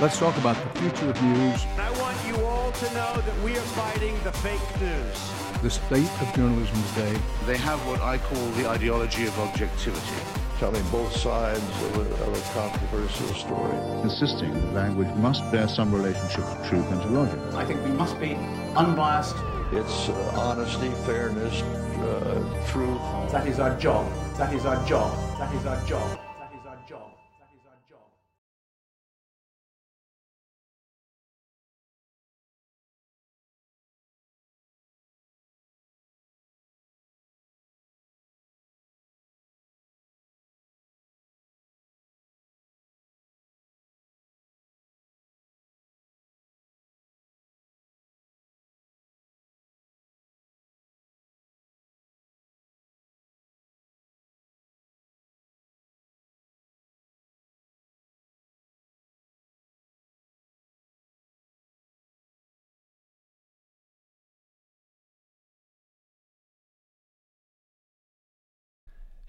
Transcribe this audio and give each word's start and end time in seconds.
Let's 0.00 0.16
talk 0.16 0.36
about 0.36 0.54
the 0.62 0.78
future 0.78 1.10
of 1.10 1.20
news. 1.20 1.66
I 1.76 1.90
want 1.98 2.16
you 2.24 2.36
all 2.46 2.70
to 2.70 2.84
know 2.94 3.20
that 3.20 3.42
we 3.42 3.50
are 3.56 3.68
fighting 3.74 4.14
the 4.22 4.30
fake 4.30 4.80
news. 4.80 5.32
The 5.60 5.70
state 5.70 6.22
of 6.22 6.32
journalism 6.36 6.80
today. 6.94 7.20
They 7.46 7.56
have 7.56 7.84
what 7.84 8.00
I 8.00 8.18
call 8.18 8.46
the 8.50 8.68
ideology 8.68 9.26
of 9.26 9.36
objectivity. 9.40 10.22
Telling 10.60 10.84
both 10.90 11.16
sides 11.16 11.58
of 11.58 11.96
a, 11.96 12.24
of 12.26 12.32
a 12.32 12.54
controversial 12.54 13.26
story. 13.34 13.76
Insisting 14.04 14.52
that 14.52 14.72
language 14.72 15.12
must 15.16 15.42
bear 15.50 15.66
some 15.66 15.92
relationship 15.92 16.44
to 16.44 16.68
truth 16.68 16.88
and 16.92 17.02
to 17.02 17.08
logic. 17.08 17.54
I 17.54 17.64
think 17.64 17.82
we 17.84 17.90
must 17.90 18.20
be 18.20 18.34
unbiased. 18.76 19.34
It's 19.72 20.10
uh, 20.10 20.32
honesty, 20.36 20.90
fairness, 21.06 21.62
uh, 21.62 22.64
truth. 22.68 23.00
That 23.32 23.48
is 23.48 23.58
our 23.58 23.76
job. 23.80 24.08
That 24.36 24.54
is 24.54 24.64
our 24.64 24.78
job. 24.86 25.12
That 25.40 25.52
is 25.56 25.66
our 25.66 25.84
job. 25.86 26.20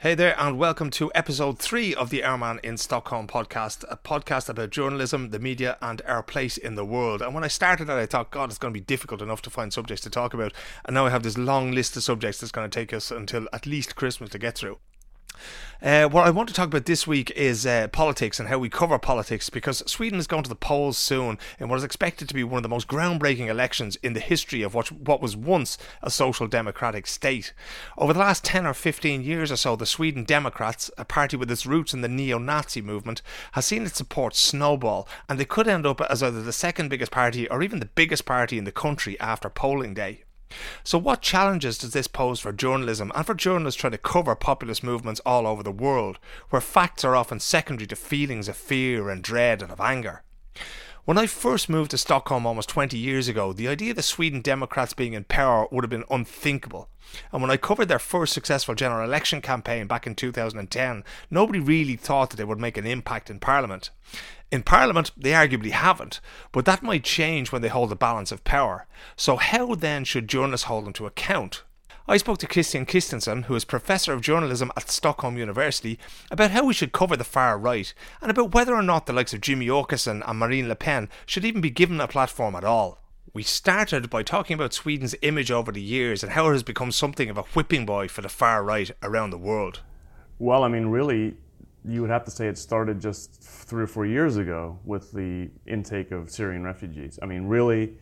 Hey 0.01 0.15
there, 0.15 0.33
and 0.39 0.57
welcome 0.57 0.91
to 0.91 1.11
episode 1.13 1.59
three 1.59 1.93
of 1.93 2.09
the 2.09 2.23
Airman 2.23 2.61
in 2.63 2.77
Stockholm 2.77 3.27
podcast, 3.27 3.83
a 3.89 3.97
podcast 3.97 4.47
about 4.47 4.69
journalism, 4.69 5.31
the 5.31 5.39
media, 5.39 5.77
and 5.81 6.01
our 6.05 6.23
place 6.23 6.57
in 6.57 6.75
the 6.75 6.85
world. 6.85 7.21
And 7.21 7.35
when 7.35 7.43
I 7.43 7.49
started 7.49 7.89
it, 7.89 7.93
I 7.93 8.05
thought, 8.05 8.31
God, 8.31 8.49
it's 8.49 8.57
going 8.57 8.73
to 8.73 8.79
be 8.79 8.85
difficult 8.85 9.21
enough 9.21 9.41
to 9.41 9.49
find 9.49 9.73
subjects 9.73 10.01
to 10.03 10.09
talk 10.09 10.33
about. 10.33 10.53
And 10.85 10.93
now 10.93 11.07
I 11.07 11.09
have 11.09 11.23
this 11.23 11.37
long 11.37 11.73
list 11.73 11.97
of 11.97 12.03
subjects 12.03 12.39
that's 12.39 12.53
going 12.53 12.69
to 12.69 12.73
take 12.73 12.93
us 12.93 13.11
until 13.11 13.49
at 13.51 13.65
least 13.65 13.97
Christmas 13.97 14.29
to 14.29 14.39
get 14.39 14.57
through. 14.57 14.77
Uh, 15.81 16.07
what 16.09 16.27
I 16.27 16.29
want 16.29 16.49
to 16.49 16.53
talk 16.53 16.67
about 16.67 16.85
this 16.85 17.07
week 17.07 17.31
is 17.31 17.65
uh, 17.65 17.87
politics 17.89 18.37
and 18.37 18.49
how 18.49 18.57
we 18.57 18.69
cover 18.69 18.99
politics 18.99 19.49
because 19.49 19.81
Sweden 19.89 20.19
is 20.19 20.27
going 20.27 20.43
to 20.43 20.49
the 20.49 20.55
polls 20.55 20.97
soon 20.97 21.37
in 21.57 21.69
what 21.69 21.77
is 21.77 21.85
expected 21.85 22.27
to 22.27 22.33
be 22.33 22.43
one 22.43 22.57
of 22.57 22.63
the 22.63 22.69
most 22.69 22.89
groundbreaking 22.89 23.47
elections 23.47 23.95
in 24.03 24.11
the 24.11 24.19
history 24.19 24.61
of 24.61 24.73
what, 24.73 24.91
what 24.91 25.21
was 25.21 25.37
once 25.37 25.77
a 26.01 26.11
social 26.11 26.47
democratic 26.47 27.07
state. 27.07 27.53
Over 27.97 28.11
the 28.11 28.19
last 28.19 28.43
10 28.43 28.67
or 28.67 28.73
15 28.73 29.23
years 29.23 29.53
or 29.53 29.55
so, 29.55 29.77
the 29.77 29.85
Sweden 29.85 30.25
Democrats, 30.25 30.91
a 30.97 31.05
party 31.05 31.37
with 31.37 31.49
its 31.49 31.65
roots 31.65 31.93
in 31.93 32.01
the 32.01 32.09
neo 32.09 32.37
Nazi 32.37 32.81
movement, 32.81 33.21
has 33.53 33.65
seen 33.65 33.85
its 33.85 33.95
support 33.95 34.35
snowball 34.35 35.07
and 35.29 35.39
they 35.39 35.45
could 35.45 35.67
end 35.67 35.85
up 35.85 36.01
as 36.01 36.21
either 36.21 36.41
the 36.41 36.51
second 36.51 36.89
biggest 36.89 37.11
party 37.11 37.47
or 37.47 37.63
even 37.63 37.79
the 37.79 37.85
biggest 37.85 38.25
party 38.25 38.57
in 38.57 38.65
the 38.65 38.71
country 38.73 39.17
after 39.21 39.49
polling 39.49 39.93
day. 39.93 40.23
So, 40.83 40.97
what 40.97 41.21
challenges 41.21 41.77
does 41.77 41.93
this 41.93 42.07
pose 42.07 42.39
for 42.39 42.51
journalism 42.51 43.11
and 43.13 43.25
for 43.25 43.35
journalists 43.35 43.79
trying 43.79 43.91
to 43.91 43.97
cover 43.97 44.35
populist 44.35 44.83
movements 44.83 45.21
all 45.25 45.45
over 45.45 45.61
the 45.61 45.71
world, 45.71 46.17
where 46.49 46.61
facts 46.61 47.03
are 47.03 47.15
often 47.15 47.39
secondary 47.39 47.87
to 47.87 47.95
feelings 47.95 48.47
of 48.47 48.57
fear 48.57 49.09
and 49.09 49.23
dread 49.23 49.61
and 49.61 49.71
of 49.71 49.79
anger? 49.79 50.23
When 51.05 51.17
I 51.17 51.27
first 51.27 51.69
moved 51.69 51.91
to 51.91 51.97
Stockholm 51.97 52.45
almost 52.45 52.69
20 52.69 52.97
years 52.97 53.27
ago, 53.27 53.53
the 53.53 53.67
idea 53.67 53.91
of 53.91 53.95
the 53.95 54.03
Sweden 54.03 54.41
Democrats 54.41 54.93
being 54.93 55.13
in 55.13 55.23
power 55.23 55.67
would 55.71 55.83
have 55.83 55.89
been 55.89 56.03
unthinkable. 56.11 56.89
And 57.31 57.41
when 57.41 57.49
I 57.49 57.57
covered 57.57 57.87
their 57.87 57.99
first 57.99 58.33
successful 58.33 58.75
general 58.75 59.03
election 59.03 59.41
campaign 59.41 59.87
back 59.87 60.05
in 60.05 60.13
2010, 60.13 61.03
nobody 61.31 61.59
really 61.59 61.95
thought 61.95 62.29
that 62.29 62.37
they 62.37 62.43
would 62.43 62.59
make 62.59 62.77
an 62.77 62.85
impact 62.85 63.29
in 63.29 63.39
Parliament. 63.39 63.91
In 64.51 64.61
Parliament, 64.61 65.11
they 65.15 65.31
arguably 65.31 65.71
haven't, 65.71 66.19
but 66.51 66.65
that 66.65 66.83
might 66.83 67.03
change 67.03 67.51
when 67.51 67.61
they 67.61 67.69
hold 67.69 67.89
the 67.89 67.95
balance 67.95 68.31
of 68.31 68.43
power. 68.43 68.85
So, 69.15 69.37
how 69.37 69.75
then 69.75 70.03
should 70.03 70.27
journalists 70.27 70.65
hold 70.65 70.85
them 70.85 70.93
to 70.93 71.05
account? 71.05 71.63
I 72.09 72.17
spoke 72.17 72.39
to 72.39 72.47
Christian 72.47 72.87
Christensen, 72.87 73.43
who 73.43 73.53
is 73.53 73.65
Professor 73.65 74.13
of 74.13 74.21
Journalism 74.21 74.71
at 74.75 74.89
Stockholm 74.89 75.37
University, 75.37 75.99
about 76.31 76.49
how 76.49 76.65
we 76.65 76.73
should 76.73 76.91
cover 76.91 77.15
the 77.15 77.23
far 77.23 77.55
right 77.55 77.93
and 78.19 78.31
about 78.31 78.51
whether 78.51 78.73
or 78.73 78.81
not 78.81 79.05
the 79.05 79.13
likes 79.13 79.31
of 79.31 79.41
Jimmy 79.41 79.67
Åkesson 79.67 80.27
and 80.27 80.39
Marine 80.39 80.67
Le 80.67 80.75
Pen 80.75 81.07
should 81.27 81.45
even 81.45 81.61
be 81.61 81.69
given 81.69 82.01
a 82.01 82.07
platform 82.07 82.55
at 82.55 82.63
all. 82.63 82.97
We 83.31 83.43
started 83.43 84.09
by 84.09 84.23
talking 84.23 84.55
about 84.55 84.73
Sweden's 84.73 85.13
image 85.21 85.51
over 85.51 85.71
the 85.71 85.83
years 85.83 86.23
and 86.23 86.31
how 86.31 86.49
it 86.49 86.53
has 86.53 86.63
become 86.63 86.91
something 86.91 87.29
of 87.29 87.37
a 87.37 87.43
whipping 87.43 87.85
boy 87.85 88.07
for 88.07 88.23
the 88.23 88.27
far 88.27 88.63
right 88.63 88.89
around 89.03 89.29
the 89.29 89.37
world. 89.37 89.81
Well, 90.39 90.63
I 90.63 90.67
mean, 90.67 90.87
really, 90.87 91.35
you 91.85 92.01
would 92.01 92.09
have 92.09 92.25
to 92.25 92.31
say 92.31 92.47
it 92.47 92.57
started 92.57 92.99
just 92.99 93.39
three 93.39 93.83
or 93.83 93.87
four 93.87 94.07
years 94.07 94.35
ago 94.35 94.79
with 94.83 95.11
the 95.11 95.51
intake 95.67 96.09
of 96.09 96.31
Syrian 96.31 96.63
refugees. 96.63 97.19
I 97.21 97.27
mean, 97.27 97.45
really, 97.45 97.93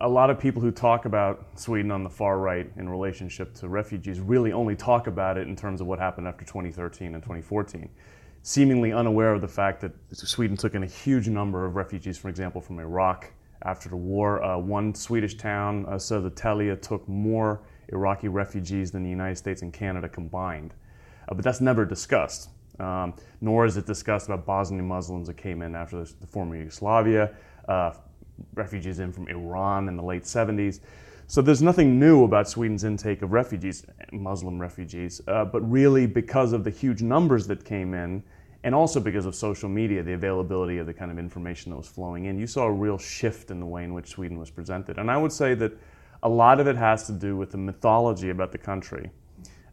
a 0.00 0.08
lot 0.08 0.28
of 0.28 0.38
people 0.38 0.60
who 0.60 0.70
talk 0.70 1.06
about 1.06 1.58
Sweden 1.58 1.90
on 1.90 2.04
the 2.04 2.10
far 2.10 2.38
right 2.38 2.70
in 2.76 2.88
relationship 2.88 3.54
to 3.54 3.68
refugees 3.68 4.20
really 4.20 4.52
only 4.52 4.76
talk 4.76 5.06
about 5.06 5.38
it 5.38 5.48
in 5.48 5.56
terms 5.56 5.80
of 5.80 5.86
what 5.86 5.98
happened 5.98 6.28
after 6.28 6.44
2013 6.44 7.14
and 7.14 7.22
2014, 7.22 7.88
seemingly 8.42 8.92
unaware 8.92 9.32
of 9.32 9.40
the 9.40 9.48
fact 9.48 9.80
that 9.80 9.92
Sweden 10.12 10.56
took 10.56 10.74
in 10.74 10.82
a 10.82 10.86
huge 10.86 11.28
number 11.28 11.64
of 11.64 11.76
refugees, 11.76 12.18
for 12.18 12.28
example, 12.28 12.60
from 12.60 12.78
Iraq 12.78 13.32
after 13.62 13.88
the 13.88 13.96
war. 13.96 14.42
Uh, 14.44 14.58
one 14.58 14.94
Swedish 14.94 15.36
town, 15.36 15.86
uh, 15.86 15.92
Södertälje, 15.92 16.80
took 16.82 17.08
more 17.08 17.62
Iraqi 17.88 18.28
refugees 18.28 18.90
than 18.90 19.02
the 19.02 19.10
United 19.10 19.36
States 19.36 19.62
and 19.62 19.72
Canada 19.72 20.10
combined. 20.10 20.74
Uh, 21.26 21.34
but 21.34 21.42
that's 21.42 21.62
never 21.62 21.86
discussed. 21.86 22.50
Um, 22.78 23.14
nor 23.40 23.64
is 23.64 23.78
it 23.78 23.86
discussed 23.86 24.26
about 24.26 24.44
Bosnian 24.44 24.86
Muslims 24.86 25.28
that 25.28 25.38
came 25.38 25.62
in 25.62 25.74
after 25.74 26.04
the, 26.04 26.12
the 26.20 26.26
former 26.26 26.54
Yugoslavia, 26.54 27.34
uh, 27.66 27.92
refugees 28.54 28.98
in 28.98 29.12
from 29.12 29.28
Iran 29.28 29.88
in 29.88 29.96
the 29.96 30.02
late 30.02 30.22
70s. 30.22 30.80
So 31.28 31.42
there's 31.42 31.62
nothing 31.62 31.98
new 31.98 32.24
about 32.24 32.48
Sweden's 32.48 32.84
intake 32.84 33.22
of 33.22 33.32
refugees, 33.32 33.84
Muslim 34.12 34.60
refugees, 34.60 35.20
uh, 35.26 35.44
but 35.44 35.60
really 35.68 36.06
because 36.06 36.52
of 36.52 36.62
the 36.62 36.70
huge 36.70 37.02
numbers 37.02 37.46
that 37.48 37.64
came 37.64 37.94
in, 37.94 38.22
and 38.62 38.74
also 38.74 39.00
because 39.00 39.26
of 39.26 39.34
social 39.34 39.68
media, 39.68 40.02
the 40.02 40.12
availability 40.12 40.78
of 40.78 40.86
the 40.86 40.94
kind 40.94 41.10
of 41.10 41.18
information 41.18 41.70
that 41.70 41.76
was 41.76 41.88
flowing 41.88 42.26
in, 42.26 42.38
you 42.38 42.46
saw 42.46 42.64
a 42.64 42.72
real 42.72 42.98
shift 42.98 43.50
in 43.50 43.60
the 43.60 43.66
way 43.66 43.84
in 43.84 43.92
which 43.92 44.08
Sweden 44.08 44.38
was 44.38 44.50
presented. 44.50 44.98
And 44.98 45.10
I 45.10 45.16
would 45.16 45.32
say 45.32 45.54
that 45.54 45.72
a 46.22 46.28
lot 46.28 46.60
of 46.60 46.66
it 46.66 46.76
has 46.76 47.06
to 47.06 47.12
do 47.12 47.36
with 47.36 47.50
the 47.50 47.58
mythology 47.58 48.30
about 48.30 48.52
the 48.52 48.58
country 48.58 49.10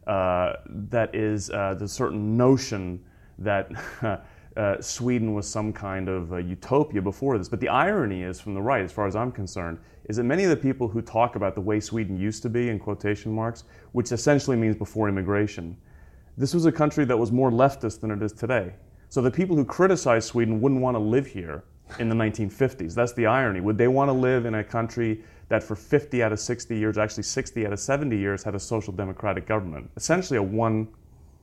uh, 0.06 0.54
that 0.68 1.14
is 1.14 1.50
uh, 1.50 1.74
the 1.74 1.88
certain 1.88 2.36
notion 2.36 3.02
that 3.38 3.70
uh, 4.56 4.80
Sweden 4.80 5.34
was 5.34 5.48
some 5.48 5.72
kind 5.72 6.08
of 6.08 6.30
utopia 6.48 7.02
before 7.02 7.38
this. 7.38 7.48
But 7.48 7.60
the 7.60 7.68
irony 7.68 8.22
is, 8.22 8.40
from 8.40 8.54
the 8.54 8.62
right, 8.62 8.84
as 8.84 8.92
far 8.92 9.06
as 9.06 9.16
I'm 9.16 9.32
concerned, 9.32 9.78
is 10.08 10.16
that 10.16 10.24
many 10.24 10.44
of 10.44 10.50
the 10.50 10.56
people 10.56 10.88
who 10.88 11.02
talk 11.02 11.36
about 11.36 11.54
the 11.54 11.60
way 11.60 11.80
Sweden 11.80 12.16
used 12.16 12.42
to 12.42 12.48
be, 12.48 12.68
in 12.68 12.78
quotation 12.78 13.32
marks, 13.32 13.64
which 13.92 14.12
essentially 14.12 14.56
means 14.56 14.76
before 14.76 15.08
immigration, 15.08 15.76
this 16.36 16.54
was 16.54 16.66
a 16.66 16.72
country 16.72 17.04
that 17.04 17.16
was 17.16 17.32
more 17.32 17.50
leftist 17.50 18.00
than 18.00 18.10
it 18.10 18.22
is 18.22 18.32
today. 18.32 18.74
So 19.08 19.22
the 19.22 19.30
people 19.30 19.56
who 19.56 19.64
criticize 19.64 20.24
Sweden 20.24 20.60
wouldn't 20.60 20.80
want 20.80 20.96
to 20.96 20.98
live 20.98 21.26
here 21.26 21.64
in 21.98 22.08
the 22.08 22.14
1950s. 22.14 22.94
That's 22.94 23.12
the 23.12 23.26
irony. 23.26 23.60
Would 23.60 23.78
they 23.78 23.88
want 23.88 24.08
to 24.08 24.12
live 24.12 24.46
in 24.46 24.54
a 24.54 24.64
country 24.64 25.22
that 25.48 25.62
for 25.62 25.76
50 25.76 26.22
out 26.22 26.32
of 26.32 26.40
60 26.40 26.76
years, 26.76 26.98
actually 26.98 27.22
60 27.22 27.66
out 27.66 27.72
of 27.72 27.78
70 27.78 28.16
years, 28.16 28.42
had 28.42 28.54
a 28.54 28.58
social 28.58 28.92
democratic 28.92 29.46
government, 29.46 29.90
essentially 29.96 30.38
a 30.38 30.42
one 30.42 30.88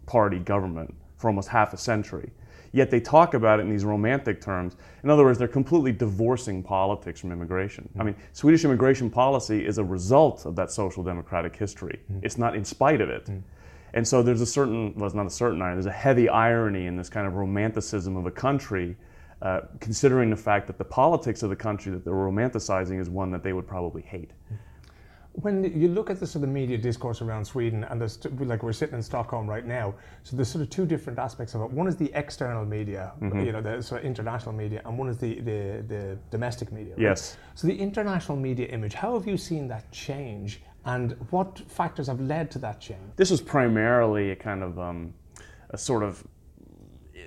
party 0.06 0.40
government 0.40 0.94
for 1.18 1.30
almost 1.30 1.48
half 1.48 1.74
a 1.74 1.78
century. 1.78 2.32
Yet 2.74 2.90
they 2.90 3.00
talk 3.00 3.34
about 3.34 3.60
it 3.60 3.64
in 3.64 3.70
these 3.70 3.84
romantic 3.84 4.40
terms. 4.40 4.78
In 5.04 5.10
other 5.10 5.24
words, 5.24 5.38
they're 5.38 5.48
completely 5.48 5.92
divorcing 5.92 6.64
politics 6.64 7.20
from 7.20 7.32
immigration. 7.32 7.90
Mm-hmm. 7.90 8.02
I 8.02 8.04
mean, 8.06 8.16
Swedish 8.34 8.64
immigration 8.64 9.10
policy 9.10 9.66
is 9.66 9.78
a 9.78 9.84
result 9.84 10.46
of 10.46 10.56
that 10.56 10.72
social 10.72 11.04
democratic 11.04 11.56
history. 11.56 12.00
Mm-hmm. 12.12 12.26
It's 12.26 12.38
not 12.38 12.56
in 12.56 12.64
spite 12.64 13.02
of 13.02 13.10
it. 13.10 13.26
Mm-hmm. 13.26 13.40
And 13.94 14.08
so 14.08 14.24
there's 14.24 14.42
a 14.42 14.46
certain, 14.46 14.94
well, 14.96 15.06
it's 15.06 15.16
not 15.16 15.26
a 15.26 15.30
certain 15.30 15.62
irony, 15.62 15.76
there's 15.76 15.86
a 15.86 15.92
heavy 15.92 16.30
irony 16.30 16.86
in 16.86 16.96
this 16.96 17.10
kind 17.10 17.28
of 17.28 17.34
romanticism 17.34 18.16
of 18.16 18.26
a 18.26 18.32
country 18.32 18.96
uh, 19.42 19.62
considering 19.80 20.30
the 20.30 20.36
fact 20.36 20.68
that 20.68 20.78
the 20.78 20.86
politics 20.86 21.42
of 21.44 21.50
the 21.50 21.56
country 21.56 21.92
that 21.92 22.06
they're 22.06 22.14
romanticizing 22.14 23.02
is 23.02 23.10
one 23.10 23.32
that 23.32 23.44
they 23.44 23.54
would 23.54 23.68
probably 23.68 24.04
hate. 24.04 24.32
When 25.34 25.64
you 25.64 25.88
look 25.88 26.10
at 26.10 26.20
the 26.20 26.28
sort 26.28 26.44
of 26.44 26.50
media 26.50 26.78
discourse 26.78 27.22
around 27.22 27.46
Sweden, 27.46 27.86
and 27.86 28.02
there's 28.02 28.20
like 28.40 28.64
we're 28.64 28.74
sitting 28.74 28.96
in 28.96 29.02
Stockholm 29.02 29.50
right 29.50 29.66
now, 29.66 29.96
so 30.24 30.36
there's 30.36 30.50
sort 30.50 30.62
of 30.62 30.70
two 30.70 30.86
different 30.86 31.18
aspects 31.20 31.56
of 31.56 31.62
it. 31.62 31.72
One 31.72 31.88
is 31.88 31.96
the 31.96 32.12
external 32.16 32.66
media, 32.66 33.14
mm-hmm. 33.22 33.40
you 33.40 33.54
know, 33.54 33.62
the 33.62 33.82
sort 33.82 34.02
of 34.02 34.08
international 34.08 34.54
media, 34.54 34.82
and 34.86 34.98
one 34.98 35.08
is 35.08 35.18
the 35.18 35.40
the, 35.40 35.84
the 35.88 36.18
domestic 36.32 36.72
media. 36.74 36.96
Right? 36.96 37.04
Yes. 37.04 37.38
So 37.56 37.68
the 37.68 37.78
international 37.78 38.38
media 38.38 38.68
image, 38.68 38.94
how 38.94 39.14
have 39.14 39.26
you 39.26 39.38
seen 39.38 39.70
that 39.70 39.90
change, 39.92 40.62
and 40.84 41.14
what 41.30 41.60
factors 41.60 42.08
have 42.08 42.20
led 42.20 42.52
to 42.52 42.60
that 42.60 42.82
change? 42.82 43.16
This 43.16 43.32
was 43.32 43.42
primarily 43.42 44.32
a 44.32 44.36
kind 44.36 44.64
of 44.64 44.78
um, 44.80 45.14
a 45.70 45.78
sort 45.78 46.04
of 46.04 46.28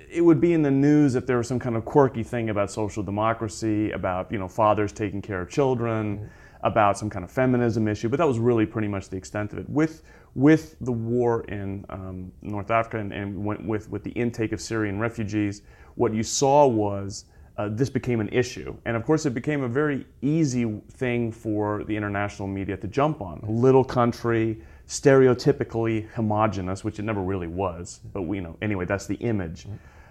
it 0.09 0.21
would 0.21 0.39
be 0.39 0.53
in 0.53 0.61
the 0.61 0.71
news 0.71 1.15
if 1.15 1.25
there 1.25 1.37
was 1.37 1.47
some 1.47 1.59
kind 1.59 1.75
of 1.75 1.85
quirky 1.85 2.23
thing 2.23 2.49
about 2.49 2.71
social 2.71 3.03
democracy, 3.03 3.91
about 3.91 4.31
you 4.31 4.37
know 4.37 4.47
fathers 4.47 4.91
taking 4.91 5.21
care 5.21 5.41
of 5.41 5.49
children, 5.49 6.29
about 6.65 6.97
some 6.97 7.09
kind 7.09 7.23
of 7.23 7.31
feminism 7.31 7.87
issue. 7.87 8.09
But 8.09 8.17
that 8.17 8.27
was 8.27 8.39
really 8.39 8.65
pretty 8.65 8.87
much 8.89 9.07
the 9.09 9.15
extent 9.15 9.53
of 9.53 9.59
it. 9.59 9.69
With 9.69 10.03
with 10.33 10.75
the 10.81 10.91
war 10.91 11.45
in 11.45 11.85
um, 11.89 12.31
North 12.41 12.69
Africa 12.69 12.97
and, 12.97 13.13
and 13.13 13.45
with 13.45 13.89
with 13.89 14.03
the 14.03 14.11
intake 14.11 14.51
of 14.51 14.59
Syrian 14.59 14.99
refugees, 14.99 15.61
what 15.95 16.13
you 16.13 16.23
saw 16.23 16.67
was 16.67 17.25
uh, 17.57 17.69
this 17.71 17.89
became 17.89 18.19
an 18.19 18.27
issue. 18.29 18.75
And 18.85 18.97
of 18.97 19.05
course, 19.05 19.25
it 19.25 19.33
became 19.33 19.63
a 19.63 19.69
very 19.69 20.05
easy 20.21 20.81
thing 20.91 21.31
for 21.31 21.83
the 21.85 21.95
international 21.95 22.47
media 22.47 22.75
to 22.77 22.87
jump 22.87 23.21
on. 23.21 23.39
A 23.47 23.51
little 23.51 23.83
country, 23.83 24.59
stereotypically 24.87 26.09
homogenous, 26.09 26.83
which 26.83 26.99
it 26.99 27.03
never 27.03 27.21
really 27.21 27.47
was, 27.47 28.01
but 28.11 28.23
we 28.23 28.37
you 28.37 28.43
know, 28.43 28.57
anyway, 28.61 28.85
that's 28.85 29.05
the 29.05 29.15
image. 29.15 29.67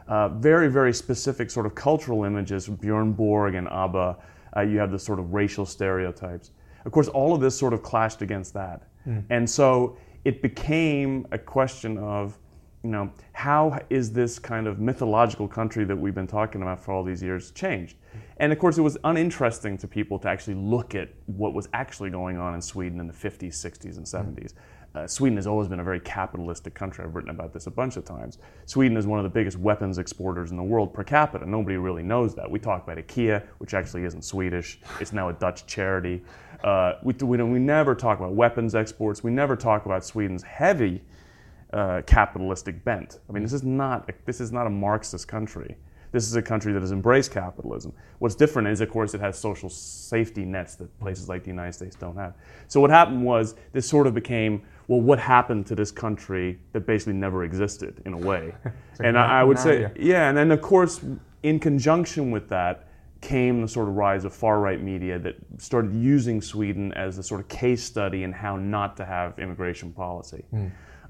Uh, 0.07 0.29
very, 0.29 0.69
very 0.69 0.93
specific 0.93 1.51
sort 1.51 1.67
of 1.67 1.75
cultural 1.75 2.25
images, 2.25 2.69
Bjorn 2.69 3.13
Borg 3.13 3.55
and 3.55 3.69
ABBA. 3.69 4.17
Uh, 4.57 4.61
you 4.61 4.79
have 4.79 4.91
the 4.91 4.99
sort 4.99 5.19
of 5.19 5.35
racial 5.35 5.67
stereotypes. 5.67 6.51
Of 6.85 6.93
course, 6.93 7.09
all 7.09 7.35
of 7.35 7.41
this 7.41 7.57
sort 7.59 7.73
of 7.73 7.83
clashed 7.83 8.23
against 8.23 8.55
that. 8.55 8.83
Hmm. 9.05 9.21
And 9.31 9.49
so 9.49 9.97
it 10.25 10.43
became 10.43 11.27
a 11.33 11.39
question 11.39 11.99
of 11.99 12.39
you 12.83 12.91
know, 12.91 13.11
how 13.33 13.81
is 13.89 14.13
this 14.13 14.39
kind 14.39 14.67
of 14.67 14.79
mythological 14.79 15.49
country 15.49 15.85
that 15.87 15.97
we've 15.97 16.15
been 16.15 16.27
talking 16.27 16.61
about 16.61 16.79
for 16.79 16.93
all 16.93 17.03
these 17.03 17.23
years 17.23 17.51
changed? 17.53 17.97
Hmm. 18.13 18.19
And 18.37 18.53
of 18.53 18.59
course, 18.59 18.77
it 18.77 18.83
was 18.83 18.99
uninteresting 19.05 19.79
to 19.79 19.89
people 19.89 20.19
to 20.19 20.29
actually 20.29 20.55
look 20.55 20.95
at 20.95 21.09
what 21.27 21.55
was 21.55 21.69
actually 21.73 22.11
going 22.11 22.37
on 22.37 22.55
in 22.55 22.61
Sweden 22.61 23.01
in 23.01 23.07
the 23.07 23.13
50s, 23.13 23.55
60s, 23.55 23.97
and 23.97 24.07
hmm. 24.07 24.41
70s. 24.41 24.53
Uh, 24.95 25.09
Sweden 25.09 25.37
has 25.37 25.47
always 25.47 25.67
been 25.67 25.81
a 25.81 25.85
very 25.85 25.99
capitalistic 25.99 26.73
country. 26.73 27.05
I've 27.05 27.17
written 27.17 27.31
about 27.31 27.53
this 27.53 27.67
a 27.67 27.71
bunch 27.71 27.97
of 27.97 28.05
times. 28.05 28.39
Sweden 28.67 28.97
is 28.97 29.07
one 29.07 29.19
of 29.19 29.25
the 29.25 29.31
biggest 29.31 29.59
weapons 29.59 29.99
exporters 29.99 30.53
in 30.53 30.57
the 30.57 30.63
world 30.63 30.95
per 30.95 31.03
capita. 31.03 31.45
Nobody 31.49 31.77
really 31.77 32.05
knows 32.05 32.35
that. 32.37 32.49
We 32.49 32.61
talk 32.61 32.85
about 32.85 32.99
IKEA, 32.99 33.45
which 33.59 33.75
actually 33.75 34.05
isn't 34.05 34.23
Swedish. 34.23 34.79
It's 35.01 35.13
now 35.13 35.31
a 35.31 35.33
Dutch 35.33 35.67
charity. 35.67 36.23
Uh, 36.63 36.95
we, 37.03 37.13
we, 37.15 37.43
we 37.43 37.59
never 37.59 37.95
talk 37.97 38.21
about 38.21 38.35
weapons 38.35 38.77
exports. 38.77 39.25
We 39.25 39.33
never 39.33 39.57
talk 39.57 39.85
about 39.85 40.05
Sweden's 40.05 40.45
heavy 40.45 41.03
uh, 41.73 42.03
capitalistic 42.07 42.85
bent. 42.85 43.19
I 43.29 43.33
mean, 43.33 43.43
this 43.43 43.53
is 43.53 43.65
not 43.65 44.09
this 44.27 44.41
is 44.41 44.53
not 44.53 44.69
a 44.69 44.71
Marxist 44.71 45.27
country. 45.27 45.77
This 46.13 46.29
is 46.29 46.37
a 46.37 46.43
country 46.43 46.73
that 46.73 46.81
has 46.81 46.93
embraced 46.93 47.33
capitalism. 47.33 47.93
What's 48.21 48.37
different 48.37 48.69
is, 48.69 48.81
of 48.81 48.89
course, 48.89 49.15
it 49.15 49.21
has 49.21 49.37
social 49.37 49.69
safety 49.69 50.45
nets 50.45 50.77
that 50.77 50.97
places 51.01 51.29
like 51.29 51.43
the 51.43 51.51
United 51.51 51.73
States 51.73 51.97
don't 51.97 52.15
have. 52.15 52.35
So 52.69 52.81
what 52.81 52.91
happened 52.91 53.25
was 53.25 53.57
this 53.73 53.89
sort 53.89 54.07
of 54.07 54.15
became 54.15 54.63
well, 54.89 55.01
what 55.01 55.19
happened 55.19 55.67
to 55.67 55.75
this 55.75 55.91
country 55.91 56.59
that 56.73 56.87
basically 56.87 57.15
never 57.15 57.45
existed 57.45 58.03
in 58.05 58.13
a 58.13 58.19
way? 58.19 58.55
and 59.01 59.19
I, 59.19 59.41
I 59.41 59.45
would 59.45 59.59
say, 59.59 59.91
yeah, 59.99 60.29
and 60.29 60.37
then 60.37 60.51
of 60.51 60.61
course, 60.61 61.01
in 61.43 61.59
conjunction 61.59 62.31
with 62.31 62.49
that 62.49 62.89
came 63.21 63.63
the 63.63 63.69
sort 63.69 63.89
of 63.89 63.95
rise 63.95 64.27
of 64.27 64.35
far 64.35 64.61
right 64.61 64.83
media 64.83 65.19
that 65.19 65.37
started 65.57 65.95
using 65.95 66.43
Sweden 66.43 66.93
as 66.93 67.17
a 67.17 67.23
sort 67.23 67.41
of 67.41 67.49
case 67.49 67.83
study 67.83 68.23
in 68.23 68.33
how 68.33 68.57
not 68.57 68.97
to 68.99 69.05
have 69.05 69.39
immigration 69.39 69.93
policy 69.93 70.45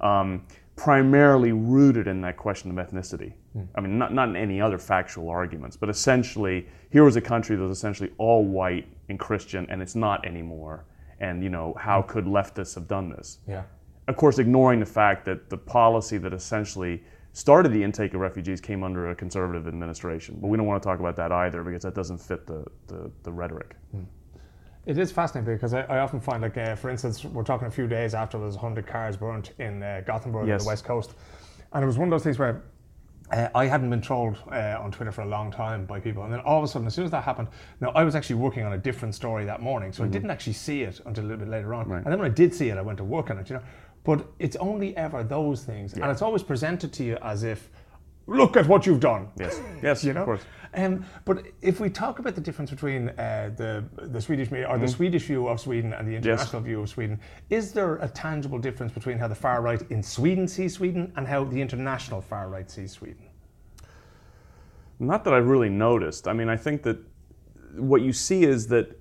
um, 0.00 0.46
primarily 0.76 1.52
rooted 1.52 2.06
in 2.06 2.20
that 2.20 2.36
question 2.36 2.76
of 2.76 2.86
ethnicity. 2.86 3.32
I 3.76 3.80
mean, 3.80 3.98
not, 3.98 4.12
not 4.12 4.28
in 4.28 4.36
any 4.36 4.60
other 4.60 4.78
factual 4.78 5.28
arguments, 5.28 5.76
but 5.76 5.88
essentially, 5.88 6.66
here 6.90 7.04
was 7.04 7.16
a 7.16 7.20
country 7.20 7.54
that 7.54 7.62
was 7.62 7.76
essentially 7.76 8.12
all 8.18 8.44
white 8.44 8.88
and 9.08 9.18
Christian, 9.18 9.66
and 9.70 9.80
it's 9.80 9.94
not 9.94 10.26
anymore. 10.26 10.84
And, 11.24 11.42
you 11.42 11.48
know, 11.48 11.74
how 11.78 12.02
could 12.02 12.26
leftists 12.26 12.74
have 12.74 12.86
done 12.86 13.08
this? 13.08 13.38
Yeah. 13.48 13.62
Of 14.08 14.16
course, 14.16 14.38
ignoring 14.38 14.80
the 14.80 14.86
fact 14.86 15.24
that 15.24 15.48
the 15.48 15.56
policy 15.56 16.18
that 16.18 16.34
essentially 16.34 17.02
started 17.32 17.72
the 17.72 17.82
intake 17.82 18.12
of 18.12 18.20
refugees 18.20 18.60
came 18.60 18.84
under 18.84 19.10
a 19.10 19.14
conservative 19.14 19.66
administration. 19.66 20.36
But 20.38 20.48
we 20.48 20.58
don't 20.58 20.66
want 20.66 20.82
to 20.82 20.86
talk 20.86 21.00
about 21.00 21.16
that 21.16 21.32
either 21.32 21.62
because 21.64 21.82
that 21.82 21.94
doesn't 21.94 22.18
fit 22.18 22.46
the, 22.46 22.66
the, 22.88 23.10
the 23.22 23.32
rhetoric. 23.32 23.74
It 24.84 24.98
is 24.98 25.10
fascinating 25.10 25.54
because 25.54 25.72
I, 25.72 25.80
I 25.84 26.00
often 26.00 26.20
find, 26.20 26.42
like, 26.42 26.58
uh, 26.58 26.76
for 26.76 26.90
instance, 26.90 27.24
we're 27.24 27.42
talking 27.42 27.68
a 27.68 27.70
few 27.70 27.86
days 27.86 28.12
after 28.12 28.38
was 28.38 28.56
100 28.56 28.86
cars 28.86 29.16
burnt 29.16 29.52
in 29.58 29.82
uh, 29.82 30.02
Gothenburg 30.04 30.50
on 30.50 30.58
the 30.58 30.64
west 30.64 30.84
coast. 30.84 31.14
And 31.72 31.82
it 31.82 31.86
was 31.86 31.96
one 31.96 32.08
of 32.08 32.10
those 32.10 32.22
things 32.22 32.38
where 32.38 32.64
uh, 33.30 33.48
I 33.54 33.66
hadn't 33.66 33.90
been 33.90 34.00
trolled 34.00 34.36
uh, 34.50 34.76
on 34.78 34.92
Twitter 34.92 35.10
for 35.10 35.22
a 35.22 35.26
long 35.26 35.50
time 35.50 35.86
by 35.86 35.98
people. 35.98 36.24
And 36.24 36.32
then 36.32 36.40
all 36.40 36.58
of 36.58 36.64
a 36.64 36.68
sudden, 36.68 36.86
as 36.86 36.94
soon 36.94 37.04
as 37.04 37.10
that 37.10 37.24
happened, 37.24 37.48
now 37.80 37.90
I 37.94 38.04
was 38.04 38.14
actually 38.14 38.36
working 38.36 38.64
on 38.64 38.74
a 38.74 38.78
different 38.78 39.14
story 39.14 39.44
that 39.46 39.62
morning. 39.62 39.92
So 39.92 40.04
I 40.04 40.08
didn't 40.08 40.30
actually 40.30 40.52
see 40.52 40.82
it 40.82 41.00
until 41.06 41.24
a 41.24 41.26
little 41.26 41.38
bit 41.38 41.48
later 41.48 41.72
on. 41.74 41.90
And 41.90 42.04
then 42.06 42.18
when 42.18 42.30
I 42.30 42.34
did 42.34 42.54
see 42.54 42.68
it, 42.68 42.76
I 42.78 42.82
went 42.82 42.98
to 42.98 43.04
work 43.04 43.30
on 43.30 43.38
it, 43.38 43.48
you 43.48 43.56
know. 43.56 43.62
But 44.04 44.26
it's 44.38 44.56
only 44.56 44.94
ever 44.96 45.24
those 45.24 45.64
things. 45.64 45.94
And 45.94 46.04
it's 46.10 46.22
always 46.22 46.42
presented 46.42 46.92
to 46.94 47.04
you 47.04 47.16
as 47.22 47.42
if, 47.42 47.70
look 48.26 48.56
at 48.56 48.66
what 48.68 48.86
you've 48.86 49.00
done. 49.00 49.28
Yes, 49.38 49.60
yes, 49.82 50.04
you 50.04 50.10
of 50.10 50.16
know. 50.16 50.24
course. 50.24 50.42
Um, 50.74 51.04
but 51.24 51.46
if 51.62 51.80
we 51.80 51.88
talk 51.88 52.18
about 52.18 52.34
the 52.34 52.40
difference 52.40 52.70
between 52.70 53.10
uh, 53.10 53.50
the 53.56 53.84
the 53.96 54.20
Swedish 54.20 54.50
media 54.50 54.68
or 54.68 54.78
the 54.78 54.88
Swedish 54.88 55.24
view 55.24 55.46
of 55.46 55.60
Sweden 55.60 55.92
and 55.92 56.06
the 56.06 56.14
international 56.14 56.62
view 56.62 56.82
of 56.82 56.88
Sweden, 56.88 57.20
is 57.50 57.72
there 57.72 57.96
a 57.96 58.08
tangible 58.08 58.58
difference 58.58 58.92
between 58.92 59.18
how 59.18 59.28
the 59.28 59.34
far 59.34 59.62
right 59.62 59.82
in 59.90 60.02
Sweden 60.02 60.48
sees 60.48 60.74
Sweden 60.74 61.12
and 61.16 61.26
how 61.26 61.44
the 61.44 61.60
international 61.60 62.20
far 62.20 62.48
right 62.48 62.70
sees 62.70 62.92
Sweden? 62.92 63.24
Not 64.98 65.24
that 65.24 65.34
I've 65.34 65.48
really 65.48 65.70
noticed. 65.70 66.28
I 66.28 66.32
mean, 66.32 66.48
I 66.48 66.56
think 66.56 66.82
that 66.82 66.98
what 67.76 68.02
you 68.02 68.12
see 68.12 68.44
is 68.44 68.66
that. 68.68 69.00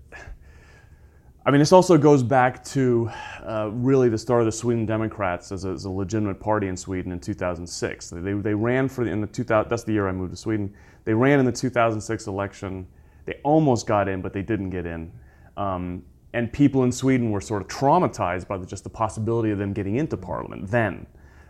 I 1.46 1.52
mean, 1.52 1.60
this 1.60 1.74
also 1.74 1.98
goes 1.98 2.24
back 2.24 2.64
to 2.66 3.12
uh, 3.46 3.70
really 3.74 4.08
the 4.08 4.18
start 4.18 4.40
of 4.40 4.46
the 4.46 4.52
Sweden 4.52 4.86
Democrats 4.86 5.52
as 5.52 5.66
a, 5.66 5.72
as 5.72 5.84
a 5.84 5.90
legitimate 5.90 6.40
party 6.40 6.70
in 6.70 6.78
Sweden 6.78 7.12
in 7.12 7.20
2006. 7.20 8.10
They, 8.12 8.34
they 8.34 8.54
ran 8.54 8.88
for 8.88 9.04
the, 9.04 9.12
in 9.12 9.20
the 9.20 9.28
2000. 9.28 9.70
That's 9.70 9.84
the 9.84 9.92
year 9.92 10.08
I 10.08 10.14
moved 10.14 10.32
to 10.32 10.38
Sweden. 10.38 10.74
They 11.04 11.14
ran 11.14 11.40
in 11.40 11.46
the 11.46 11.52
2006 11.52 12.28
election. 12.28 12.88
They 13.26 13.42
almost 13.44 13.88
got 13.88 14.08
in, 14.08 14.22
but 14.22 14.32
they 14.32 14.42
didn't 14.42 14.70
get 14.70 14.86
in. 14.86 15.12
Um, 15.58 16.04
and 16.32 16.52
people 16.52 16.86
in 16.86 16.94
Sweden 16.94 17.30
were 17.30 17.42
sort 17.42 17.62
of 17.62 17.68
traumatized 17.68 18.48
by 18.48 18.58
the, 18.58 18.66
just 18.66 18.86
the 18.86 18.90
possibility 18.90 19.52
of 19.52 19.58
them 19.58 19.74
getting 19.74 19.98
into 19.98 20.16
parliament 20.16 20.72
then. 20.72 21.06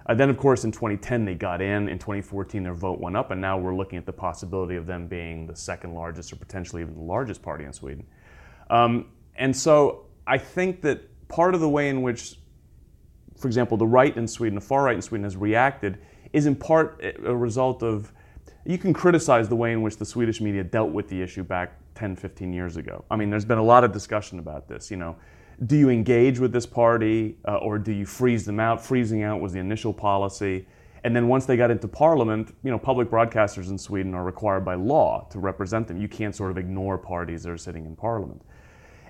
Uh, 0.08 0.16
then, 0.16 0.30
of 0.30 0.38
course, 0.38 0.64
in 0.64 0.72
2010 0.72 1.24
they 1.24 1.36
got 1.36 1.62
in. 1.62 1.88
In 1.88 2.00
2014, 2.00 2.64
their 2.64 2.74
vote 2.74 3.00
went 3.00 3.16
up, 3.16 3.30
and 3.30 3.40
now 3.40 3.60
we're 3.60 3.76
looking 3.76 4.00
at 4.00 4.08
the 4.08 4.12
possibility 4.12 4.76
of 4.76 4.88
them 4.88 5.06
being 5.06 5.46
the 5.46 5.56
second 5.56 5.94
largest 5.94 6.34
or 6.34 6.36
potentially 6.38 6.82
even 6.82 6.96
the 6.96 7.02
largest 7.02 7.44
party 7.44 7.64
in 7.64 7.72
Sweden. 7.72 8.06
Um, 8.72 9.06
and 9.36 9.56
so 9.56 10.06
I 10.28 10.38
think 10.38 10.82
that 10.82 11.28
part 11.28 11.56
of 11.56 11.62
the 11.62 11.70
way 11.70 11.90
in 11.90 12.02
which, 12.02 12.40
for 13.38 13.48
example, 13.48 13.78
the 13.78 13.88
right 13.88 14.16
in 14.16 14.28
Sweden, 14.28 14.56
the 14.56 14.62
far 14.62 14.84
right 14.84 14.96
in 14.96 15.02
Sweden 15.02 15.24
has 15.24 15.36
reacted 15.36 16.00
is 16.32 16.46
in 16.46 16.56
part 16.56 17.04
a 17.24 17.36
result 17.36 17.84
of, 17.84 18.12
you 18.66 18.78
can 18.78 18.94
criticize 18.94 19.50
the 19.50 19.56
way 19.56 19.72
in 19.74 19.82
which 19.82 19.98
the 19.98 20.06
Swedish 20.06 20.42
media 20.42 20.64
dealt 20.64 20.92
with 20.92 21.10
the 21.10 21.22
issue 21.22 21.44
back 21.44 21.78
10, 21.96 22.16
15 22.16 22.54
years 22.54 22.78
ago. 22.78 23.04
I 23.12 23.16
mean, 23.16 23.30
there's 23.30 23.46
been 23.46 23.58
a 23.58 23.64
lot 23.64 23.84
of 23.84 23.92
discussion 23.92 24.40
about 24.40 24.68
this, 24.68 24.90
you 24.90 24.98
know. 24.98 25.16
Do 25.66 25.78
you 25.78 25.90
engage 25.90 26.40
with 26.40 26.52
this 26.52 26.66
party 26.66 27.38
uh, 27.48 27.58
or 27.58 27.78
do 27.78 27.92
you 27.92 28.06
freeze 28.06 28.46
them 28.46 28.60
out? 28.60 28.84
Freezing 28.84 29.24
out 29.24 29.40
was 29.40 29.54
the 29.54 29.60
initial 29.60 29.94
policy. 29.94 30.66
And 31.04 31.16
then 31.16 31.28
once 31.28 31.46
they 31.46 31.58
got 31.58 31.70
into 31.70 31.88
parliament, 31.88 32.56
you 32.64 32.72
know, 32.72 32.80
public 32.80 33.10
broadcasters 33.10 33.70
in 33.70 33.78
Sweden 33.78 34.14
are 34.14 34.24
required 34.24 34.64
by 34.64 34.76
law 34.76 35.28
to 35.32 35.40
represent 35.40 35.88
them. 35.88 35.98
You 35.98 36.08
can't 36.08 36.36
sort 36.36 36.50
of 36.50 36.58
ignore 36.58 36.98
parties 36.98 37.44
that 37.44 37.52
are 37.52 37.58
sitting 37.58 37.86
in 37.86 37.96
parliament. 37.96 38.42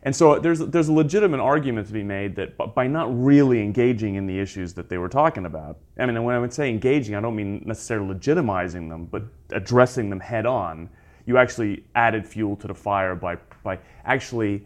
And 0.05 0.13
so 0.13 0.37
there's, 0.37 0.59
there's 0.59 0.89
a 0.89 0.93
legitimate 0.93 1.39
argument 1.39 1.87
to 1.87 1.93
be 1.93 2.03
made 2.03 2.35
that 2.35 2.57
by 2.75 2.87
not 2.87 3.07
really 3.17 3.61
engaging 3.61 4.15
in 4.15 4.27
the 4.27 4.37
issues 4.37 4.73
that 4.73 4.89
they 4.89 4.97
were 4.97 5.07
talking 5.07 5.45
about, 5.45 5.79
I 5.97 6.05
mean, 6.05 6.21
when 6.23 6.35
I 6.35 6.39
would 6.39 6.53
say 6.53 6.69
engaging, 6.69 7.15
I 7.15 7.21
don't 7.21 7.35
mean 7.35 7.63
necessarily 7.65 8.13
legitimizing 8.13 8.89
them, 8.89 9.05
but 9.05 9.23
addressing 9.51 10.09
them 10.09 10.19
head 10.19 10.45
on, 10.45 10.89
you 11.25 11.37
actually 11.37 11.85
added 11.95 12.27
fuel 12.27 12.57
to 12.57 12.67
the 12.67 12.73
fire 12.73 13.15
by, 13.15 13.37
by 13.63 13.79
actually 14.03 14.65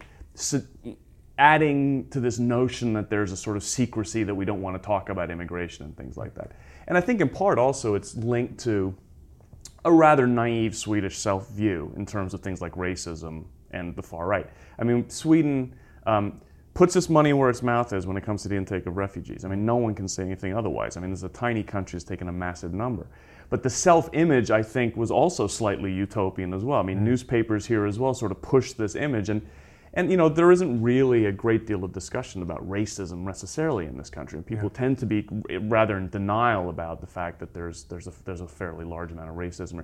adding 1.38 2.08
to 2.10 2.18
this 2.18 2.40
notion 2.40 2.92
that 2.94 3.08
there's 3.08 3.30
a 3.30 3.36
sort 3.36 3.56
of 3.56 3.62
secrecy 3.62 4.24
that 4.24 4.34
we 4.34 4.44
don't 4.44 4.60
want 4.60 4.80
to 4.80 4.84
talk 4.84 5.08
about 5.08 5.30
immigration 5.30 5.84
and 5.84 5.96
things 5.96 6.16
like 6.16 6.34
that. 6.34 6.50
And 6.88 6.98
I 6.98 7.00
think 7.00 7.20
in 7.20 7.28
part 7.28 7.60
also 7.60 7.94
it's 7.94 8.16
linked 8.16 8.58
to 8.64 8.92
a 9.84 9.92
rather 9.92 10.26
naive 10.26 10.76
Swedish 10.76 11.16
self 11.16 11.48
view 11.50 11.92
in 11.96 12.04
terms 12.06 12.34
of 12.34 12.40
things 12.40 12.60
like 12.60 12.72
racism 12.72 13.44
and 13.72 13.94
the 13.96 14.02
far 14.02 14.26
right. 14.26 14.48
I 14.78 14.84
mean, 14.84 15.08
Sweden 15.08 15.74
um, 16.06 16.40
puts 16.74 16.94
its 16.94 17.08
money 17.08 17.32
where 17.32 17.50
its 17.50 17.62
mouth 17.62 17.92
is 17.92 18.06
when 18.06 18.16
it 18.16 18.22
comes 18.22 18.42
to 18.42 18.48
the 18.48 18.56
intake 18.56 18.86
of 18.86 18.96
refugees. 18.96 19.44
I 19.44 19.48
mean, 19.48 19.66
no 19.66 19.76
one 19.76 19.94
can 19.94 20.06
say 20.06 20.22
anything 20.22 20.54
otherwise. 20.54 20.96
I 20.96 21.00
mean, 21.00 21.10
this 21.10 21.18
is 21.20 21.24
a 21.24 21.28
tiny 21.30 21.62
country 21.62 21.96
that's 21.96 22.08
taken 22.08 22.28
a 22.28 22.32
massive 22.32 22.72
number. 22.72 23.08
But 23.50 23.62
the 23.62 23.70
self 23.70 24.10
image, 24.12 24.50
I 24.50 24.62
think, 24.62 24.96
was 24.96 25.10
also 25.10 25.46
slightly 25.46 25.92
utopian 25.92 26.52
as 26.54 26.64
well. 26.64 26.78
I 26.78 26.82
mean, 26.82 27.02
newspapers 27.04 27.66
here 27.66 27.86
as 27.86 27.98
well 27.98 28.14
sort 28.14 28.30
of 28.30 28.40
push 28.42 28.72
this 28.74 28.94
image. 28.94 29.28
And, 29.28 29.44
and, 29.94 30.10
you 30.10 30.16
know, 30.16 30.28
there 30.28 30.52
isn't 30.52 30.82
really 30.82 31.24
a 31.24 31.32
great 31.32 31.66
deal 31.66 31.82
of 31.82 31.92
discussion 31.92 32.42
about 32.42 32.68
racism 32.68 33.24
necessarily 33.24 33.86
in 33.86 33.96
this 33.96 34.10
country. 34.10 34.36
And 34.36 34.46
people 34.46 34.68
tend 34.68 34.98
to 34.98 35.06
be 35.06 35.26
rather 35.62 35.96
in 35.96 36.10
denial 36.10 36.68
about 36.68 37.00
the 37.00 37.06
fact 37.06 37.40
that 37.40 37.54
there's, 37.54 37.84
there's, 37.84 38.06
a, 38.06 38.12
there's 38.24 38.42
a 38.42 38.46
fairly 38.46 38.84
large 38.84 39.12
amount 39.12 39.30
of 39.30 39.36
racism. 39.36 39.82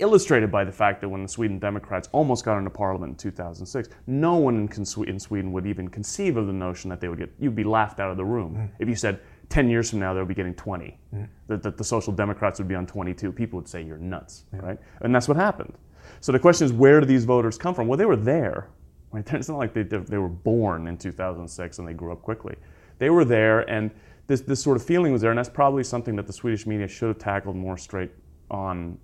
Illustrated 0.00 0.52
by 0.52 0.64
the 0.64 0.72
fact 0.72 1.00
that 1.00 1.08
when 1.08 1.22
the 1.22 1.28
Sweden 1.28 1.58
Democrats 1.58 2.08
almost 2.12 2.44
got 2.44 2.56
into 2.56 2.70
parliament 2.70 3.10
in 3.12 3.16
2006, 3.16 3.88
no 4.06 4.36
one 4.36 4.68
in, 4.68 5.18
Sweden 5.18 5.52
would 5.52 5.66
even 5.66 5.88
conceive 5.88 6.36
of 6.36 6.46
the 6.46 6.52
notion 6.52 6.88
that 6.90 7.00
they 7.00 7.08
would 7.08 7.18
get, 7.18 7.32
you'd 7.40 7.56
be 7.56 7.64
laughed 7.64 7.98
out 7.98 8.10
of 8.10 8.16
the 8.16 8.24
room 8.24 8.54
mm. 8.54 8.70
if 8.78 8.88
you 8.88 8.94
said, 8.94 9.20
10 9.48 9.68
years 9.68 9.90
from 9.90 9.98
now 9.98 10.14
they'll 10.14 10.24
be 10.24 10.34
getting 10.34 10.54
20. 10.54 10.98
Mm. 11.14 11.28
That, 11.48 11.62
that 11.62 11.76
the 11.76 11.84
Social 11.84 12.12
Democrats 12.12 12.58
would 12.60 12.68
be 12.68 12.74
on 12.74 12.86
22. 12.86 13.32
People 13.32 13.58
would 13.58 13.68
say 13.68 13.82
you're 13.82 13.98
nuts, 13.98 14.44
right? 14.52 14.78
And 15.00 15.14
that's 15.14 15.26
what 15.26 15.36
happened. 15.36 15.74
So 16.20 16.32
the 16.32 16.38
question 16.38 16.66
is, 16.66 16.72
where 16.72 17.00
do 17.00 17.06
these 17.06 17.24
voters 17.24 17.58
come 17.58 17.74
from? 17.74 17.88
Well, 17.88 17.96
they 17.96 18.06
were 18.06 18.16
there. 18.16 18.68
Right? 19.10 19.26
It's 19.32 19.48
not 19.48 19.58
like 19.58 19.72
they, 19.72 19.82
they 19.82 20.18
were 20.18 20.28
born 20.28 20.86
in 20.86 20.96
2006 20.96 21.78
and 21.78 21.88
they 21.88 21.94
grew 21.94 22.12
up 22.12 22.22
quickly. 22.22 22.56
They 22.98 23.10
were 23.10 23.24
there, 23.24 23.60
and 23.70 23.90
this, 24.26 24.40
this 24.42 24.62
sort 24.62 24.76
of 24.76 24.84
feeling 24.84 25.12
was 25.12 25.22
there, 25.22 25.30
and 25.30 25.38
that's 25.38 25.48
probably 25.48 25.84
something 25.84 26.16
that 26.16 26.26
the 26.26 26.32
Swedish 26.32 26.66
media 26.66 26.88
should 26.88 27.08
have 27.08 27.18
tackled 27.18 27.56
more 27.56 27.78
straight 27.78 28.10
on 28.50 28.98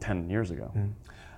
10 0.00 0.28
years 0.30 0.50
ago. 0.50 0.72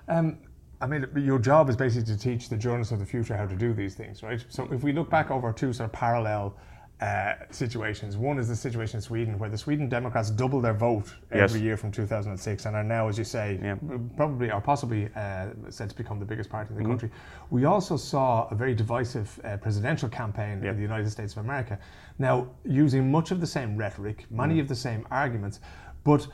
Um, 0.07 0.37
I 0.81 0.87
mean, 0.87 1.05
your 1.15 1.37
job 1.39 1.69
is 1.69 1.75
basically 1.75 2.13
to 2.13 2.19
teach 2.19 2.49
the 2.49 2.57
journalists 2.57 2.91
of 2.91 2.99
the 2.99 3.05
future 3.05 3.37
how 3.37 3.45
to 3.45 3.55
do 3.55 3.73
these 3.73 3.93
things, 3.95 4.23
right? 4.23 4.43
So 4.49 4.67
if 4.71 4.83
we 4.83 4.91
look 4.93 5.09
back 5.09 5.29
over 5.29 5.53
two 5.53 5.73
sort 5.73 5.85
of 5.89 5.93
parallel 5.93 6.55
uh, 7.01 7.33
situations, 7.51 8.17
one 8.17 8.37
is 8.39 8.47
the 8.47 8.55
situation 8.55 8.97
in 8.97 9.01
Sweden 9.01 9.37
where 9.39 9.49
the 9.49 9.57
Sweden 9.57 9.89
Democrats 9.89 10.29
double 10.31 10.59
their 10.61 10.73
vote 10.73 11.15
every 11.31 11.59
Yes. 11.59 11.63
year 11.65 11.77
from 11.77 11.91
2006 11.91 12.65
and 12.65 12.75
are 12.75 12.83
now, 12.83 13.07
as 13.07 13.17
you 13.17 13.23
say, 13.23 13.59
Yeah. 13.61 13.75
probably 14.15 14.51
or 14.51 14.59
possibly 14.61 15.09
uh, 15.15 15.47
said 15.69 15.89
to 15.91 15.95
become 15.95 16.19
the 16.19 16.25
biggest 16.25 16.49
party 16.49 16.69
in 16.69 16.75
Mm-hmm. 16.75 16.83
the 16.83 16.89
country. 16.89 17.11
We 17.51 17.65
also 17.65 17.95
saw 17.97 18.47
a 18.49 18.55
very 18.55 18.73
divisive 18.75 19.39
uh, 19.43 19.57
presidential 19.57 20.09
campaign 20.09 20.61
Yeah. 20.63 20.71
in 20.71 20.75
the 20.77 20.81
United 20.83 21.09
States 21.11 21.33
of 21.33 21.43
America. 21.45 21.77
Now, 22.17 22.47
using 22.65 23.09
much 23.11 23.29
of 23.31 23.39
the 23.39 23.47
same 23.47 23.77
rhetoric, 23.77 24.25
many 24.31 24.55
Mm. 24.55 24.61
of 24.61 24.67
the 24.67 24.75
same 24.75 25.05
arguments, 25.11 25.59
but 26.03 26.27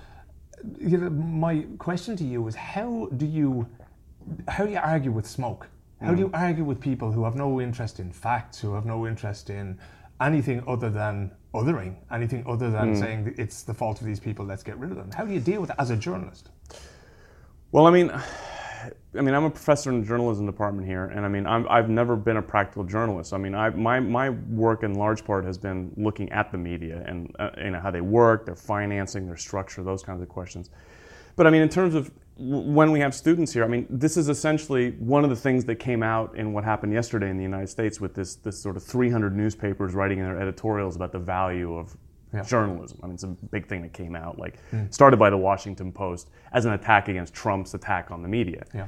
you 0.80 0.98
know, 0.98 1.10
my 1.10 1.66
question 1.78 2.16
to 2.18 2.24
you 2.24 2.48
is 2.48 2.56
how 2.56 3.10
do 3.18 3.26
you 3.26 3.68
how 4.48 4.66
do 4.66 4.72
you 4.72 4.80
argue 4.80 5.12
with 5.12 5.26
smoke? 5.26 5.68
How 6.02 6.14
do 6.14 6.20
you 6.20 6.30
mm. 6.30 6.40
argue 6.40 6.64
with 6.64 6.80
people 6.80 7.12
who 7.12 7.24
have 7.24 7.36
no 7.36 7.60
interest 7.60 8.00
in 8.00 8.12
facts, 8.12 8.60
who 8.60 8.74
have 8.76 8.86
no 8.86 9.08
interest 9.08 9.50
in 9.50 9.80
anything 10.22 10.64
other 10.68 10.90
than 10.90 11.32
othering, 11.54 11.96
anything 12.12 12.44
other 12.48 12.70
than 12.70 12.94
mm. 12.94 13.00
saying 13.00 13.34
it's 13.38 13.64
the 13.64 13.74
fault 13.74 14.00
of 14.00 14.06
these 14.06 14.20
people, 14.20 14.46
let's 14.46 14.64
get 14.64 14.78
rid 14.78 14.92
of 14.92 14.98
them? 14.98 15.10
How 15.12 15.26
do 15.26 15.34
you 15.34 15.40
deal 15.40 15.60
with 15.62 15.70
that 15.70 15.80
as 15.80 15.90
a 15.90 15.98
journalist? 15.98 16.50
Well, 17.72 17.88
I 17.88 17.92
mean, 17.92 18.12
I 19.18 19.22
mean, 19.22 19.34
I'm 19.34 19.44
a 19.44 19.50
professor 19.50 19.90
in 19.90 20.02
the 20.02 20.08
journalism 20.08 20.46
department 20.46 20.88
here, 20.88 21.06
and 21.06 21.26
I 21.26 21.30
mean, 21.30 21.46
I'm, 21.46 21.68
I've 21.70 21.90
never 21.90 22.16
been 22.16 22.38
a 22.38 22.42
practical 22.42 22.84
journalist. 22.84 23.34
I 23.34 23.38
mean, 23.38 23.56
I, 23.56 23.70
my 23.72 24.00
my 24.00 24.30
work 24.30 24.84
in 24.84 24.96
large 24.96 25.26
part 25.26 25.46
has 25.46 25.58
been 25.58 25.92
looking 25.98 26.32
at 26.32 26.52
the 26.52 26.58
media 26.58 27.04
and 27.06 27.36
uh, 27.40 27.50
you 27.58 27.72
know 27.72 27.80
how 27.80 27.92
they 27.92 28.02
work, 28.02 28.46
their 28.46 28.56
financing, 28.56 29.26
their 29.26 29.38
structure, 29.38 29.84
those 29.84 30.04
kinds 30.04 30.22
of 30.22 30.30
questions. 30.30 30.70
But 31.36 31.48
I 31.48 31.50
mean, 31.52 31.62
in 31.62 31.70
terms 31.70 31.96
of 31.96 32.12
when 32.38 32.92
we 32.92 33.00
have 33.00 33.16
students 33.16 33.54
here, 33.54 33.64
I 33.64 33.68
mean, 33.68 33.88
this 33.90 34.18
is 34.18 34.30
essentially 34.30 34.92
one 34.92 35.24
of 35.24 35.30
the 35.30 35.36
things 35.36 35.66
that 35.66 35.76
came 35.76 36.04
out 36.04 36.36
in 36.36 36.54
what 36.54 36.64
happened 36.64 36.94
yesterday 36.94 37.30
in 37.30 37.38
the 37.38 37.44
United 37.44 37.68
States 37.68 38.00
with 38.00 38.14
this 38.14 38.36
this 38.36 38.62
sort 38.62 38.78
of 38.78 38.84
300 38.84 39.36
newspapers 39.36 39.94
writing 39.94 40.20
in 40.20 40.26
their 40.26 40.40
editorials 40.40 40.96
about 40.96 41.12
the 41.12 41.20
value 41.20 41.76
of 41.76 41.96
Yeah. 42.34 42.44
journalism. 42.44 43.00
I 43.02 43.08
mean, 43.08 43.14
it's 43.14 43.24
a 43.24 43.28
big 43.28 43.68
thing 43.68 43.82
that 43.84 43.94
came 43.94 44.16
out, 44.16 44.38
like 44.38 44.60
hmm. 44.70 44.84
started 44.90 45.18
by 45.18 45.30
the 45.30 45.38
Washington 45.38 45.94
Post 45.94 46.30
as 46.52 46.66
an 46.66 46.74
attack 46.74 47.08
against 47.08 47.34
Trump's 47.34 47.74
attack 47.74 48.12
on 48.12 48.22
the 48.22 48.28
media. 48.28 48.66
Yeah. 48.74 48.88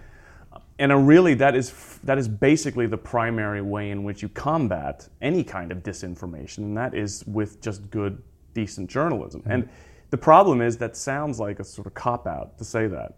Uh, 0.52 0.60
and 0.78 0.92
uh, 0.92 0.98
really, 0.98 1.36
that 1.36 1.56
is 1.56 2.00
that 2.04 2.18
is 2.18 2.28
basically 2.28 2.86
the 2.86 2.98
primary 2.98 3.62
way 3.62 3.92
in 3.92 4.04
which 4.04 4.22
you 4.22 4.30
combat 4.30 5.08
any 5.22 5.44
kind 5.44 5.72
of 5.72 5.84
disinformation, 5.84 6.60
and 6.60 6.78
that 6.78 6.94
is 6.94 7.24
with 7.28 7.62
just 7.62 7.90
good, 7.90 8.22
decent 8.54 8.90
journalism. 8.90 9.42
Hmm. 9.42 9.52
And 9.52 9.70
the 10.10 10.18
problem 10.18 10.62
is 10.62 10.78
that 10.78 10.98
sounds 10.98 11.40
like 11.40 11.60
a 11.60 11.64
sort 11.64 11.88
of 11.88 11.94
cop 11.94 12.28
out 12.28 12.58
to 12.58 12.66
say 12.66 12.88
that. 12.88 13.14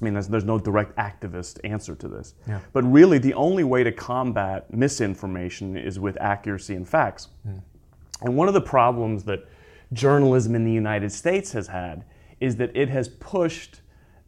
I 0.00 0.04
mean, 0.04 0.12
there's, 0.12 0.28
there's 0.28 0.44
no 0.44 0.58
direct 0.58 0.94
activist 0.96 1.58
answer 1.64 1.94
to 1.94 2.08
this. 2.08 2.34
Yeah. 2.46 2.60
But 2.72 2.84
really, 2.84 3.18
the 3.18 3.34
only 3.34 3.64
way 3.64 3.82
to 3.82 3.92
combat 3.92 4.72
misinformation 4.72 5.76
is 5.76 5.98
with 5.98 6.20
accuracy 6.20 6.74
and 6.74 6.88
facts. 6.88 7.28
Hmm. 7.42 7.58
And 8.22 8.36
one 8.36 8.48
of 8.48 8.54
the 8.54 8.60
problems 8.60 9.24
that 9.24 9.46
journalism 9.92 10.54
in 10.54 10.64
the 10.64 10.72
United 10.72 11.12
States 11.12 11.52
has 11.52 11.68
had 11.68 12.04
is 12.40 12.56
that 12.56 12.74
it 12.76 12.88
has 12.88 13.08
pushed 13.08 13.80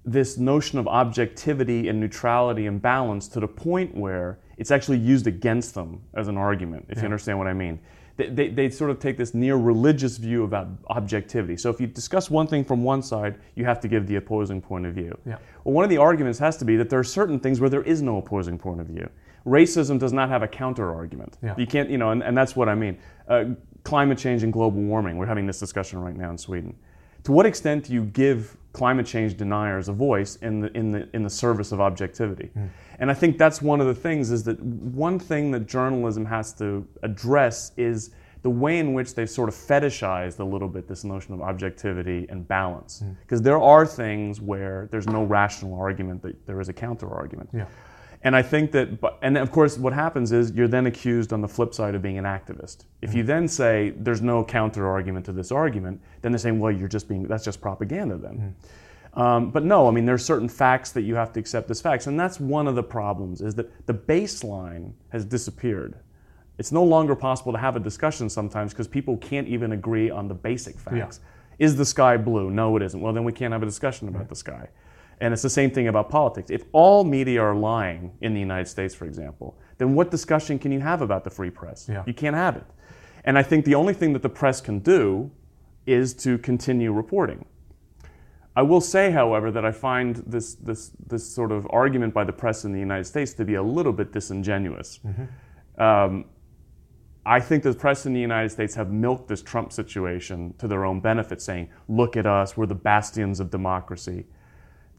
this 0.05 0.39
notion 0.39 0.79
of 0.79 0.87
objectivity 0.87 1.89
and 1.89 2.01
neutrality 2.01 2.67
and 2.67 2.81
balance 2.81 3.29
to 3.29 3.41
the 3.41 3.49
point 3.49 3.95
where 3.95 4.39
it's 4.57 4.71
actually 4.71 4.99
used 4.99 5.27
against 5.27 5.75
them 5.75 6.03
as 6.15 6.29
an 6.29 6.37
argument, 6.37 6.87
if 6.89 6.99
you 6.99 7.05
understand 7.05 7.39
what 7.39 7.47
I 7.47 7.53
mean. 7.53 7.79
They, 8.19 8.29
they, 8.29 8.49
they 8.49 8.69
sort 8.69 8.91
of 8.91 8.99
take 8.99 9.17
this 9.17 9.33
near 9.33 9.57
religious 9.57 10.17
view 10.17 10.43
about 10.43 10.67
objectivity. 10.89 11.57
So 11.57 11.71
if 11.71 11.81
you 11.81 11.87
discuss 11.87 12.31
one 12.31 12.49
thing 12.49 12.65
from 12.65 12.83
one 12.83 13.01
side, 13.01 13.39
you 13.55 13.65
have 13.65 13.79
to 13.81 13.89
give 13.89 14.09
the 14.09 14.17
opposing 14.17 14.61
point 14.61 14.87
of 14.87 14.95
view. 14.95 15.17
Yeah. 15.25 15.39
Well, 15.63 15.73
one 15.73 15.85
of 15.85 15.91
the 15.91 15.99
arguments 15.99 16.39
has 16.41 16.57
to 16.59 16.65
be 16.65 16.77
that 16.77 16.91
there 16.91 16.99
are 16.99 17.05
certain 17.05 17.39
things 17.39 17.61
where 17.61 17.71
there 17.71 17.85
is 17.85 18.03
no 18.03 18.19
opposing 18.19 18.59
point 18.59 18.81
of 18.81 18.89
view. 18.89 19.09
Racism 19.47 20.01
does 20.01 20.13
not 20.13 20.29
have 20.29 20.43
a 20.43 20.49
counter 20.49 20.93
argument. 20.93 21.39
Yeah. 21.43 21.55
You 21.57 21.67
can't, 21.67 21.89
you 21.89 21.97
know, 21.97 22.11
and, 22.11 22.25
and 22.25 22.37
that's 22.37 22.57
what 22.57 22.69
I 22.69 22.75
mean. 22.75 22.99
Uh, 23.29 23.45
climate 23.85 24.19
change 24.19 24.43
and 24.43 24.53
global 24.53 24.83
warming, 24.83 25.17
we're 25.17 25.27
having 25.27 25.47
this 25.47 25.61
discussion 25.61 26.01
right 26.01 26.17
now 26.17 26.31
in 26.31 26.39
Sweden. 26.39 26.77
To 27.23 27.33
what 27.33 27.47
extent 27.47 27.85
do 27.85 27.93
you 27.93 28.05
give 28.05 28.57
climate 28.79 29.07
change 29.07 29.37
deniers 29.37 29.89
a 29.89 29.93
voice 29.93 30.37
in 30.37 30.61
the, 30.61 30.69
in 30.77 30.91
the, 30.93 31.09
in 31.13 31.23
the 31.23 31.31
service 31.31 31.73
of 31.73 31.81
objectivity? 31.81 32.51
Hmm. 32.55 32.67
And 33.01 33.11
I 33.11 33.15
think 33.15 33.39
that's 33.39 33.61
one 33.61 33.81
of 33.81 33.87
the 33.87 33.95
things 33.95 34.31
is 34.31 34.45
that 34.45 34.61
one 34.63 35.19
thing 35.19 35.51
that 35.51 35.67
journalism 35.67 36.25
has 36.27 36.53
to 36.55 36.87
address 37.03 37.73
is 37.77 38.11
the 38.43 38.51
way 38.51 38.79
in 38.79 38.95
which 38.95 39.15
they've 39.15 39.29
sort 39.29 39.49
of 39.49 39.55
fetishized 39.55 40.39
a 40.39 40.45
little 40.45 40.69
bit 40.69 40.87
this 40.87 41.03
notion 41.03 41.35
of 41.35 41.41
objectivity 41.43 42.27
and 42.31 42.47
balance. 42.47 43.01
Hmm. 43.01 43.13
Because 43.23 43.43
there 43.43 43.61
are 43.61 43.85
things 43.85 44.41
where 44.41 44.89
there's 44.93 45.09
no 45.09 45.25
rational 45.25 45.75
argument, 45.79 46.23
that 46.23 46.47
there 46.47 46.61
is 46.61 46.69
a 46.69 46.73
counter 46.73 47.13
argument. 47.13 47.51
Yeah. 47.53 47.67
And 48.23 48.35
I 48.35 48.43
think 48.43 48.73
that, 48.73 49.01
but- 49.01 49.19
and 49.23 49.39
of 49.39 49.53
course, 49.53 49.79
what 49.79 49.93
happens 49.93 50.33
is 50.33 50.51
you're 50.53 50.67
then 50.69 50.87
accused 50.87 51.33
on 51.33 51.41
the 51.41 51.49
flip 51.49 51.73
side 51.73 51.95
of 51.95 52.03
being 52.03 52.19
an 52.19 52.25
activist. 52.25 52.85
If 53.01 53.15
you 53.15 53.23
then 53.23 53.47
say 53.47 53.91
there's 53.97 54.21
no 54.21 54.43
counter 54.45 54.89
argument 54.89 55.25
to 55.27 55.33
this 55.33 55.53
argument, 55.53 56.01
then 56.23 56.33
they're 56.33 56.39
saying, 56.39 56.59
well, 56.59 56.73
you're 56.73 56.89
just 56.89 57.09
being, 57.09 57.23
that's 57.29 57.45
just 57.45 57.61
propaganda 57.61 58.17
then. 58.17 58.57
Um, 59.15 59.51
but 59.51 59.65
no, 59.65 59.89
I 59.89 59.91
mean, 59.93 60.05
there's 60.05 60.25
certain 60.25 60.49
facts 60.49 60.91
that 60.93 61.03
you 61.03 61.15
have 61.15 61.33
to 61.33 61.41
accept 61.41 61.71
as 61.71 61.81
facts. 61.81 62.07
And 62.09 62.19
that's 62.19 62.39
one 62.41 62.67
of 62.69 62.75
the 62.75 62.83
problems 62.83 63.41
is 63.41 63.55
that 63.55 63.87
the 63.87 63.95
baseline 63.95 64.93
has 65.11 65.25
disappeared. 65.25 65.95
It's 66.59 66.73
no 66.73 66.83
longer 66.83 67.15
possible 67.15 67.53
to 67.53 67.59
have 67.59 67.77
a 67.77 67.81
discussion 67.81 68.29
sometimes 68.29 68.73
because 68.73 68.89
people 68.89 69.17
can't 69.19 69.47
even 69.47 69.73
agree 69.73 70.11
on 70.11 70.27
the 70.29 70.35
basic 70.35 70.77
facts. 70.79 71.21
Is 71.61 71.77
the 71.77 71.85
sky 71.85 72.17
blue? 72.17 72.51
No, 72.51 72.77
it 72.77 72.83
isn't. 72.83 73.01
Well, 73.01 73.13
then 73.13 73.25
we 73.25 73.33
can't 73.33 73.53
have 73.53 73.63
a 73.63 73.67
discussion 73.67 74.09
about 74.09 74.29
the 74.29 74.37
sky. 74.37 74.69
And 75.21 75.33
it's 75.33 75.43
the 75.43 75.51
same 75.51 75.71
thing 75.71 75.89
about 75.89 76.11
politics. 76.11 76.51
If 76.51 76.65
all 76.73 77.05
media 77.05 77.43
are 77.43 77.55
lying 77.55 78.13
in 78.21 78.35
the 78.35 78.41
United 78.41 78.69
States, 78.69 78.95
for 78.95 79.05
example, 79.05 79.59
then 79.79 79.95
what 79.95 80.11
discussion 80.11 80.59
can 80.59 80.71
you 80.71 80.81
have 80.81 81.03
about 81.03 81.25
the 81.25 81.31
free 81.31 81.51
press? 81.51 81.89
Yeah. 81.89 82.05
You 82.07 82.15
can't 82.15 82.37
have 82.37 82.57
it. 82.57 82.65
And 83.25 83.37
I 83.37 83.43
think 83.43 83.65
the 83.65 83.75
only 83.75 83.95
thing 83.95 84.13
that 84.13 84.23
the 84.23 84.29
press 84.29 84.61
can 84.61 84.79
do 84.79 85.31
is 85.87 86.15
to 86.15 86.39
continue 86.39 86.93
reporting. 86.93 87.45
I 88.55 88.63
will 88.63 88.81
say, 88.81 89.11
however, 89.11 89.51
that 89.51 89.65
I 89.65 89.73
find 89.73 90.17
this, 90.27 90.55
this, 90.55 90.93
this 91.07 91.29
sort 91.29 91.53
of 91.53 91.67
argument 91.71 92.13
by 92.15 92.25
the 92.25 92.33
press 92.33 92.65
in 92.65 92.73
the 92.73 92.81
United 92.81 93.05
States 93.05 93.33
to 93.35 93.45
be 93.45 93.55
a 93.55 93.63
little 93.63 93.93
bit 93.93 94.13
disingenuous. 94.13 95.01
Um, 95.79 96.25
I 97.25 97.41
think 97.41 97.63
the 97.63 97.75
press 97.75 98.07
in 98.07 98.15
the 98.15 98.21
United 98.21 98.49
States 98.49 98.75
have 98.75 98.91
milked 98.91 99.29
this 99.29 99.43
Trump 99.43 99.73
situation 99.73 100.55
to 100.59 100.67
their 100.67 100.85
own 100.85 101.01
benefit, 101.01 101.43
saying, 101.43 101.69
look 101.87 102.17
at 102.17 102.27
us, 102.27 102.57
we're 102.57 102.67
the 102.67 102.75
bastions 102.75 103.39
of 103.39 103.51
democracy. 103.51 104.27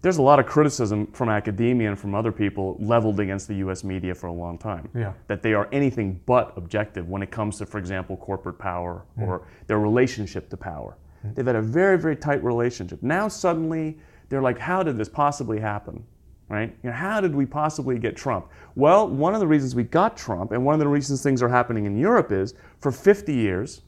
There's 0.02 0.18
a 0.18 0.22
lot 0.22 0.40
of 0.40 0.46
criticism 0.46 1.08
from 1.08 1.28
academia 1.28 1.90
and 1.90 2.00
from 2.00 2.16
other 2.16 2.32
people 2.32 2.78
leveled 2.80 3.20
against 3.20 3.48
the 3.50 3.56
US 3.56 3.84
media 3.84 4.16
for 4.16 4.28
a 4.28 4.34
long 4.34 4.58
time. 4.58 4.90
Yeah. 4.96 5.14
That 5.28 5.44
they 5.44 5.54
are 5.54 5.68
anything 5.74 6.22
but 6.26 6.54
objective 6.56 7.10
when 7.10 7.22
it 7.22 7.32
comes 7.32 7.58
to, 7.58 7.66
for 7.66 7.80
example, 7.80 8.16
corporate 8.16 8.58
power 8.58 9.04
mm. 9.18 9.28
or 9.28 9.48
their 9.68 9.80
relationship 9.80 10.50
to 10.52 10.58
power. 10.58 10.96
Mm. 11.26 11.36
They've 11.36 11.46
had 11.46 11.56
a 11.58 11.62
very, 11.62 11.98
very 11.98 12.16
tight 12.16 12.42
relationship. 12.44 13.04
Now 13.04 13.28
suddenly 13.28 13.98
they're 14.30 14.42
like, 14.42 14.58
how 14.58 14.84
did 14.84 14.98
this 14.98 15.10
possibly 15.10 15.60
happen? 15.60 16.06
Right? 16.48 16.76
You 16.82 16.90
know, 16.90 16.96
how 16.96 17.22
did 17.22 17.36
we 17.36 17.46
possibly 17.46 18.00
get 18.00 18.16
Trump? 18.16 18.48
Well, 18.76 19.08
one 19.08 19.34
of 19.34 19.40
the 19.40 19.48
reasons 19.48 19.76
we 19.76 19.84
got 19.84 20.18
Trump, 20.18 20.52
and 20.52 20.66
one 20.66 20.74
of 20.74 20.80
the 20.80 20.88
reasons 20.88 21.22
things 21.22 21.44
are 21.44 21.50
happening 21.50 21.86
in 21.86 21.96
Europe 21.96 22.32
is 22.32 22.56
for 22.80 22.92
50 22.92 23.34
years 23.34 23.82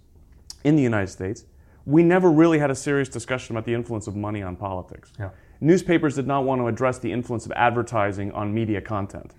in 0.64 0.76
the 0.76 0.84
United 0.84 1.08
States, 1.08 1.46
we 1.86 2.04
never 2.04 2.30
really 2.30 2.60
had 2.60 2.70
a 2.70 2.76
serious 2.76 3.10
discussion 3.10 3.56
about 3.56 3.66
the 3.66 3.74
influence 3.74 4.06
of 4.06 4.16
money 4.16 4.44
on 4.44 4.56
politics. 4.56 5.12
Yeah. 5.18 5.30
Newspapers 5.62 6.16
did 6.16 6.28
not 6.28 6.44
want 6.44 6.60
to 6.60 6.68
address 6.68 6.98
the 6.98 7.12
influence 7.12 7.46
of 7.46 7.52
advertising 7.54 8.32
on 8.32 8.54
media 8.54 8.82
content. 8.82 9.34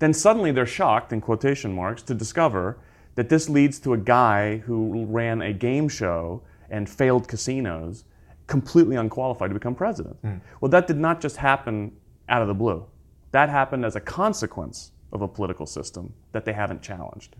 Then 0.00 0.12
suddenly 0.12 0.52
they're 0.52 0.66
shocked, 0.66 1.12
in 1.12 1.20
quotation 1.20 1.72
marks, 1.72 2.02
to 2.02 2.14
discover 2.14 2.78
that 3.14 3.28
this 3.28 3.48
leads 3.48 3.78
to 3.80 3.94
a 3.94 3.96
guy 3.98 4.58
who 4.58 5.06
ran 5.06 5.42
a 5.42 5.52
game 5.52 5.88
show 5.88 6.42
and 6.70 6.88
failed 6.88 7.26
casinos 7.26 8.04
completely 8.46 8.96
unqualified 8.96 9.50
to 9.50 9.54
become 9.54 9.74
president. 9.74 10.16
Hmm. 10.22 10.36
Well, 10.60 10.70
that 10.70 10.86
did 10.86 10.98
not 10.98 11.20
just 11.20 11.36
happen 11.36 11.92
out 12.28 12.42
of 12.42 12.48
the 12.48 12.54
blue. 12.54 12.84
That 13.30 13.48
happened 13.48 13.84
as 13.84 13.96
a 13.96 14.00
consequence 14.00 14.92
of 15.12 15.22
a 15.22 15.28
political 15.28 15.66
system 15.66 16.12
that 16.32 16.44
they 16.44 16.52
haven't 16.52 16.82
challenged. 16.82 17.36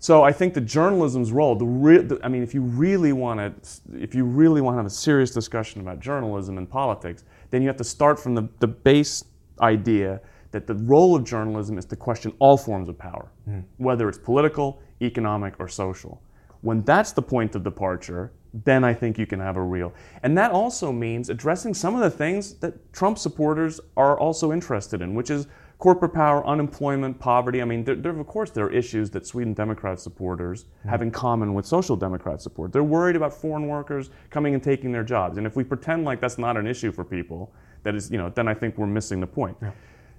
So 0.00 0.22
I 0.22 0.30
think 0.30 0.54
the 0.54 0.60
journalism's 0.60 1.32
role, 1.32 1.56
the, 1.56 1.66
re- 1.66 1.98
the 1.98 2.20
I 2.22 2.28
mean, 2.28 2.42
if 2.42 2.54
you 2.54 2.62
really 2.62 3.12
want 3.12 3.40
to, 3.40 4.00
if 4.00 4.14
you 4.14 4.24
really 4.24 4.60
want 4.60 4.74
to 4.74 4.78
have 4.78 4.86
a 4.86 4.90
serious 4.90 5.32
discussion 5.32 5.80
about 5.80 5.98
journalism 5.98 6.56
and 6.56 6.70
politics, 6.70 7.24
then 7.50 7.62
you 7.62 7.68
have 7.68 7.76
to 7.76 7.84
start 7.84 8.18
from 8.18 8.34
the, 8.34 8.48
the 8.58 8.66
base 8.66 9.24
idea 9.60 10.20
that 10.50 10.66
the 10.66 10.74
role 10.74 11.14
of 11.14 11.24
journalism 11.24 11.78
is 11.78 11.84
to 11.86 11.96
question 11.96 12.32
all 12.38 12.56
forms 12.56 12.88
of 12.88 12.98
power, 12.98 13.30
hmm. 13.44 13.60
whether 13.76 14.08
it's 14.08 14.18
political, 14.18 14.80
economic, 15.02 15.54
or 15.58 15.68
social. 15.68 16.22
When 16.62 16.82
that's 16.82 17.12
the 17.12 17.22
point 17.22 17.54
of 17.54 17.62
departure, 17.62 18.32
then 18.64 18.82
I 18.82 18.94
think 18.94 19.18
you 19.18 19.26
can 19.26 19.40
have 19.40 19.56
a 19.56 19.62
real. 19.62 19.92
And 20.22 20.36
that 20.38 20.50
also 20.52 20.90
means 20.90 21.28
addressing 21.28 21.74
some 21.74 21.94
of 21.94 22.00
the 22.00 22.10
things 22.10 22.54
that 22.54 22.92
Trump 22.92 23.18
supporters 23.18 23.80
are 23.96 24.18
also 24.18 24.52
interested 24.52 25.02
in, 25.02 25.14
which 25.14 25.30
is 25.30 25.46
corporate 25.78 26.12
power, 26.12 26.44
unemployment, 26.46 27.18
poverty. 27.20 27.62
I 27.62 27.64
mean, 27.64 27.84
there, 27.84 27.94
there, 27.94 28.18
of 28.18 28.26
course, 28.26 28.50
there 28.50 28.66
are 28.66 28.72
issues 28.72 29.10
that 29.10 29.26
Sweden 29.26 29.54
Democrat 29.54 30.00
supporters 30.00 30.66
hmm. 30.82 30.88
have 30.88 31.02
in 31.02 31.10
common 31.10 31.54
with 31.54 31.66
Social 31.66 31.96
Democrat 31.96 32.42
support. 32.42 32.72
They're 32.72 32.82
worried 32.82 33.16
about 33.16 33.32
foreign 33.32 33.68
workers 33.68 34.10
coming 34.30 34.54
and 34.54 34.62
taking 34.62 34.90
their 34.92 35.04
jobs. 35.04 35.38
And 35.38 35.46
if 35.46 35.54
we 35.56 35.64
pretend 35.64 36.04
like 36.04 36.20
that's 36.20 36.38
not 36.38 36.56
an 36.56 36.66
issue 36.66 36.90
for 36.90 37.04
people, 37.04 37.52
that 37.84 37.94
is, 37.94 38.10
you 38.10 38.18
know, 38.18 38.28
then 38.30 38.48
I 38.48 38.54
think 38.54 38.76
we're 38.76 38.86
missing 38.86 39.20
the 39.20 39.26
point. 39.26 39.56
Yeah. 39.62 39.70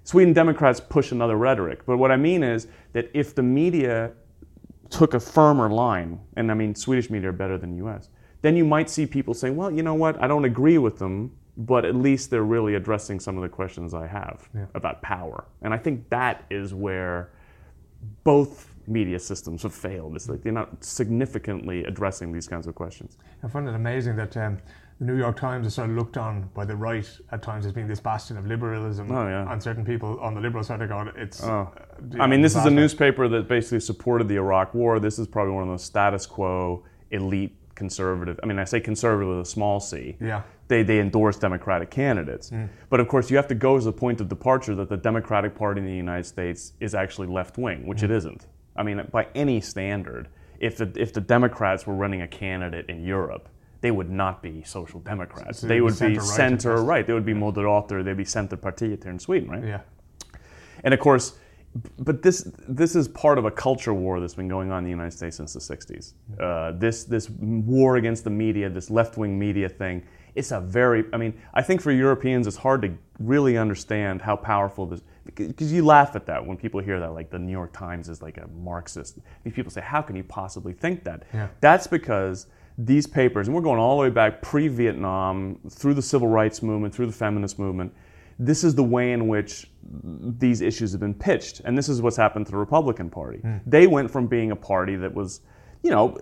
Sweden 0.06 0.34
Democrats 0.34 0.80
push 0.80 1.12
another 1.12 1.36
rhetoric. 1.36 1.86
But 1.86 1.98
what 1.98 2.12
I 2.12 2.16
mean 2.16 2.42
is 2.42 2.68
that 2.94 3.12
if 3.14 3.36
the 3.36 3.44
media 3.44 4.14
took 4.90 5.14
a 5.14 5.20
firmer 5.20 5.70
line, 5.70 6.20
and 6.36 6.50
I 6.50 6.54
mean, 6.54 6.74
Swedish 6.74 7.10
media 7.10 7.30
are 7.30 7.34
better 7.34 7.58
than 7.58 7.76
US, 7.86 8.10
then 8.42 8.56
you 8.56 8.66
might 8.66 8.90
see 8.90 9.06
people 9.06 9.34
saying, 9.34 9.56
well, 9.56 9.70
you 9.70 9.84
know 9.84 9.94
what, 9.94 10.22
I 10.24 10.28
don't 10.28 10.46
agree 10.46 10.78
with 10.78 10.98
them, 10.98 11.36
but 11.60 11.84
at 11.84 11.94
least 11.94 12.30
they're 12.32 12.44
really 12.44 12.76
addressing 12.76 13.20
some 13.20 13.36
of 13.36 13.44
the 13.44 13.50
questions 13.50 13.94
I 13.94 14.08
have 14.08 14.48
Yeah. 14.56 14.66
about 14.74 15.02
power. 15.02 15.44
And 15.62 15.74
I 15.74 15.78
think 15.78 16.10
that 16.10 16.46
is 16.50 16.74
where 16.74 17.32
both 18.24 18.74
media 18.88 19.20
systems 19.20 19.64
have 19.64 19.74
failed. 19.74 20.16
It's 20.16 20.30
like 20.30 20.42
they're 20.42 20.54
not 20.54 20.84
significantly 20.84 21.84
addressing 21.84 22.32
these 22.32 22.48
kinds 22.48 22.66
of 22.66 22.76
questions. 22.76 23.18
I 23.44 23.50
find 23.50 23.68
it 23.68 23.76
amazing 23.76 24.16
that 24.16 24.36
um, 24.38 24.58
the 25.00 25.06
New 25.06 25.18
York 25.18 25.36
Times 25.38 25.68
is 25.68 25.74
sort 25.74 25.90
of 25.90 25.98
looked 25.98 26.18
on 26.18 26.50
by 26.54 26.64
the 26.64 26.76
right 26.78 27.08
at 27.34 27.44
times 27.44 27.66
as 27.66 27.74
being 27.74 27.88
this 27.88 28.00
bastion 28.00 28.38
of 28.38 28.48
liberalism. 28.48 29.12
Oh, 29.12 29.28
yeah. 29.28 29.52
And 29.52 29.62
certain 29.62 29.84
people 29.84 30.18
on 30.22 30.34
the 30.34 30.42
liberal 30.42 30.64
side 30.64 30.80
have 30.80 30.90
gone, 30.90 31.12
it's. 31.18 31.44
Oh. 31.44 31.72
uh, 32.18 32.22
I 32.24 32.26
mean, 32.28 32.42
this 32.42 32.56
is 32.56 32.66
a 32.66 32.72
newspaper 32.72 33.28
that 33.28 33.50
basically 33.50 33.82
supported 33.82 34.30
the 34.30 34.36
Iraq 34.38 34.74
War. 34.74 35.00
This 35.00 35.20
is 35.20 35.28
probably 35.28 35.54
one 35.54 35.64
of 35.64 35.70
those 35.70 35.84
status 35.84 36.26
quo, 36.26 36.84
elite 37.12 37.56
conservative. 37.76 38.40
I 38.44 38.46
mean, 38.46 38.60
I 38.60 38.64
say 38.64 38.80
conservative 38.80 39.30
with 39.30 39.42
a 39.42 39.50
small 39.50 39.80
c. 39.82 40.18
Yeah. 40.22 40.42
They, 40.70 40.84
they 40.84 41.00
endorse 41.00 41.38
Democratic 41.38 41.90
candidates. 41.90 42.52
But 42.90 43.00
of 43.00 43.08
course, 43.08 43.30
you 43.30 43.38
have 43.38 43.48
to 43.48 43.56
go 43.56 43.76
as 43.76 43.86
a 43.88 43.92
point 43.92 44.22
of 44.22 44.30
departure 44.30 44.76
that 44.76 44.88
the 44.88 44.98
Democratic 44.98 45.56
Party 45.56 45.82
in 45.82 45.88
the 45.88 45.94
United 45.94 46.26
States 46.26 46.74
is 46.80 46.96
actually 46.96 47.28
left 47.28 47.58
wing, 47.58 47.86
which 47.86 48.04
it 48.04 48.12
isn't. 48.12 48.46
I 48.78 48.84
mean, 48.84 49.06
by 49.12 49.28
any 49.36 49.60
standard, 49.62 50.30
if 50.60 50.78
the, 50.78 50.92
if 50.96 51.12
the 51.12 51.22
Democrats 51.22 51.86
were 51.88 51.96
running 51.96 52.22
a 52.22 52.28
candidate 52.28 52.86
in 52.88 53.04
Europe, 53.04 53.50
they 53.82 53.92
would 53.92 54.10
not 54.12 54.44
be 54.44 54.62
social 54.64 55.00
democrats. 55.00 55.60
So 55.60 55.68
they 55.68 55.82
would 55.82 55.98
be 56.00 56.20
center 56.20 56.76
best. 56.76 56.86
right. 56.86 57.08
They 57.08 57.14
would 57.14 57.26
be 57.26 57.34
Moderater. 57.34 58.04
They'd 58.04 58.18
be 58.18 58.26
Centerpartiet 58.26 59.04
here 59.04 59.12
in 59.12 59.20
Sweden, 59.20 59.50
right? 59.50 59.64
Yeah. 59.64 59.82
And 60.84 60.94
of 60.94 61.00
course, 61.00 61.34
but 61.98 62.22
this 62.22 62.52
this 62.68 62.96
is 62.96 63.08
part 63.08 63.38
of 63.38 63.46
a 63.46 63.52
culture 63.52 63.94
war 63.94 64.20
that's 64.20 64.34
been 64.34 64.48
going 64.48 64.72
on 64.72 64.80
in 64.80 64.84
the 64.84 64.90
United 64.90 65.12
States 65.12 65.38
since 65.38 65.54
the 65.54 65.60
'60s. 65.60 66.14
Uh, 66.40 66.72
this 66.78 67.06
this 67.06 67.30
war 67.30 67.96
against 67.98 68.24
the 68.24 68.30
media, 68.30 68.70
this 68.70 68.90
left 68.90 69.18
wing 69.18 69.38
media 69.40 69.70
thing. 69.70 70.04
It's 70.40 70.52
a 70.52 70.62
very. 70.62 71.04
I 71.14 71.18
mean, 71.18 71.34
I 71.54 71.62
think 71.62 71.82
for 71.82 71.92
Europeans, 71.92 72.48
it's 72.48 72.58
hard 72.58 72.82
to 72.84 72.98
really 73.20 73.58
understand 73.58 74.22
how 74.22 74.36
powerful 74.36 74.86
this. 74.86 75.02
Because 75.36 75.72
you 75.72 75.86
laugh 75.86 76.16
at 76.16 76.26
that 76.26 76.44
when 76.44 76.58
people 76.58 76.80
hear 76.80 77.00
that, 77.00 77.14
like 77.14 77.30
the 77.30 77.38
New 77.38 77.52
York 77.52 77.72
Times 77.74 78.10
is 78.10 78.22
like 78.22 78.38
a 78.38 78.48
Marxist. 78.48 79.20
These 79.44 79.54
people 79.54 79.72
say, 79.72 79.82
"How 79.82 80.02
can 80.02 80.16
you 80.16 80.24
possibly 80.24 80.74
think 80.74 81.04
that?" 81.04 81.24
Yeah. 81.34 81.50
That's 81.60 81.88
because 81.88 82.48
these 82.78 83.06
papers, 83.06 83.48
and 83.48 83.56
we're 83.56 83.62
going 83.62 83.80
all 83.80 83.98
the 83.98 84.02
way 84.02 84.10
back 84.10 84.42
pre-Vietnam, 84.42 85.60
through 85.70 85.94
the 85.94 86.02
civil 86.02 86.30
rights 86.30 86.64
movement, 86.64 86.96
through 86.96 87.08
the 87.08 87.20
feminist 87.26 87.60
movement. 87.60 87.94
This 88.40 88.64
is 88.64 88.74
the 88.74 88.84
way 88.84 89.12
in 89.12 89.28
which 89.28 89.70
these 90.40 90.62
issues 90.62 90.94
have 90.94 91.02
been 91.02 91.14
pitched, 91.14 91.60
and 91.66 91.78
this 91.78 91.90
is 91.90 92.02
what's 92.02 92.16
happened 92.16 92.46
to 92.46 92.52
the 92.54 92.58
Republican 92.58 93.10
Party. 93.10 93.40
Hmm. 93.40 93.58
They 93.66 93.86
went 93.88 94.10
from 94.10 94.28
being 94.28 94.52
a 94.52 94.56
party 94.56 94.96
that 94.96 95.14
was, 95.14 95.42
you 95.84 95.92
know, 95.92 96.18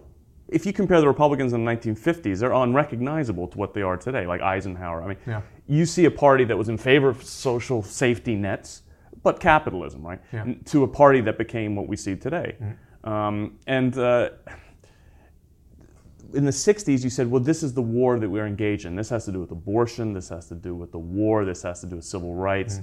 if 0.49 0.65
you 0.65 0.73
compare 0.73 1.01
the 1.01 1.07
Republicans 1.07 1.53
in 1.53 1.63
the 1.65 1.71
1950s, 1.71 2.39
they're 2.39 2.53
unrecognizable 2.53 3.47
to 3.49 3.57
what 3.57 3.73
they 3.73 3.81
are 3.81 3.97
today, 3.97 4.25
like 4.25 4.41
Eisenhower. 4.41 5.03
I 5.03 5.07
mean, 5.09 5.17
Yeah. 5.27 5.41
you 5.67 5.85
see 5.85 6.05
a 6.05 6.11
party 6.11 6.45
that 6.45 6.57
was 6.57 6.69
in 6.69 6.77
favor 6.77 7.09
of 7.09 7.23
social 7.23 7.83
safety 7.83 8.35
nets, 8.35 8.83
but 9.23 9.39
capitalism, 9.39 10.05
right? 10.05 10.19
Yeah. 10.31 10.53
To 10.65 10.83
a 10.83 10.87
party 10.87 11.21
that 11.21 11.37
became 11.37 11.75
what 11.75 11.87
we 11.87 11.97
see 11.97 12.15
today. 12.15 12.55
Um, 13.03 13.57
and 13.67 13.97
uh, 13.97 14.29
in 16.33 16.45
the 16.45 16.51
60s, 16.51 17.03
you 17.03 17.09
said, 17.09 17.29
well, 17.29 17.41
this 17.41 17.63
is 17.63 17.73
the 17.73 17.81
war 17.81 18.19
that 18.19 18.29
we're 18.29 18.47
engaged 18.47 18.85
in. 18.85 18.95
This 18.95 19.09
has 19.09 19.25
to 19.25 19.31
do 19.31 19.39
with 19.39 19.51
abortion. 19.51 20.13
This 20.13 20.29
has 20.29 20.47
to 20.47 20.55
do 20.55 20.75
with 20.75 20.91
the 20.91 20.99
war. 20.99 21.45
This 21.45 21.61
has 21.63 21.81
to 21.81 21.87
do 21.87 21.97
with 21.97 22.05
civil 22.05 22.35
rights. 22.35 22.81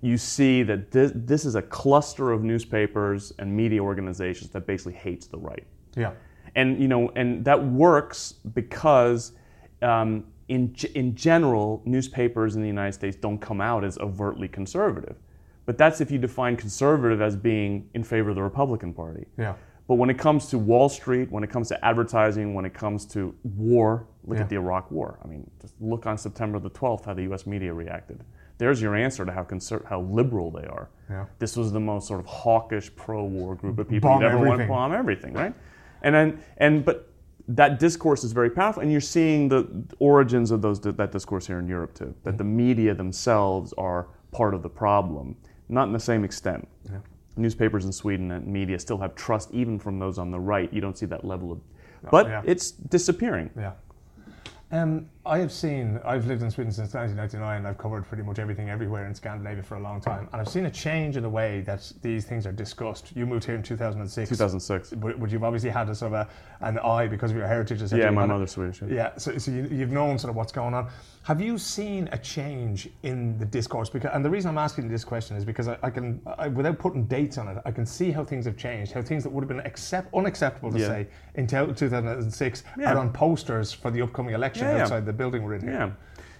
You 0.00 0.18
see 0.18 0.62
that 0.64 0.90
this, 0.90 1.12
this 1.14 1.44
is 1.44 1.54
a 1.54 1.62
cluster 1.62 2.30
of 2.32 2.42
newspapers 2.42 3.32
and 3.38 3.54
media 3.56 3.80
organizations 3.82 4.50
that 4.50 4.66
basically 4.66 4.92
hates 4.94 5.26
the 5.26 5.38
right. 5.38 5.64
Yeah. 5.96 6.12
And, 6.56 6.80
you 6.80 6.88
know, 6.88 7.10
and 7.16 7.44
that 7.44 7.62
works 7.64 8.34
because 8.54 9.32
um, 9.82 10.24
in, 10.48 10.74
in 10.94 11.14
general, 11.14 11.82
newspapers 11.84 12.54
in 12.56 12.62
the 12.62 12.68
United 12.68 12.92
States 12.92 13.16
don't 13.16 13.38
come 13.38 13.60
out 13.60 13.84
as 13.84 13.98
overtly 13.98 14.48
conservative. 14.48 15.16
But 15.66 15.78
that's 15.78 16.00
if 16.00 16.10
you 16.10 16.18
define 16.18 16.56
conservative 16.56 17.20
as 17.22 17.34
being 17.36 17.88
in 17.94 18.04
favor 18.04 18.30
of 18.30 18.36
the 18.36 18.42
Republican 18.42 18.92
Party. 18.92 19.26
Yeah. 19.38 19.54
But 19.88 19.96
when 19.96 20.08
it 20.10 20.18
comes 20.18 20.46
to 20.50 20.58
Wall 20.58 20.88
Street, 20.88 21.30
when 21.30 21.42
it 21.44 21.50
comes 21.50 21.68
to 21.68 21.84
advertising, 21.84 22.54
when 22.54 22.64
it 22.64 22.72
comes 22.74 23.04
to 23.06 23.34
war, 23.42 24.06
look 24.24 24.36
Yeah. 24.38 24.44
at 24.44 24.48
the 24.48 24.56
Iraq 24.56 24.90
War. 24.90 25.18
I 25.24 25.26
mean, 25.26 25.50
just 25.60 25.74
look 25.80 26.06
on 26.06 26.16
September 26.18 26.58
the 26.58 26.70
12th 26.70 27.04
how 27.04 27.14
the 27.14 27.22
U.S. 27.24 27.46
media 27.46 27.72
reacted. 27.72 28.22
There's 28.56 28.80
your 28.80 28.94
answer 28.94 29.24
to 29.26 29.32
how 29.32 29.42
conser- 29.42 29.84
how 29.86 30.02
liberal 30.02 30.50
they 30.50 30.66
are. 30.66 30.88
Yeah. 31.10 31.24
This 31.38 31.56
was 31.56 31.72
the 31.72 31.80
most 31.80 32.06
sort 32.06 32.20
of 32.20 32.26
hawkish 32.26 32.94
pro-war 32.94 33.56
group 33.56 33.78
of 33.78 33.88
people 33.88 34.08
Bomb 34.10 34.20
who 34.20 34.26
ever 34.26 34.36
want 34.36 34.46
to 34.46 34.52
everything. 34.52 34.68
bomb 34.68 34.92
everything, 34.94 35.32
right? 35.34 35.54
And 36.04 36.14
then 36.14 36.44
and 36.58 36.84
but 36.84 37.10
that 37.48 37.78
discourse 37.78 38.22
is 38.24 38.32
very 38.32 38.50
powerful, 38.50 38.82
and 38.82 38.92
you're 38.92 39.00
seeing 39.00 39.48
the 39.48 39.68
origins 39.98 40.50
of 40.50 40.62
those 40.62 40.80
that 40.80 41.10
discourse 41.12 41.46
here 41.46 41.58
in 41.58 41.66
Europe 41.66 41.94
too. 41.94 42.14
That 42.22 42.38
the 42.38 42.44
media 42.44 42.94
themselves 42.94 43.72
are 43.76 44.06
part 44.30 44.54
of 44.54 44.62
the 44.62 44.68
problem, 44.68 45.36
not 45.68 45.88
in 45.88 45.92
the 45.92 46.00
same 46.00 46.24
extent. 46.24 46.68
Newspapers 47.36 47.84
in 47.84 47.92
Sweden 47.92 48.30
and 48.30 48.46
media 48.46 48.78
still 48.78 48.98
have 48.98 49.14
trust, 49.16 49.50
even 49.52 49.78
from 49.78 49.98
those 49.98 50.18
on 50.18 50.30
the 50.30 50.38
right. 50.38 50.72
You 50.72 50.80
don't 50.80 50.96
see 50.96 51.06
that 51.06 51.24
level 51.24 51.50
of, 51.50 51.60
but 52.10 52.28
yeah. 52.28 52.42
it's 52.44 52.70
disappearing. 52.70 53.50
Yeah. 53.58 53.72
Um, 54.70 55.10
I 55.26 55.38
have 55.38 55.50
seen, 55.52 55.98
I've 56.04 56.26
lived 56.26 56.42
in 56.42 56.50
Sweden 56.50 56.70
since 56.70 56.92
1999. 56.92 57.64
I've 57.64 57.78
covered 57.78 58.06
pretty 58.06 58.22
much 58.22 58.38
everything 58.38 58.68
everywhere 58.68 59.06
in 59.06 59.14
Scandinavia 59.14 59.62
for 59.62 59.76
a 59.76 59.80
long 59.80 59.98
time. 59.98 60.28
And 60.32 60.40
I've 60.40 60.48
seen 60.48 60.66
a 60.66 60.70
change 60.70 61.16
in 61.16 61.22
the 61.22 61.30
way 61.30 61.62
that 61.62 61.90
these 62.02 62.26
things 62.26 62.46
are 62.46 62.52
discussed. 62.52 63.10
You 63.16 63.24
moved 63.24 63.44
here 63.46 63.54
in 63.54 63.62
2006. 63.62 64.28
2006. 64.28 64.90
But, 64.90 65.18
but 65.18 65.30
you've 65.30 65.42
obviously 65.42 65.70
had 65.70 65.88
a 65.88 65.94
sort 65.94 66.12
of 66.12 66.28
a, 66.28 66.66
an 66.66 66.78
eye 66.80 67.06
because 67.06 67.30
of 67.30 67.38
your 67.38 67.46
heritage. 67.46 67.80
et. 67.82 67.90
Yeah, 67.92 68.10
my 68.10 68.26
mother's 68.26 68.50
Swedish. 68.50 68.82
yeah. 68.82 68.88
Yeah, 68.94 69.16
so, 69.16 69.38
so 69.38 69.50
you, 69.50 69.66
you've 69.70 69.92
known 69.92 70.18
sort 70.18 70.28
of 70.28 70.36
what's 70.36 70.52
going 70.52 70.74
on. 70.74 70.88
Have 71.22 71.40
you 71.40 71.56
seen 71.56 72.06
a 72.12 72.18
change 72.18 72.90
in 73.02 73.38
the 73.38 73.46
discourse? 73.46 73.88
Because, 73.88 74.10
and 74.12 74.22
the 74.22 74.28
reason 74.28 74.50
I'm 74.50 74.58
asking 74.58 74.88
this 74.88 75.04
question 75.04 75.38
is 75.38 75.44
because 75.46 75.68
I, 75.68 75.78
I 75.82 75.88
can, 75.88 76.20
I, 76.36 76.48
without 76.48 76.78
putting 76.78 77.06
dates 77.06 77.38
on 77.38 77.48
it, 77.48 77.56
I 77.64 77.70
can 77.70 77.86
see 77.86 78.10
how 78.10 78.24
things 78.24 78.44
have 78.44 78.58
changed. 78.58 78.92
How 78.92 79.00
things 79.00 79.22
that 79.22 79.30
would 79.30 79.40
have 79.40 79.48
been 79.48 79.60
accept, 79.60 80.12
unacceptable 80.14 80.70
to 80.72 80.78
Yeah. 80.78 80.86
say 80.88 81.06
in 81.36 81.46
tel- 81.46 81.72
2006 81.72 82.64
Yeah. 82.78 82.92
are 82.92 82.98
on 82.98 83.10
posters 83.10 83.72
for 83.72 83.90
the 83.90 84.02
upcoming 84.02 84.34
election 84.34 84.66
outside 84.66 85.06
the 85.06 85.13
building 85.14 85.42
we're 85.42 85.54
in 85.54 85.62
here. 85.62 85.72
Yeah. 85.72 85.90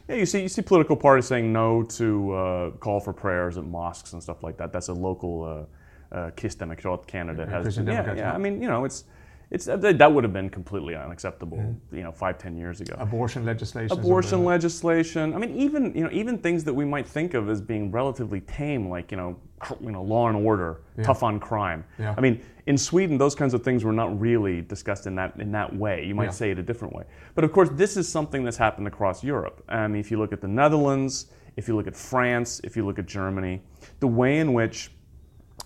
Yeah, 0.09 0.17
you 0.17 0.27
see, 0.27 0.43
you 0.43 0.49
see 0.49 0.61
political 0.61 0.97
parties 0.97 1.27
saying 1.27 1.51
no 1.51 1.83
to 1.83 2.33
uh, 2.33 2.71
call 2.73 3.01
for 3.01 3.15
prayers 3.15 3.57
at 3.57 3.65
mosques 3.65 4.13
and 4.13 4.23
stuff 4.23 4.43
like 4.43 4.59
that. 4.59 4.71
That's 4.71 4.89
a 4.89 4.93
local 4.93 5.67
uh, 6.13 6.15
uh, 6.15 6.31
Kristdemokrat 6.33 7.07
candidate 7.07 7.49
has. 7.49 7.77
Yeah, 7.77 7.83
Democrat, 7.85 8.17
yeah. 8.19 8.25
yeah. 8.25 8.35
I 8.35 8.39
mean, 8.39 8.61
you 8.61 8.69
know, 8.69 8.85
it's 8.85 9.05
it's 9.51 9.69
uh, 9.69 9.77
that 9.77 10.13
would 10.13 10.25
have 10.25 10.33
been 10.33 10.51
completely 10.51 10.95
unacceptable. 10.97 11.77
You 11.93 12.03
know, 12.03 12.13
five, 12.13 12.39
ten 12.39 12.57
years 12.57 12.81
ago. 12.81 12.97
Abortion 12.99 13.45
legislation. 13.45 13.97
Abortion 13.97 14.45
legislation. 14.45 15.35
I 15.35 15.39
mean, 15.39 15.57
even 15.57 15.95
you 15.95 16.05
know, 16.05 16.11
even 16.13 16.39
things 16.39 16.65
that 16.65 16.75
we 16.75 16.85
might 16.85 17.07
think 17.07 17.35
of 17.35 17.49
as 17.49 17.61
being 17.61 17.91
relatively 17.91 18.41
tame, 18.43 18.89
like 18.89 19.11
you 19.11 19.17
know, 19.17 19.37
you 19.81 19.91
know, 19.93 20.03
law 20.03 20.29
and 20.29 20.37
order, 20.37 20.83
tough 21.03 21.23
on 21.23 21.39
crime. 21.39 21.85
Yeah. 21.99 22.15
I 22.17 22.21
mean, 22.21 22.43
in 22.67 22.79
Sweden, 22.79 23.19
those 23.19 23.35
kinds 23.35 23.55
of 23.55 23.63
things 23.63 23.85
were 23.85 23.93
not 23.93 24.19
really 24.19 24.63
discussed 24.63 25.07
in 25.07 25.15
that 25.17 25.39
in 25.39 25.53
that 25.53 25.75
way. 25.75 26.05
You 26.05 26.15
might 26.15 26.25
Yeah. 26.25 26.31
say 26.31 26.51
it 26.51 26.59
a 26.59 26.63
different 26.63 26.95
way. 26.95 27.05
But 27.35 27.45
of 27.45 27.53
course, 27.53 27.69
this 27.73 27.97
is 27.97 28.09
something 28.09 28.45
that's 28.45 28.57
happened 28.57 28.87
across 28.87 29.23
Europe. 29.23 29.63
I 29.69 29.87
mean, 29.89 30.01
if 30.01 30.11
you 30.11 30.19
look 30.19 30.33
at 30.33 30.41
the 30.41 30.49
Netherlands, 30.49 31.27
if 31.57 31.69
you 31.69 31.77
look 31.77 31.87
at 31.87 31.97
France, 31.97 32.61
if 32.65 32.77
you 32.77 32.85
look 32.85 32.99
at 32.99 33.07
Germany, 33.07 33.63
the 34.01 34.09
way 34.09 34.39
in 34.39 34.53
which 34.53 34.91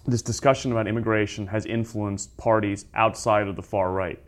this 0.09 0.23
discussion 0.23 0.73
about 0.73 0.87
immigration 0.87 1.47
has 1.49 1.67
influenced 1.67 2.37
parties 2.37 2.87
outside 2.95 3.47
of 3.47 3.57
the 3.57 3.63
far 3.63 3.93
right. 3.93 4.21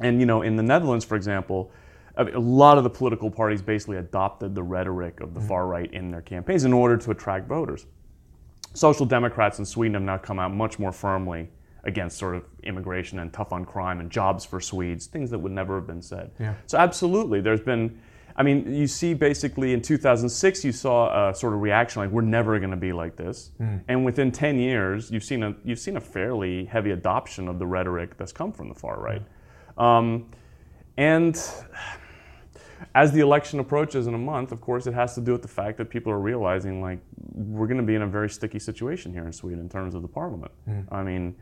And 0.00 0.20
you 0.20 0.26
know, 0.26 0.42
in 0.42 0.56
the 0.56 0.62
Netherlands, 0.62 1.04
for 1.04 1.16
example, 1.16 1.70
a 2.16 2.38
lot 2.38 2.78
of 2.78 2.84
the 2.84 2.90
political 2.90 3.30
parties 3.30 3.60
basically 3.60 3.96
adopted 3.96 4.54
the 4.54 4.62
rhetoric 4.62 5.20
of 5.20 5.34
the 5.34 5.40
mm-hmm. 5.40 5.48
far 5.48 5.66
right 5.66 5.92
in 5.92 6.10
their 6.10 6.22
campaigns 6.22 6.64
in 6.64 6.72
order 6.72 6.96
to 6.96 7.10
attract 7.10 7.48
voters. 7.48 7.86
Social 8.72 9.04
Democrats 9.04 9.58
in 9.58 9.64
Sweden 9.64 9.94
have 9.94 10.02
now 10.02 10.18
come 10.18 10.38
out 10.38 10.52
much 10.52 10.78
more 10.78 10.92
firmly 10.92 11.50
against 11.84 12.16
sort 12.16 12.36
of 12.36 12.44
immigration 12.62 13.18
and 13.18 13.32
tough 13.32 13.52
on 13.52 13.64
crime 13.64 14.00
and 14.00 14.10
jobs 14.10 14.44
for 14.44 14.60
Swedes, 14.60 15.06
things 15.06 15.30
that 15.30 15.38
would 15.38 15.52
never 15.52 15.76
have 15.76 15.86
been 15.86 16.02
said. 16.02 16.30
Yeah. 16.38 16.54
So 16.66 16.78
absolutely, 16.78 17.40
there's 17.40 17.60
been. 17.60 18.00
I 18.36 18.42
mean, 18.42 18.74
you 18.74 18.86
see, 18.86 19.14
basically 19.14 19.74
in 19.74 19.80
2006, 19.80 20.64
you 20.64 20.72
saw 20.72 21.30
a 21.30 21.34
sort 21.34 21.54
of 21.54 21.60
reaction 21.60 22.02
like 22.02 22.10
we're 22.10 22.22
never 22.22 22.58
going 22.58 22.72
to 22.72 22.76
be 22.76 22.92
like 22.92 23.16
this, 23.16 23.52
hmm. 23.58 23.76
and 23.86 24.04
within 24.04 24.32
10 24.32 24.58
years, 24.58 25.10
you've 25.10 25.22
seen 25.22 25.42
a 25.42 25.54
you've 25.64 25.78
seen 25.78 25.96
a 25.96 26.00
fairly 26.00 26.64
heavy 26.64 26.90
adoption 26.90 27.48
of 27.48 27.58
the 27.58 27.66
rhetoric 27.66 28.16
that's 28.16 28.32
come 28.32 28.52
from 28.52 28.68
the 28.68 28.74
far 28.74 29.00
right. 29.00 29.22
Hmm. 29.76 29.82
Um, 29.82 30.30
and 30.96 31.40
as 32.94 33.12
the 33.12 33.20
election 33.20 33.60
approaches 33.60 34.06
in 34.06 34.14
a 34.14 34.18
month, 34.18 34.52
of 34.52 34.60
course, 34.60 34.86
it 34.86 34.94
has 34.94 35.14
to 35.14 35.20
do 35.20 35.32
with 35.32 35.42
the 35.42 35.48
fact 35.48 35.78
that 35.78 35.86
people 35.86 36.12
are 36.12 36.20
realizing 36.20 36.80
like 36.80 36.98
we're 37.32 37.66
going 37.66 37.80
to 37.80 37.86
be 37.86 37.94
in 37.94 38.02
a 38.02 38.06
very 38.06 38.28
sticky 38.28 38.58
situation 38.58 39.12
here 39.12 39.26
in 39.26 39.32
Sweden 39.32 39.60
in 39.60 39.68
terms 39.68 39.94
of 39.94 40.02
the 40.02 40.08
parliament. 40.08 40.52
Hmm. 40.64 40.80
I 40.90 41.02
mean, 41.02 41.36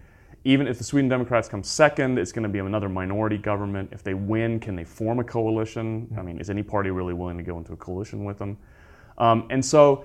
even 0.45 0.67
if 0.67 0.79
the 0.79 0.85
Sweden 0.85 1.09
Democrats 1.09 1.49
come 1.49 1.63
second, 1.63 2.19
it's 2.19 2.33
going 2.33 2.43
to 2.43 2.49
be 2.49 2.59
another 2.59 2.89
minority 2.89 3.39
government. 3.39 3.91
If 3.93 4.03
they 4.03 4.15
win, 4.15 4.59
can 4.59 4.75
they 4.75 4.85
form 4.85 5.21
a 5.21 5.25
coalition? 5.25 6.13
I 6.19 6.23
mean, 6.23 6.39
is 6.39 6.51
any 6.51 6.63
party 6.63 6.91
really 6.91 7.15
willing 7.15 7.37
to 7.39 7.45
go 7.45 7.59
into 7.59 7.73
a 7.73 7.77
coalition 7.77 8.25
with 8.25 8.39
them? 8.39 8.59
Um, 9.19 9.47
and 9.51 9.65
so, 9.65 10.05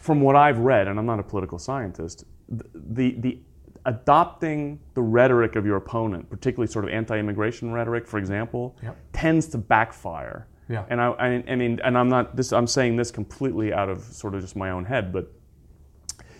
from 0.00 0.20
what 0.20 0.34
I've 0.34 0.58
read, 0.58 0.88
and 0.88 0.98
I'm 0.98 1.06
not 1.06 1.20
a 1.20 1.22
political 1.22 1.58
scientist, 1.58 2.24
the, 2.48 3.12
the 3.18 3.38
adopting 3.86 4.78
the 4.94 5.02
rhetoric 5.02 5.56
of 5.56 5.64
your 5.64 5.76
opponent, 5.76 6.28
particularly 6.28 6.70
sort 6.70 6.84
of 6.84 6.90
anti-immigration 6.90 7.72
rhetoric, 7.72 8.06
for 8.06 8.18
example, 8.18 8.76
Yep. 8.82 8.96
tends 9.12 9.46
to 9.48 9.58
backfire. 9.58 10.48
Yeah. 10.68 10.84
And 10.88 11.00
I, 11.00 11.08
I, 11.12 11.26
I 11.48 11.56
mean, 11.56 11.80
and 11.82 11.96
I'm 11.96 12.08
not 12.08 12.36
this. 12.36 12.52
I'm 12.52 12.66
saying 12.66 12.96
this 12.96 13.10
completely 13.10 13.72
out 13.72 13.88
of 13.88 14.02
sort 14.02 14.34
of 14.34 14.40
just 14.40 14.54
my 14.56 14.70
own 14.70 14.84
head, 14.84 15.12
but 15.12 15.32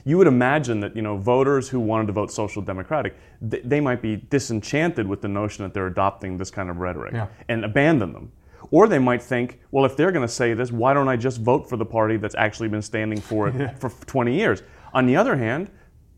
you 0.04 0.16
would 0.18 0.26
imagine 0.26 0.80
that 0.80 0.94
you 0.96 1.02
know 1.02 1.16
voters 1.16 1.68
who 1.68 1.80
wanted 1.80 2.06
to 2.06 2.12
vote 2.12 2.30
social 2.32 2.62
democratic, 2.62 3.16
th- 3.50 3.62
they 3.64 3.80
might 3.80 4.00
be 4.02 4.16
disenchanted 4.16 5.06
with 5.06 5.20
the 5.20 5.28
notion 5.28 5.64
that 5.64 5.74
they're 5.74 5.86
adopting 5.86 6.36
this 6.38 6.50
kind 6.50 6.70
of 6.70 6.76
rhetoric 6.78 7.12
Yeah. 7.14 7.26
and 7.48 7.64
abandon 7.64 8.12
them. 8.12 8.32
Or 8.70 8.86
they 8.86 8.98
might 8.98 9.22
think, 9.22 9.60
well, 9.70 9.84
if 9.84 9.96
they're 9.96 10.12
going 10.12 10.26
to 10.26 10.32
say 10.32 10.54
this, 10.54 10.70
why 10.70 10.94
don't 10.94 11.08
I 11.08 11.16
just 11.16 11.40
vote 11.40 11.68
for 11.68 11.76
the 11.76 11.84
party 11.84 12.16
that's 12.18 12.34
actually 12.36 12.68
been 12.68 12.82
standing 12.82 13.20
for 13.20 13.48
it 13.48 13.78
for 13.80 13.88
20 14.06 14.34
years? 14.34 14.62
On 14.94 15.06
the 15.06 15.16
other 15.16 15.36
hand, 15.36 15.70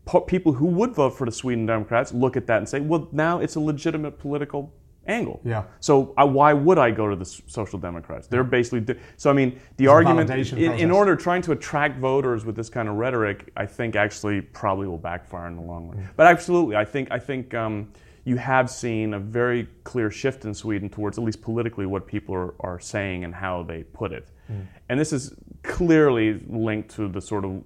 po- 0.05 0.21
people 0.21 0.53
who 0.53 0.65
would 0.67 0.91
vote 0.93 1.17
for 1.17 1.25
the 1.25 1.31
Sweden 1.31 1.65
Democrats 1.65 2.13
look 2.13 2.37
at 2.37 2.45
that 2.47 2.57
and 2.57 2.69
say, 2.69 2.79
well, 2.79 3.07
now 3.11 3.39
it's 3.39 3.55
a 3.55 3.59
legitimate 3.59 4.19
political 4.19 4.71
angle. 5.07 5.41
Yeah. 5.43 5.63
So 5.79 6.13
uh, 6.17 6.25
why 6.25 6.53
would 6.53 6.77
I 6.77 6.91
go 6.91 7.09
to 7.09 7.15
the 7.15 7.25
Social 7.25 7.79
Democrats? 7.79 8.27
They're 8.27 8.43
basically 8.43 8.81
di- 8.81 8.99
so. 9.17 9.29
I 9.29 9.33
mean, 9.33 9.59
the 9.77 9.87
argument 9.87 10.29
in, 10.29 10.73
in 10.73 10.91
order 10.91 11.15
trying 11.15 11.41
to 11.43 11.51
attract 11.51 11.99
voters 11.99 12.45
with 12.45 12.55
this 12.55 12.69
kind 12.69 12.87
of 12.87 12.95
rhetoric, 12.95 13.51
I 13.57 13.65
think 13.65 13.95
actually 13.95 14.41
probably 14.41 14.87
will 14.87 14.97
backfire 14.97 15.47
in 15.47 15.55
the 15.55 15.61
long 15.61 15.89
run. 15.89 16.09
But 16.15 16.27
absolutely, 16.27 16.75
I 16.75 16.85
think 16.85 17.09
I 17.11 17.19
think 17.19 17.53
um, 17.53 17.91
you 18.25 18.37
have 18.37 18.69
seen 18.69 19.13
a 19.13 19.19
very 19.19 19.67
clear 19.83 20.09
shift 20.09 20.45
in 20.45 20.53
Sweden 20.53 20.89
towards 20.89 21.17
at 21.17 21.23
least 21.23 21.41
politically 21.41 21.85
what 21.85 22.07
people 22.07 22.33
are, 22.35 22.53
are 22.61 22.79
saying 22.79 23.23
and 23.23 23.33
how 23.35 23.63
they 23.63 23.83
put 23.83 24.11
it, 24.11 24.29
and 24.89 24.99
this 24.99 25.11
is 25.13 25.35
clearly 25.63 26.41
linked 26.47 26.89
to 26.95 27.07
the 27.07 27.21
sort 27.21 27.45
of 27.45 27.63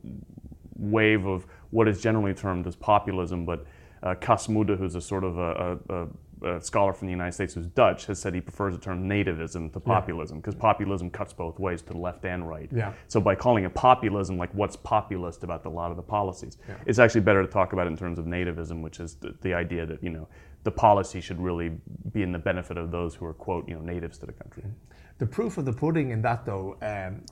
wave 0.78 1.26
of 1.26 1.46
what 1.72 1.88
is 1.88 2.02
generally 2.02 2.34
termed 2.34 2.68
as 2.68 2.76
populism, 2.76 3.46
but 3.46 3.66
uh, 4.04 4.16
Cas 4.16 4.48
Mudde, 4.48 4.78
who's 4.78 4.96
a 4.96 5.02
sort 5.02 5.24
of 5.24 5.38
a, 5.38 5.80
a, 5.90 5.96
a, 5.96 6.08
a 6.44 6.62
scholar 6.62 6.94
from 6.94 7.08
the 7.08 7.12
United 7.12 7.34
States 7.34 7.54
who's 7.54 7.68
Dutch, 7.68 8.06
has 8.06 8.20
said 8.20 8.34
he 8.34 8.42
prefers 8.42 8.76
the 8.76 8.82
term 8.82 9.08
nativism 9.10 9.72
to 9.74 9.80
populism 9.80 10.40
because 10.40 10.56
populism 10.56 11.10
cuts 11.10 11.34
both 11.34 11.60
ways 11.60 11.82
to 11.84 11.94
the 11.94 11.98
left 12.00 12.26
and 12.26 12.48
right. 12.48 12.70
Yeah. 12.72 12.94
So 13.08 13.20
by 13.20 13.36
calling 13.36 13.64
it 13.64 13.74
populism, 13.74 14.38
like 14.38 14.54
what's 14.54 14.76
populist 14.76 15.44
about 15.44 15.66
a 15.66 15.70
lot 15.70 15.92
of 15.92 15.98
the 15.98 16.04
policies, 16.04 16.58
yeah. 16.68 16.76
it's 16.86 17.00
actually 17.00 17.22
better 17.22 17.42
to 17.42 17.52
talk 17.52 17.74
about 17.74 17.88
it 17.88 17.92
in 17.92 17.98
terms 17.98 18.20
of 18.20 18.26
nativism, 18.26 18.82
which 18.82 19.00
is 19.00 19.16
the, 19.16 19.36
the 19.42 19.54
idea 19.54 19.86
that 19.86 20.04
you 20.04 20.10
know 20.10 20.28
the 20.64 20.72
policy 20.72 21.22
should 21.22 21.40
really 21.40 21.72
be 22.14 22.22
in 22.24 22.32
the 22.32 22.40
benefit 22.40 22.78
of 22.78 22.92
those 22.92 23.16
who 23.16 23.26
are 23.26 23.34
quote 23.34 23.68
you 23.68 23.76
know 23.76 23.82
natives 23.82 24.18
to 24.20 24.26
the 24.26 24.34
country. 24.34 24.64
The 25.18 25.26
proof 25.26 25.58
of 25.58 25.66
the 25.66 25.74
pudding 25.74 26.12
in 26.12 26.22
that, 26.22 26.46
though, 26.46 26.78
um, 26.82 27.24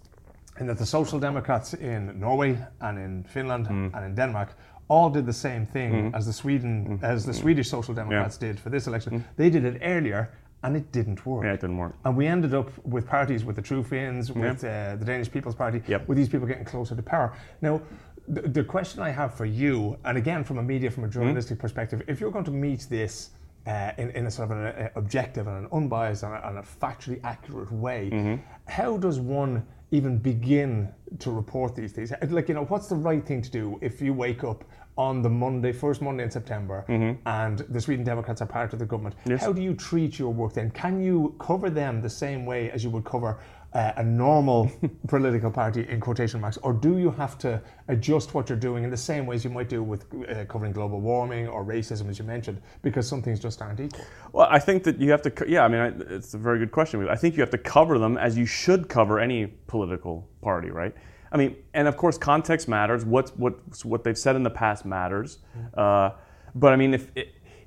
in 0.60 0.68
that 0.68 0.78
the 0.78 0.86
Social 0.86 1.20
Democrats 1.20 1.74
in 1.74 2.20
Norway 2.20 2.58
and 2.82 2.98
in 2.98 3.24
Finland 3.24 3.68
Mm. 3.68 3.94
and 3.96 4.06
in 4.06 4.16
Denmark 4.16 4.56
all 4.88 5.10
did 5.10 5.26
the 5.26 5.34
same 5.34 5.66
thing 5.66 6.12
as 6.14 6.26
the 6.26 6.34
Sweden 6.34 7.00
as 7.02 7.26
the 7.26 7.34
Swedish 7.34 7.70
Social 7.70 7.94
Democrats 7.94 8.38
did 8.38 8.60
for 8.60 8.70
this 8.70 8.88
election. 8.88 9.24
They 9.36 9.50
did 9.50 9.66
it 9.66 9.82
earlier, 9.84 10.30
and 10.64 10.76
it 10.76 10.92
didn't 10.92 11.26
work. 11.26 11.44
Yeah, 11.44 11.54
it 11.54 11.62
didn't 11.62 11.78
work. 11.78 11.94
And 12.06 12.16
we 12.16 12.28
ended 12.28 12.54
up 12.54 12.70
with 12.86 13.08
parties 13.08 13.44
with 13.44 13.56
the 13.56 13.62
True 13.62 13.84
Finns, 13.84 14.32
with 14.32 14.64
uh, 14.64 14.96
the 14.96 15.06
Danish 15.06 15.32
People's 15.32 15.56
Party, 15.56 15.82
Yep. 15.88 16.08
with 16.08 16.18
these 16.18 16.30
people 16.30 16.48
getting 16.48 16.66
closer 16.66 16.96
to 16.96 17.02
power. 17.04 17.34
Now, 17.62 17.82
the, 18.28 18.42
the 18.42 18.64
question 18.64 19.02
I 19.02 19.10
have 19.10 19.34
for 19.36 19.46
you, 19.46 19.98
and 20.06 20.18
again 20.18 20.44
from 20.44 20.58
a 20.58 20.64
media, 20.64 20.90
from 20.92 21.04
a 21.04 21.08
journalistic 21.08 21.60
perspective, 21.60 22.02
if 22.08 22.20
you're 22.20 22.32
going 22.32 22.46
to 22.46 22.52
meet 22.52 22.88
this 22.90 23.32
uh, 23.68 23.92
in, 23.98 24.10
in 24.12 24.26
a 24.28 24.32
sort 24.32 24.52
of 24.52 24.58
an 24.58 24.66
uh, 24.68 24.90
objective 24.96 25.48
and 25.48 25.58
an 25.66 25.68
unbiased 25.72 26.24
and 26.24 26.34
a, 26.34 26.48
and 26.48 26.58
a 26.60 26.62
factually 26.62 27.20
accurate 27.24 27.72
way, 27.72 28.40
how 28.68 28.98
does 28.98 29.20
one 29.20 29.66
even 29.96 30.18
begin 30.18 30.90
to 31.20 31.32
report 31.32 31.76
these 31.76 31.92
things? 31.92 32.12
Like, 32.30 32.48
you 32.50 32.56
know, 32.56 32.66
what's 32.66 32.88
the 32.88 32.96
right 32.96 33.26
thing 33.26 33.42
to 33.42 33.50
do 33.50 33.80
if 33.82 34.02
you 34.02 34.14
wake 34.14 34.44
up 34.44 34.64
on 34.98 35.22
the 35.22 35.30
Monday, 35.30 35.72
first 35.74 36.02
Monday 36.02 36.24
in 36.24 36.32
September, 36.32 36.86
mm-hmm. 36.88 37.20
and 37.26 37.60
the 37.70 37.82
Sweden 37.82 38.06
Democrats 38.06 38.42
are 38.42 38.46
part 38.46 38.72
of 38.74 38.80
the 38.80 38.86
government? 38.86 39.16
How 39.40 39.52
do 39.52 39.62
you 39.62 39.74
treat 39.74 40.18
your 40.18 40.32
work 40.34 40.54
then? 40.54 40.72
Can 40.72 41.02
you 41.02 41.36
cover 41.40 41.70
them 41.70 42.02
the 42.02 42.10
same 42.10 42.46
way 42.46 42.72
as 42.72 42.84
you 42.84 42.90
would 42.92 43.04
cover 43.04 43.40
uh, 43.76 43.92
a 43.98 44.04
normal 44.04 44.72
political 45.08 45.52
party 45.52 45.86
in 45.90 46.00
quotation 46.00 46.40
marks, 46.40 46.58
or 46.64 46.72
do 46.74 46.98
you 46.98 47.12
have 47.12 47.38
to 47.38 47.62
adjust 47.90 48.34
what 48.34 48.50
you're 48.50 48.58
doing 48.58 48.84
in 48.86 48.90
the 48.90 48.98
same 48.98 49.26
ways 49.26 49.44
you 49.44 49.50
might 49.50 49.68
do 49.70 49.84
with 49.84 50.06
uh, 50.30 50.46
covering 50.46 50.72
global 50.72 51.02
warming 51.02 51.48
or 51.48 51.64
racism, 51.66 52.10
as 52.10 52.18
you 52.18 52.24
mentioned, 52.26 52.62
because 52.82 53.06
some 53.08 53.22
things 53.22 53.40
just 53.40 53.62
aren't 53.62 53.80
equal? 53.80 54.06
Well, 54.32 54.48
I 54.50 54.60
think 54.60 54.84
that 54.86 55.00
you 55.00 55.12
have 55.12 55.22
to. 55.24 55.30
co- 55.32 55.46
Yeah, 55.46 55.66
I 55.66 55.68
mean, 55.68 55.82
I, 55.82 56.16
it's 56.16 56.34
a 56.34 56.38
very 56.38 56.58
good 56.58 56.72
question. 56.72 57.08
I 57.10 57.16
think 57.18 57.36
you 57.36 57.42
have 57.42 57.50
to 57.52 57.58
cover 57.58 58.00
them 58.00 58.18
as 58.18 58.38
you 58.38 58.46
should 58.46 58.88
cover 58.88 59.20
any 59.20 59.48
political 59.68 60.28
party, 60.42 60.72
right? 60.72 60.96
I 61.32 61.38
mean, 61.38 61.58
and 61.74 61.88
of 61.88 61.98
course, 61.98 62.18
context 62.18 62.70
matters. 62.70 63.04
What's 63.04 63.32
what 63.32 63.60
what 63.84 64.06
they've 64.06 64.18
said 64.18 64.38
in 64.38 64.44
the 64.44 64.50
past 64.50 64.86
matters. 64.86 65.40
Uh, 65.76 66.12
but 66.54 66.72
I 66.72 66.78
mean, 66.78 66.94
if 66.94 67.12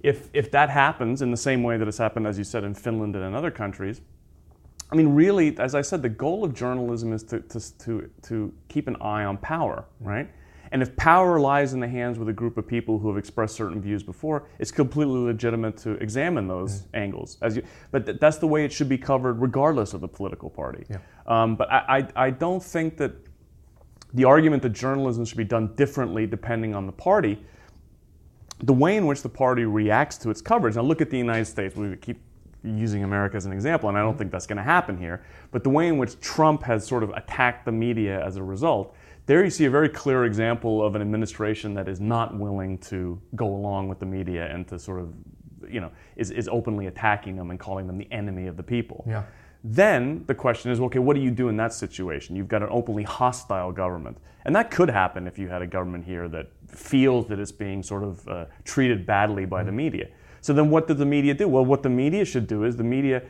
if 0.01 0.31
if 0.33 0.51
that 0.53 0.71
happens 0.71 1.21
in 1.21 1.31
the 1.31 1.37
same 1.37 1.63
way 1.63 1.77
that 1.77 1.87
it's 1.87 1.99
happened, 1.99 2.27
as 2.27 2.39
you 2.39 2.45
said, 2.45 2.65
in 2.65 2.73
Finland 2.73 3.15
and 3.15 3.25
in 3.27 3.35
other 3.35 3.51
countries, 3.51 4.01
I 4.91 4.97
mean, 4.97 5.11
really, 5.11 5.57
as 5.59 5.75
I 5.75 5.83
said, 5.83 6.03
the 6.03 6.09
goal 6.09 6.45
of 6.45 6.55
journalism 6.55 7.13
is 7.13 7.23
to, 7.25 7.41
to, 7.41 7.79
to, 7.79 8.11
to 8.23 8.55
keep 8.69 8.89
an 8.89 8.97
eye 9.01 9.25
on 9.25 9.37
power, 9.39 9.85
right? 10.01 10.31
And 10.71 10.83
if 10.83 10.95
power 10.97 11.41
lies 11.41 11.73
in 11.73 11.81
the 11.81 11.89
hands 11.89 12.19
with 12.19 12.29
a 12.29 12.33
group 12.33 12.59
of 12.59 12.67
people 12.67 12.99
who 12.99 13.09
have 13.09 13.17
expressed 13.17 13.55
certain 13.55 13.81
views 13.81 14.03
before, 14.03 14.49
it's 14.59 14.71
completely 14.71 15.19
legitimate 15.19 15.77
to 15.79 15.93
examine 15.93 16.47
those 16.47 16.85
angles. 16.95 17.39
As 17.41 17.57
you, 17.57 17.63
but 17.91 18.07
th- 18.07 18.19
that's 18.21 18.39
the 18.39 18.47
way 18.47 18.65
it 18.65 18.73
should 18.73 18.89
be 18.89 18.99
covered, 18.99 19.41
regardless 19.41 19.95
of 19.95 20.01
the 20.01 20.09
political 20.09 20.51
party. 20.51 20.85
Yeah. 20.91 20.99
Um, 21.27 21.57
but 21.57 21.71
I, 21.71 21.99
I, 22.17 22.27
I 22.27 22.31
don't 22.31 22.63
think 22.63 22.97
that 22.99 23.13
the 24.15 24.25
argument 24.25 24.63
that 24.63 24.71
journalism 24.71 25.25
should 25.25 25.39
be 25.39 25.45
done 25.45 25.75
differently 25.75 26.27
depending 26.27 26.75
on 26.75 26.87
the 26.87 26.93
party 26.93 27.39
the 28.63 28.73
way 28.73 28.97
in 28.97 29.07
which 29.07 29.23
the 29.23 29.29
party 29.29 29.65
reacts 29.65 30.17
to 30.19 30.31
its 30.31 30.41
coverage. 30.41 30.77
Now, 30.77 30.83
look 30.83 31.01
at 31.01 31.11
the 31.11 31.19
United 31.19 31.45
States. 31.45 31.77
We 31.77 31.95
keep 31.97 32.21
using 32.77 33.05
America 33.05 33.37
as 33.37 33.47
an 33.47 33.53
example, 33.53 33.89
and 33.89 33.97
I 33.97 34.03
don't 34.03 34.17
think 34.17 34.31
that's 34.31 34.47
going 34.47 34.57
to 34.57 34.63
happen 34.63 34.99
here. 34.99 35.23
But 35.51 35.65
the 35.65 35.71
way 35.71 35.89
in 35.89 35.99
which 35.99 36.19
Trump 36.21 36.63
has 36.65 36.87
sort 36.87 37.03
of 37.03 37.11
attacked 37.11 37.65
the 37.65 37.73
media 37.73 38.25
as 38.25 38.37
a 38.37 38.43
result, 38.43 38.95
there 39.27 39.45
you 39.45 39.51
see 39.51 39.67
a 39.67 39.71
very 39.71 39.89
clear 39.89 40.25
example 40.25 40.83
of 40.83 40.95
an 40.95 41.03
administration 41.03 41.75
that 41.75 41.89
is 41.89 42.01
not 42.01 42.39
willing 42.39 42.79
to 42.79 43.21
go 43.35 43.47
along 43.47 43.89
with 43.89 43.99
the 43.99 44.07
media 44.07 44.47
and 44.53 44.67
to 44.69 44.79
sort 44.79 45.01
of, 45.01 45.13
you 45.69 45.81
know, 45.81 45.91
is, 46.17 46.31
is 46.31 46.49
openly 46.49 46.87
attacking 46.87 47.37
them 47.37 47.51
and 47.51 47.61
calling 47.61 47.87
them 47.87 47.99
the 47.99 48.11
enemy 48.11 48.47
of 48.47 48.57
the 48.57 48.63
people. 48.63 49.05
Yeah. 49.07 49.25
Then 49.65 50.25
the 50.27 50.35
question 50.35 50.71
is, 50.71 50.81
okay, 50.81 50.99
what 50.99 51.15
do 51.15 51.21
you 51.21 51.31
do 51.31 51.49
in 51.49 51.57
that 51.57 51.73
situation? 51.73 52.37
You've 52.37 52.49
got 52.49 52.63
an 52.63 52.69
openly 52.71 53.03
hostile 53.03 53.73
government. 53.73 54.17
And 54.45 54.55
that 54.57 54.71
could 54.71 54.89
happen 54.89 55.27
if 55.27 55.39
you 55.39 55.49
had 55.49 55.63
a 55.63 55.67
government 55.67 56.05
here 56.05 56.29
that 56.29 56.47
feels 56.69 57.27
that 57.27 57.39
it's 57.39 57.53
being 57.53 57.83
sort 57.83 58.05
of 58.05 58.27
uh, 58.29 58.45
treated 58.65 59.05
badly 59.05 59.45
by 59.45 59.63
the 59.63 59.73
media. 59.73 60.09
So 60.41 60.53
then 60.53 60.71
what 60.71 60.87
did 60.87 60.99
the 60.99 61.07
media 61.07 61.35
do? 61.35 61.49
Well, 61.49 61.65
what 61.65 61.83
the 61.83 61.89
media 61.91 62.25
should 62.25 62.47
do 62.47 62.65
is 62.65 62.77
the 62.77 62.85
media, 62.85 63.23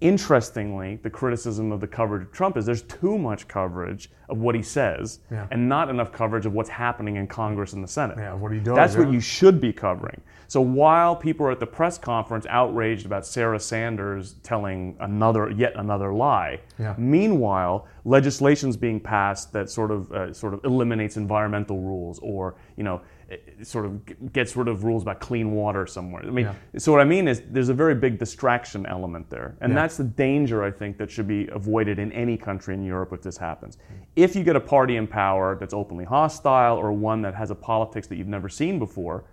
interestingly, 0.00 0.96
the 1.02 1.10
criticism 1.10 1.72
of 1.72 1.80
the 1.80 1.86
coverage 1.86 2.22
of 2.22 2.32
Trump 2.32 2.56
is 2.56 2.64
there's 2.64 2.82
too 2.82 3.18
much 3.18 3.48
coverage 3.48 4.10
of 4.28 4.38
what 4.38 4.54
he 4.54 4.62
says 4.62 5.20
Yeah. 5.30 5.46
and 5.50 5.68
not 5.68 5.88
enough 5.90 6.12
coverage 6.12 6.46
of 6.46 6.52
what's 6.52 6.68
happening 6.70 7.16
in 7.16 7.26
Congress 7.26 7.72
and 7.72 7.82
the 7.82 7.88
Senate. 7.88 8.16
Yeah, 8.18 8.34
what 8.34 8.52
he 8.52 8.60
does, 8.60 8.76
That's 8.76 8.96
what 8.96 9.10
you 9.10 9.20
should 9.20 9.60
be 9.60 9.72
covering. 9.72 10.20
So 10.46 10.60
while 10.60 11.14
people 11.16 11.44
are 11.46 11.50
at 11.50 11.60
the 11.60 11.66
press 11.66 11.98
conference 11.98 12.46
outraged 12.48 13.04
about 13.06 13.26
Sarah 13.26 13.58
Sanders 13.60 14.34
telling 14.42 14.96
another, 15.00 15.50
yet 15.50 15.72
another 15.76 16.12
lie, 16.14 16.60
Yeah. 16.78 16.94
meanwhile 16.96 17.86
legislation's 18.04 18.76
being 18.76 19.00
passed 19.00 19.52
that 19.52 19.68
sort 19.68 19.90
of 19.90 20.10
uh, 20.12 20.32
sort 20.32 20.54
of 20.54 20.64
eliminates 20.64 21.16
environmental 21.16 21.80
rules 21.80 22.18
or 22.20 22.54
you 22.76 22.84
know 22.84 23.00
it- 23.28 23.66
sort 23.66 23.84
of 23.84 24.32
gets 24.32 24.56
rid 24.56 24.68
of 24.68 24.84
rules 24.84 25.02
about 25.02 25.20
clean 25.20 25.52
water 25.52 25.86
somewhere. 25.86 26.22
I 26.24 26.30
mean, 26.30 26.46
Yeah. 26.46 26.78
so 26.78 26.92
what 26.92 27.00
I 27.00 27.04
mean 27.04 27.28
is 27.28 27.42
there's 27.50 27.68
a 27.68 27.74
very 27.74 27.94
big 27.94 28.18
distraction 28.18 28.86
element 28.86 29.28
there, 29.28 29.56
and 29.60 29.72
Yeah. 29.72 29.80
that's 29.80 29.96
the 29.96 30.04
danger 30.04 30.64
I 30.64 30.70
think 30.70 30.96
that 30.98 31.10
should 31.10 31.28
be 31.28 31.48
avoided 31.48 31.98
in 31.98 32.10
any 32.12 32.36
country 32.36 32.74
in 32.74 32.82
Europe 32.82 33.12
if 33.12 33.22
this 33.22 33.36
happens. 33.36 33.78
If 34.16 34.34
you 34.34 34.44
get 34.44 34.56
a 34.56 34.60
party 34.60 34.96
in 34.96 35.06
power 35.06 35.56
that's 35.56 35.74
openly 35.74 36.04
hostile 36.04 36.76
or 36.76 36.92
one 36.92 37.22
that 37.22 37.34
has 37.34 37.50
a 37.50 37.54
politics 37.54 38.06
that 38.06 38.16
you've 38.16 38.28
never 38.28 38.48
seen 38.48 38.78
before, 38.78 39.24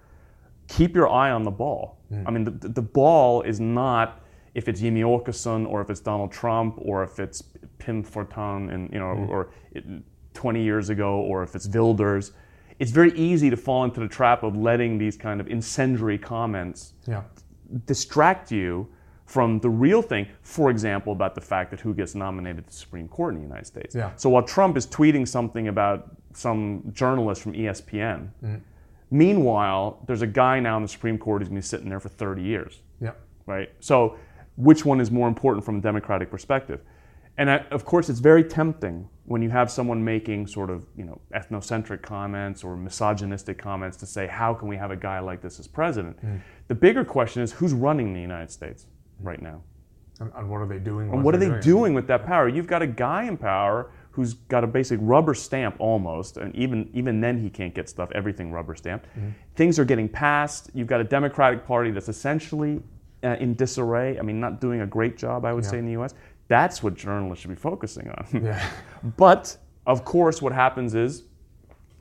keep 0.67 0.95
your 0.95 1.09
eye 1.09 1.31
on 1.31 1.43
the 1.43 1.51
ball. 1.51 1.97
Mm. 2.11 2.23
I 2.25 2.31
mean, 2.31 2.43
the, 2.43 2.69
the 2.69 2.81
ball 2.81 3.43
is 3.43 3.59
not 3.59 4.21
if 4.55 4.69
it's 4.69 4.79
Jimmy 4.79 5.01
Åkesson 5.01 5.67
or 5.67 5.81
if 5.81 5.89
it's 5.89 5.99
Donald 5.99 6.31
Trump 6.31 6.79
or 6.81 7.03
if 7.03 7.19
it's 7.19 7.43
Pim 7.77 8.03
Fortuyn 8.03 8.73
and 8.73 8.91
you 8.91 8.99
know 8.99 9.13
mm. 9.13 9.29
or 9.29 9.49
it, 9.73 9.83
20 10.33 10.63
years 10.63 10.89
ago 10.89 11.19
or 11.19 11.43
if 11.43 11.55
it's 11.55 11.67
Wilders. 11.67 12.31
It's 12.79 12.91
very 12.91 13.11
easy 13.13 13.49
to 13.49 13.57
fall 13.57 13.83
into 13.85 13.99
the 13.99 14.07
trap 14.07 14.43
of 14.43 14.55
letting 14.55 14.97
these 14.97 15.15
kind 15.17 15.39
of 15.39 15.47
incendiary 15.47 16.17
comments 16.17 16.93
Yeah. 17.07 17.21
distract 17.85 18.51
you 18.51 18.87
from 19.25 19.59
the 19.59 19.69
real 19.69 20.01
thing. 20.01 20.27
For 20.41 20.69
example, 20.69 21.13
about 21.13 21.35
the 21.35 21.41
fact 21.41 21.71
that 21.71 21.79
who 21.79 21.93
gets 21.93 22.13
nominated 22.15 22.65
to 22.65 22.69
the 22.71 22.75
Supreme 22.77 23.07
Court 23.07 23.33
in 23.33 23.39
the 23.39 23.45
United 23.47 23.65
States. 23.65 23.95
Yeah. 23.95 24.11
So 24.17 24.29
while 24.29 24.43
Trump 24.43 24.77
is 24.77 24.85
tweeting 24.85 25.27
something 25.27 25.67
about 25.67 26.15
some 26.33 26.83
journalist 26.93 27.41
from 27.41 27.53
ESPN, 27.53 28.29
mm. 28.43 28.61
meanwhile, 29.09 29.99
there's 30.05 30.21
a 30.21 30.27
guy 30.27 30.59
now 30.59 30.75
in 30.77 30.83
the 30.83 30.89
Supreme 30.89 31.17
Court 31.17 31.41
who's 31.41 31.47
going 31.49 31.61
to 31.61 31.65
be 31.65 31.67
sitting 31.67 31.89
there 31.89 31.99
for 31.99 32.09
30 32.09 32.41
years 32.41 32.81
Yeah. 33.01 33.11
right? 33.45 33.69
So, 33.79 34.17
which 34.57 34.85
one 34.85 35.01
is 35.01 35.11
more 35.11 35.27
important 35.27 35.65
from 35.65 35.77
a 35.77 35.81
democratic 35.81 36.29
perspective? 36.29 36.81
And 37.37 37.49
I, 37.49 37.57
of 37.71 37.83
course, 37.83 38.09
it's 38.09 38.19
very 38.19 38.43
tempting 38.43 39.09
when 39.25 39.41
you 39.41 39.49
have 39.49 39.71
someone 39.71 40.03
making 40.03 40.47
sort 40.47 40.69
of 40.69 40.85
you 40.95 41.03
know 41.03 41.19
ethnocentric 41.33 42.01
comments 42.01 42.63
or 42.63 42.75
misogynistic 42.75 43.57
comments 43.57 43.97
to 43.97 44.05
say, 44.05 44.27
how 44.27 44.53
can 44.53 44.67
we 44.67 44.77
have 44.77 44.91
a 44.91 44.95
guy 44.95 45.19
like 45.19 45.41
this 45.41 45.59
as 45.59 45.67
president? 45.67 46.17
The 46.67 46.75
bigger 46.75 47.03
question 47.05 47.41
is 47.41 47.51
who's 47.51 47.73
running 47.73 48.13
the 48.13 48.21
United 48.21 48.51
States 48.51 48.85
right 49.21 49.41
now, 49.41 49.61
And, 50.19 50.31
and 50.35 50.49
what 50.49 50.61
are 50.61 50.67
they 50.67 50.79
doing? 50.79 51.09
and 51.11 51.23
what 51.23 51.33
are 51.35 51.37
they 51.37 51.49
doing 51.61 51.93
with 51.93 52.07
that 52.07 52.25
power? 52.25 52.47
You've 52.47 52.67
got 52.67 52.81
a 52.81 52.87
guy 52.87 53.23
in 53.25 53.37
power 53.37 53.91
who's 54.11 54.33
got 54.33 54.63
a 54.63 54.67
basic 54.67 54.97
rubber 55.01 55.33
stamp 55.33 55.75
almost, 55.79 56.37
and 56.37 56.55
even 56.55 56.89
even 56.93 57.19
then 57.19 57.37
he 57.37 57.49
can't 57.49 57.73
get 57.73 57.89
stuff. 57.89 58.09
Everything 58.13 58.51
rubber 58.51 58.75
stamped. 58.75 59.07
Things 59.55 59.77
are 59.79 59.85
getting 59.85 60.07
passed. 60.07 60.69
You've 60.73 60.87
got 60.87 61.01
a 61.01 61.03
Democratic 61.03 61.65
Party 61.65 61.91
that's 61.91 62.09
essentially 62.09 62.81
uh, 63.23 63.35
in 63.39 63.55
disarray. 63.55 64.17
I 64.19 64.21
mean, 64.21 64.39
not 64.39 64.61
doing 64.61 64.81
a 64.81 64.85
great 64.87 65.17
job, 65.17 65.43
I 65.45 65.51
would 65.53 65.65
say, 65.65 65.79
in 65.79 65.85
the 65.85 65.93
U.S. 65.93 66.13
That's 66.47 66.83
what 66.83 66.93
journalists 66.95 67.41
should 67.41 67.49
be 67.49 67.55
focusing 67.55 68.09
on. 68.09 68.43
Yeah. 68.43 68.69
but 69.17 69.57
of 69.85 70.05
course, 70.05 70.41
what 70.41 70.51
happens 70.53 70.95
is, 70.95 71.23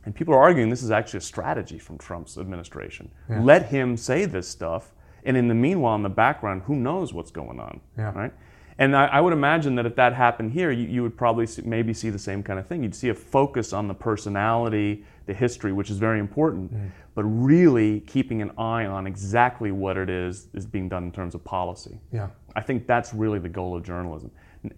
and 0.04 0.14
people 0.14 0.34
are 0.34 0.42
arguing 0.42 0.68
this 0.68 0.82
is 0.82 0.90
actually 0.90 1.18
a 1.18 1.22
strategy 1.22 1.78
from 1.78 1.96
Trump's 1.98 2.36
administration. 2.38 3.10
Let 3.28 3.66
him 3.66 3.96
say 3.96 4.26
this 4.26 4.46
stuff, 4.48 4.92
and 5.24 5.36
in 5.36 5.48
the 5.48 5.54
meanwhile, 5.54 5.94
in 5.94 6.02
the 6.02 6.08
background, 6.10 6.62
who 6.66 6.76
knows 6.76 7.14
what's 7.14 7.30
going 7.30 7.58
on, 7.58 7.80
Yeah. 7.96 8.12
right? 8.14 8.32
And 8.78 8.96
I, 8.96 9.06
I 9.06 9.20
would 9.20 9.32
imagine 9.32 9.76
that 9.76 9.86
if 9.86 9.94
that 9.96 10.14
happened 10.14 10.52
here, 10.52 10.70
you, 10.70 10.86
you 10.88 11.02
would 11.02 11.16
probably 11.16 11.46
see, 11.46 11.62
maybe 11.62 11.94
see 11.94 12.10
the 12.10 12.18
same 12.18 12.42
kind 12.42 12.58
of 12.58 12.66
thing. 12.66 12.82
You'd 12.82 12.94
see 12.94 13.08
a 13.08 13.14
focus 13.14 13.72
on 13.72 13.86
the 13.86 13.94
personality, 13.94 15.04
the 15.26 15.34
history, 15.34 15.72
which 15.72 15.90
is 15.90 15.98
very 15.98 16.18
important, 16.18 16.74
mm. 16.74 16.90
but 17.14 17.22
really 17.24 18.00
keeping 18.00 18.42
an 18.42 18.50
eye 18.58 18.86
on 18.86 19.06
exactly 19.06 19.70
what 19.70 19.96
it 19.96 20.10
is 20.10 20.48
is 20.54 20.66
being 20.66 20.88
done 20.88 21.04
in 21.04 21.12
terms 21.12 21.34
of 21.34 21.44
policy. 21.44 22.00
Yeah. 22.12 22.28
I 22.56 22.62
think 22.62 22.86
that's 22.86 23.14
really 23.14 23.38
the 23.38 23.48
goal 23.48 23.76
of 23.76 23.84
journalism. 23.84 24.30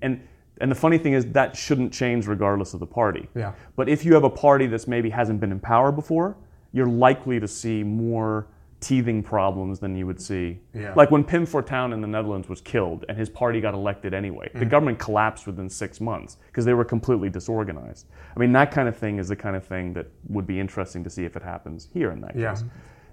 And 0.03 0.27
and 0.59 0.71
the 0.71 0.75
funny 0.75 0.97
thing 0.97 1.13
is 1.13 1.27
that 1.33 1.55
shouldn't 1.55 1.93
change 1.93 2.27
regardless 2.27 2.73
of 2.73 2.81
the 2.81 2.87
party. 2.87 3.29
Yeah. 3.35 3.53
But 3.77 3.89
if 3.89 4.05
you 4.05 4.15
have 4.15 4.25
a 4.25 4.31
party 4.31 4.67
that's 4.67 4.87
maybe 4.89 5.11
hasn't 5.11 5.39
been 5.39 5.53
in 5.53 5.61
power 5.61 5.93
before, 5.93 6.37
you're 6.73 6.87
likely 6.87 7.39
to 7.41 7.49
see 7.49 7.83
more 7.83 8.47
teething 8.81 9.23
problems 9.23 9.79
than 9.79 9.97
you 9.97 10.07
would 10.07 10.21
see. 10.21 10.59
Yeah. 10.75 10.93
Like 10.95 11.11
when 11.11 11.25
Pim 11.25 11.47
Fortuyn 11.47 11.93
in 11.93 12.01
the 12.01 12.07
Netherlands 12.07 12.49
was 12.49 12.61
killed 12.61 13.05
and 13.09 13.17
his 13.17 13.29
party 13.31 13.61
got 13.61 13.75
elected 13.75 14.13
anyway. 14.13 14.51
Mm. 14.55 14.59
The 14.61 14.67
government 14.67 14.99
collapsed 14.99 15.47
within 15.47 15.69
six 15.69 16.01
months 16.01 16.37
because 16.49 16.65
they 16.65 16.75
were 16.75 16.85
completely 16.85 17.31
disorganized. 17.31 18.07
I 18.37 18.39
mean, 18.41 18.53
that 18.53 18.71
kind 18.71 18.89
of 18.89 18.97
thing 18.97 19.19
is 19.19 19.29
the 19.29 19.37
kind 19.37 19.57
of 19.57 19.65
thing 19.65 19.95
that 19.95 20.07
would 20.29 20.47
be 20.47 20.61
interesting 20.61 21.03
to 21.05 21.11
see 21.11 21.25
if 21.25 21.37
it 21.37 21.43
happens 21.43 21.89
here 21.93 22.11
in 22.11 22.21
that 22.21 22.37
Yeah. 22.37 22.51
case. 22.55 22.65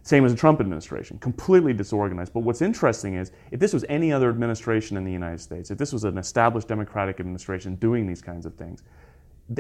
Same 0.06 0.26
as 0.26 0.34
the 0.34 0.38
Trump 0.38 0.60
administration, 0.60 1.18
completely 1.20 1.72
disorganized. 1.72 2.34
But 2.34 2.42
what's 2.42 2.62
interesting 2.62 3.14
is 3.16 3.32
if 3.52 3.60
this 3.62 3.72
was 3.72 3.86
any 3.88 4.12
other 4.12 4.28
administration 4.28 4.98
in 4.98 5.06
the 5.06 5.12
United 5.14 5.40
States, 5.40 5.72
if 5.72 5.78
this 5.78 5.94
was 5.94 6.04
an 6.04 6.18
established 6.18 6.68
Democratic 6.68 7.22
administration 7.22 7.76
doing 7.76 8.06
these 8.06 8.22
kinds 8.22 8.46
of 8.46 8.54
things, 8.56 8.82
th- 8.82 8.90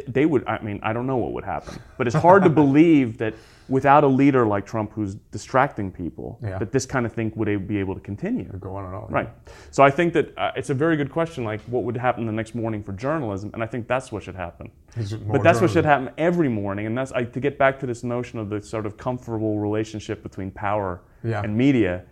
they 0.07 0.25
would, 0.25 0.45
I 0.47 0.59
mean, 0.61 0.79
I 0.83 0.93
don't 0.93 1.07
know 1.07 1.17
what 1.17 1.33
would 1.33 1.43
happen. 1.43 1.79
But 1.97 2.07
it's 2.07 2.15
hard 2.15 2.43
to 2.43 2.49
believe 2.63 3.17
that 3.17 3.33
without 3.69 4.03
a 4.03 4.07
leader 4.07 4.45
like 4.45 4.65
Trump 4.65 4.91
who's 4.93 5.15
distracting 5.31 5.91
people, 5.91 6.39
Yeah. 6.43 6.57
that 6.59 6.71
this 6.71 6.85
kind 6.85 7.05
of 7.05 7.13
thing 7.13 7.31
would 7.35 7.67
be 7.67 7.77
able 7.77 7.95
to 7.95 8.01
continue. 8.01 8.45
Go 8.59 8.75
on 8.75 8.85
and 8.85 8.95
on. 8.95 9.07
Right. 9.09 9.29
So 9.71 9.83
I 9.83 9.89
think 9.89 10.13
that 10.13 10.37
uh, 10.37 10.51
it's 10.55 10.69
a 10.69 10.73
very 10.73 10.97
good 10.97 11.11
question, 11.11 11.43
like 11.43 11.61
what 11.61 11.83
would 11.83 11.95
happen 11.97 12.25
the 12.25 12.31
next 12.31 12.55
morning 12.55 12.83
for 12.83 12.93
journalism, 12.93 13.51
and 13.53 13.63
I 13.63 13.65
think 13.67 13.87
that's 13.87 14.11
what 14.11 14.23
should 14.23 14.35
happen. 14.35 14.69
It's 14.95 15.11
just 15.11 15.23
more 15.23 15.37
But 15.37 15.43
that's 15.43 15.61
what 15.61 15.71
should 15.71 15.85
happen 15.85 16.09
every 16.17 16.49
morning, 16.49 16.85
and 16.87 16.97
that's 16.97 17.11
I, 17.13 17.23
to 17.23 17.39
get 17.39 17.57
back 17.57 17.79
to 17.79 17.85
this 17.85 18.03
notion 18.03 18.37
of 18.39 18.49
the 18.49 18.61
sort 18.61 18.85
of 18.85 18.97
comfortable 18.97 19.59
relationship 19.59 20.23
between 20.23 20.51
power 20.51 21.01
Yeah. 21.23 21.41
and 21.41 21.55
media. 21.55 22.03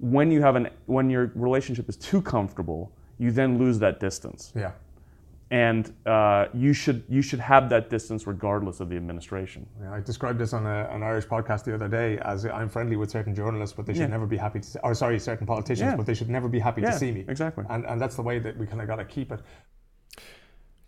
When 0.00 0.30
you 0.30 0.40
have 0.42 0.54
an 0.56 0.68
when 0.86 1.10
your 1.10 1.32
relationship 1.34 1.88
is 1.88 1.96
too 1.96 2.20
comfortable, 2.22 2.92
you 3.18 3.32
then 3.32 3.58
lose 3.58 3.78
that 3.80 3.98
distance, 3.98 4.52
Yeah. 4.54 4.70
And 5.50 5.92
uh, 6.06 6.46
you 6.52 6.72
should 6.72 7.04
you 7.08 7.22
should 7.22 7.40
have 7.40 7.68
that 7.70 7.88
distance 7.88 8.26
regardless 8.26 8.80
of 8.80 8.88
the 8.90 8.96
administration. 8.96 9.66
Yeah, 9.80 9.94
I 9.94 10.00
described 10.00 10.38
this 10.38 10.52
on 10.52 10.66
a, 10.66 10.88
an 10.92 11.02
Irish 11.02 11.26
podcast 11.26 11.64
the 11.64 11.74
other 11.74 11.88
day 11.88 12.18
as 12.18 12.44
I'm 12.44 12.68
friendly 12.68 12.96
with 12.96 13.10
certain 13.10 13.34
journalists, 13.34 13.74
but 13.74 13.86
they 13.86 13.94
should 13.94 14.02
Yeah. 14.02 14.06
never 14.18 14.26
be 14.26 14.36
happy 14.36 14.60
to, 14.60 14.80
or 14.84 14.94
sorry, 14.94 15.18
certain 15.18 15.46
politicians, 15.46 15.90
Yeah. 15.92 15.96
but 15.96 16.04
they 16.06 16.14
should 16.14 16.28
never 16.28 16.48
be 16.48 16.58
happy 16.58 16.82
to 16.82 16.92
see 16.92 17.12
me. 17.12 17.24
exactly. 17.28 17.64
And 17.70 17.86
and 17.86 18.00
that's 18.00 18.16
the 18.16 18.22
way 18.22 18.38
that 18.40 18.56
we 18.58 18.66
kind 18.66 18.82
of 18.82 18.86
got 18.88 18.96
to 18.96 19.04
keep 19.04 19.32
it. 19.32 19.40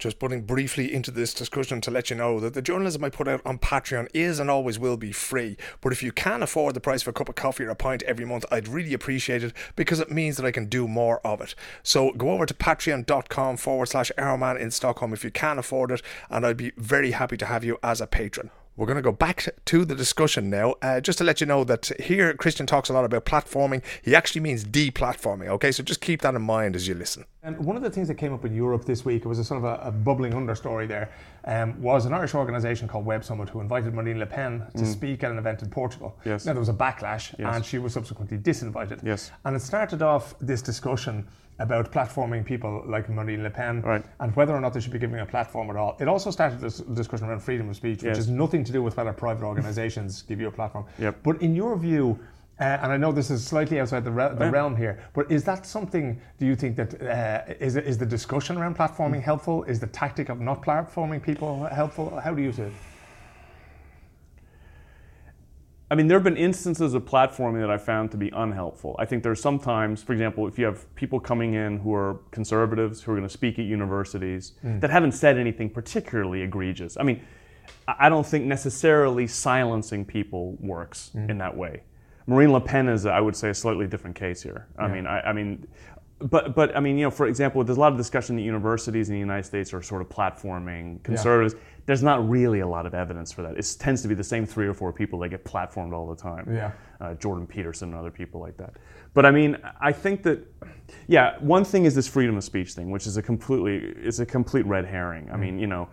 Just 0.01 0.19
putting 0.19 0.43
briefly 0.43 0.93
into 0.93 1.11
this 1.11 1.33
discussion 1.33 1.81
to 1.83 1.91
let 1.91 2.11
you 2.11 2.17
know 2.17 2.41
that 2.41 2.55
the 2.55 2.63
journalism 2.63 3.05
I 3.05 3.11
put 3.11 3.29
out 3.29 3.43
on 3.45 3.59
Patreon 3.59 4.09
is 4.13 4.41
and 4.41 4.51
always 4.51 4.79
will 4.79 4.97
be 4.97 5.13
free. 5.13 5.57
But 5.81 5.93
if 5.93 6.03
you 6.03 6.11
can 6.11 6.43
afford 6.43 6.75
the 6.75 6.81
price 6.81 7.03
of 7.03 7.09
a 7.09 7.13
cup 7.13 7.29
of 7.29 7.35
coffee 7.35 7.65
or 7.65 7.71
a 7.71 7.77
pint 7.77 8.03
every 8.03 8.25
month, 8.25 8.45
I'd 8.51 8.67
really 8.67 8.95
appreciate 8.95 9.45
it 9.45 9.53
because 9.77 10.01
it 10.01 10.11
means 10.11 10.37
that 10.37 10.47
I 10.47 10.51
can 10.51 10.67
do 10.67 10.89
more 10.89 11.25
of 11.25 11.41
it. 11.41 11.55
So 11.83 12.13
go 12.13 12.31
over 12.31 12.47
to 12.47 12.55
patreon.com 12.55 13.59
forward 13.59 13.87
slash 13.87 14.11
Arrowman 14.19 14.59
in 14.59 14.71
Stockholm 14.71 15.13
if 15.13 15.23
you 15.23 15.31
can 15.31 15.59
afford 15.59 15.93
it, 15.93 16.03
and 16.29 16.45
I'd 16.45 16.57
be 16.57 16.73
very 16.77 17.13
happy 17.13 17.37
to 17.37 17.47
have 17.47 17.63
you 17.65 17.79
as 17.83 18.01
a 18.01 18.07
patron. 18.07 18.51
We're 18.81 18.87
going 18.87 18.97
to 18.97 19.03
go 19.03 19.13
back 19.13 19.47
to 19.67 19.85
the 19.85 19.95
discussion 19.95 20.49
now. 20.49 20.75
Uh, 20.81 21.03
just 21.03 21.19
to 21.19 21.25
let 21.25 21.39
you 21.39 21.47
know 21.47 21.65
that 21.65 21.93
here 22.01 22.33
Christian 22.33 22.65
talks 22.65 22.89
a 22.89 22.95
lot 22.95 23.05
about 23.05 23.27
platforming. 23.27 23.83
He 24.01 24.17
actually 24.17 24.41
means 24.41 24.65
deplatforming, 24.65 25.49
okay? 25.49 25.71
So 25.71 25.83
just 25.83 26.01
keep 26.01 26.23
that 26.23 26.35
in 26.35 26.41
mind 26.41 26.75
as 26.75 26.89
you 26.89 26.95
listen. 26.95 27.27
And 27.43 27.59
one 27.59 27.77
of 27.77 27.83
the 27.83 27.91
things 27.91 28.09
that 28.09 28.15
came 28.15 28.33
up 28.33 28.47
in 28.47 28.55
Europe 28.55 28.87
this 28.87 29.05
week, 29.05 29.27
it 29.27 29.29
was 29.29 29.39
a 29.39 29.45
sort 29.45 29.63
of 29.63 29.65
a, 29.65 29.89
a 29.89 29.91
bubbling 29.91 30.33
understory 30.33 30.89
there, 30.89 31.13
um, 31.45 31.79
was 31.83 32.07
an 32.07 32.15
Irish 32.15 32.35
organisation 32.35 32.89
called 32.89 33.05
Web 33.05 33.23
Summit 33.23 33.51
who 33.51 33.61
invited 33.61 33.93
Marine 33.93 34.19
Le 34.19 34.25
Pen 34.25 34.67
to 34.75 34.87
speak 34.87 35.23
at 35.25 35.31
an 35.31 35.37
event 35.37 35.61
in 35.61 35.69
Portugal. 35.69 36.17
Mm. 36.21 36.27
Yes. 36.27 36.47
Now 36.47 36.55
there 36.55 36.61
was 36.61 36.71
a 36.71 36.73
backlash, 36.73 37.35
Yes. 37.39 37.55
and 37.55 37.63
she 37.63 37.77
was 37.77 37.93
subsequently 37.93 38.39
disinvited. 38.39 39.05
Yes. 39.05 39.31
And 39.45 39.55
it 39.55 39.61
started 39.61 40.01
off 40.01 40.35
this 40.41 40.63
discussion 40.63 41.29
about 41.61 41.93
platforming 41.93 42.45
people 42.45 42.83
like 42.87 43.09
Marine 43.09 43.43
Le 43.43 43.51
Pen 43.51 43.83
Right. 43.83 44.03
and 44.19 44.35
whether 44.35 44.55
or 44.55 44.61
not 44.61 44.73
they 44.73 44.81
should 44.81 44.93
be 44.93 44.99
given 44.99 45.19
a 45.21 45.27
platform 45.27 45.71
at 45.71 45.77
all. 45.77 45.97
It 46.01 46.09
also 46.09 46.31
started 46.31 46.59
this 46.61 46.79
discussion 46.79 47.29
around 47.29 47.41
freedom 47.41 47.69
of 47.69 47.77
speech, 47.77 47.99
which 48.03 48.09
Yes. 48.09 48.17
has 48.17 48.29
nothing 48.31 48.65
to 48.65 48.73
do 48.73 48.83
with 48.83 48.97
whether 48.97 49.13
private 49.13 49.45
organisations 49.45 50.23
give 50.29 50.41
you 50.41 50.49
a 50.49 50.51
platform. 50.51 50.85
Yep. 50.99 51.17
But 51.23 51.41
in 51.43 51.55
your 51.55 51.77
view, 51.77 52.19
uh, 52.59 52.65
and 52.83 52.93
I 52.93 52.97
know 52.97 53.13
this 53.13 53.31
is 53.31 53.47
slightly 53.47 53.79
outside 53.81 54.05
the, 54.05 54.11
re- 54.11 54.35
the 54.35 54.45
Yeah. 54.47 54.51
realm 54.51 54.75
here, 54.77 54.99
but 55.15 55.31
is 55.31 55.45
that 55.45 55.65
something? 55.67 56.21
Do 56.39 56.47
you 56.47 56.57
think 56.57 56.77
that 56.77 56.91
uh, 57.03 57.55
is 57.61 57.77
is 57.77 57.97
the 57.99 58.07
discussion 58.07 58.57
around 58.59 58.77
platforming 58.77 59.23
helpful? 59.23 59.65
Is 59.65 59.81
the 59.81 59.87
tactic 59.87 60.29
of 60.31 60.41
not 60.41 60.63
platforming 60.63 61.23
people 61.23 61.65
helpful? 61.73 62.21
How 62.21 62.35
do 62.35 62.43
you 62.43 62.53
see 62.53 62.63
it? 62.63 62.73
I 65.91 65.97
mean, 65.97 66.07
there 66.07 66.17
have 66.17 66.25
been 66.25 66.37
instances 66.37 66.95
of 66.95 67.05
platforming 67.05 67.61
that 67.61 67.71
I 67.71 67.77
found 67.77 68.13
to 68.13 68.17
be 68.17 68.31
unhelpful. 68.33 68.95
I 69.01 69.07
think 69.07 69.25
there 69.25 69.31
there's 69.31 69.43
sometimes, 69.43 70.03
for 70.03 70.13
example, 70.13 70.47
if 70.47 70.59
you 70.59 70.65
have 70.65 70.93
people 70.95 71.21
coming 71.21 71.55
in 71.55 71.79
who 71.79 71.95
are 71.95 72.21
conservatives 72.31 73.01
who 73.03 73.13
are 73.13 73.17
going 73.17 73.27
to 73.27 73.33
speak 73.33 73.59
at 73.59 73.65
universities 73.65 74.55
hmm. 74.61 74.81
that 74.81 74.91
haven't 74.91 75.13
said 75.13 75.39
anything 75.39 75.71
particularly 75.71 76.43
egregious. 76.43 76.97
I 76.99 77.05
mean, 77.05 77.25
I 77.87 78.09
don't 78.09 78.27
think 78.27 78.45
necessarily 78.45 79.29
silencing 79.29 80.05
people 80.05 80.57
works 80.61 81.11
hmm. 81.13 81.31
in 81.31 81.39
that 81.39 81.57
way. 81.57 81.83
Marine 82.27 82.53
Le 82.53 82.61
Pen 82.61 82.89
is, 82.89 83.07
I 83.07 83.21
would 83.21 83.35
say, 83.35 83.51
a 83.51 83.55
slightly 83.55 83.87
different 83.87 84.15
case 84.17 84.43
here. 84.43 84.69
I 84.79 84.87
mean, 84.87 85.07
I, 85.07 85.21
I 85.21 85.33
mean, 85.33 85.67
but 86.21 86.55
but 86.55 86.77
I 86.77 86.81
mean, 86.81 86.99
you 86.99 87.05
know, 87.05 87.11
for 87.11 87.27
example, 87.27 87.65
there's 87.65 87.79
a 87.79 87.81
lot 87.81 87.93
of 87.93 87.99
discussion 87.99 88.37
that 88.37 88.43
universities 88.43 89.09
in 89.09 89.15
the 89.15 89.21
United 89.21 89.45
States 89.45 89.73
are 89.73 89.83
sort 89.83 90.03
of 90.03 90.09
platforming 90.09 91.03
conservatives. 91.03 91.55
There's 91.87 92.03
not 92.03 92.29
really 92.29 92.61
a 92.61 92.67
lot 92.67 92.87
of 92.87 92.95
evidence 92.95 93.33
for 93.33 93.43
that. 93.43 93.57
It 93.57 93.77
tends 93.79 94.03
to 94.03 94.09
be 94.09 94.15
the 94.15 94.25
same 94.25 94.45
three 94.47 94.67
or 94.67 94.75
four 94.75 94.93
people 94.93 95.19
that 95.21 95.31
get 95.31 95.45
platformed 95.45 95.93
all 95.93 96.07
the 96.07 96.21
time. 96.21 96.47
Yeah. 96.53 96.73
Uh, 97.01 97.15
Jordan 97.15 97.47
Peterson 97.47 97.89
and 97.89 97.99
other 97.99 98.11
people 98.11 98.41
like 98.41 98.57
that. 98.59 98.75
But 99.15 99.25
I 99.27 99.31
mean, 99.31 99.57
I 99.81 99.91
think 99.91 100.23
that, 100.25 100.47
yeah, 101.09 101.37
one 101.41 101.65
thing 101.65 101.87
is 101.87 101.95
this 101.95 102.07
freedom 102.07 102.37
of 102.37 102.45
speech 102.45 102.75
thing, 102.75 102.91
which 102.91 103.07
is 103.07 103.17
a 103.17 103.23
completely, 103.23 103.77
is 104.07 104.21
a 104.21 104.27
complete 104.27 104.67
red 104.67 104.85
herring. 104.85 105.29
I 105.33 105.37
mean, 105.37 105.59
you 105.59 105.67
know, 105.67 105.89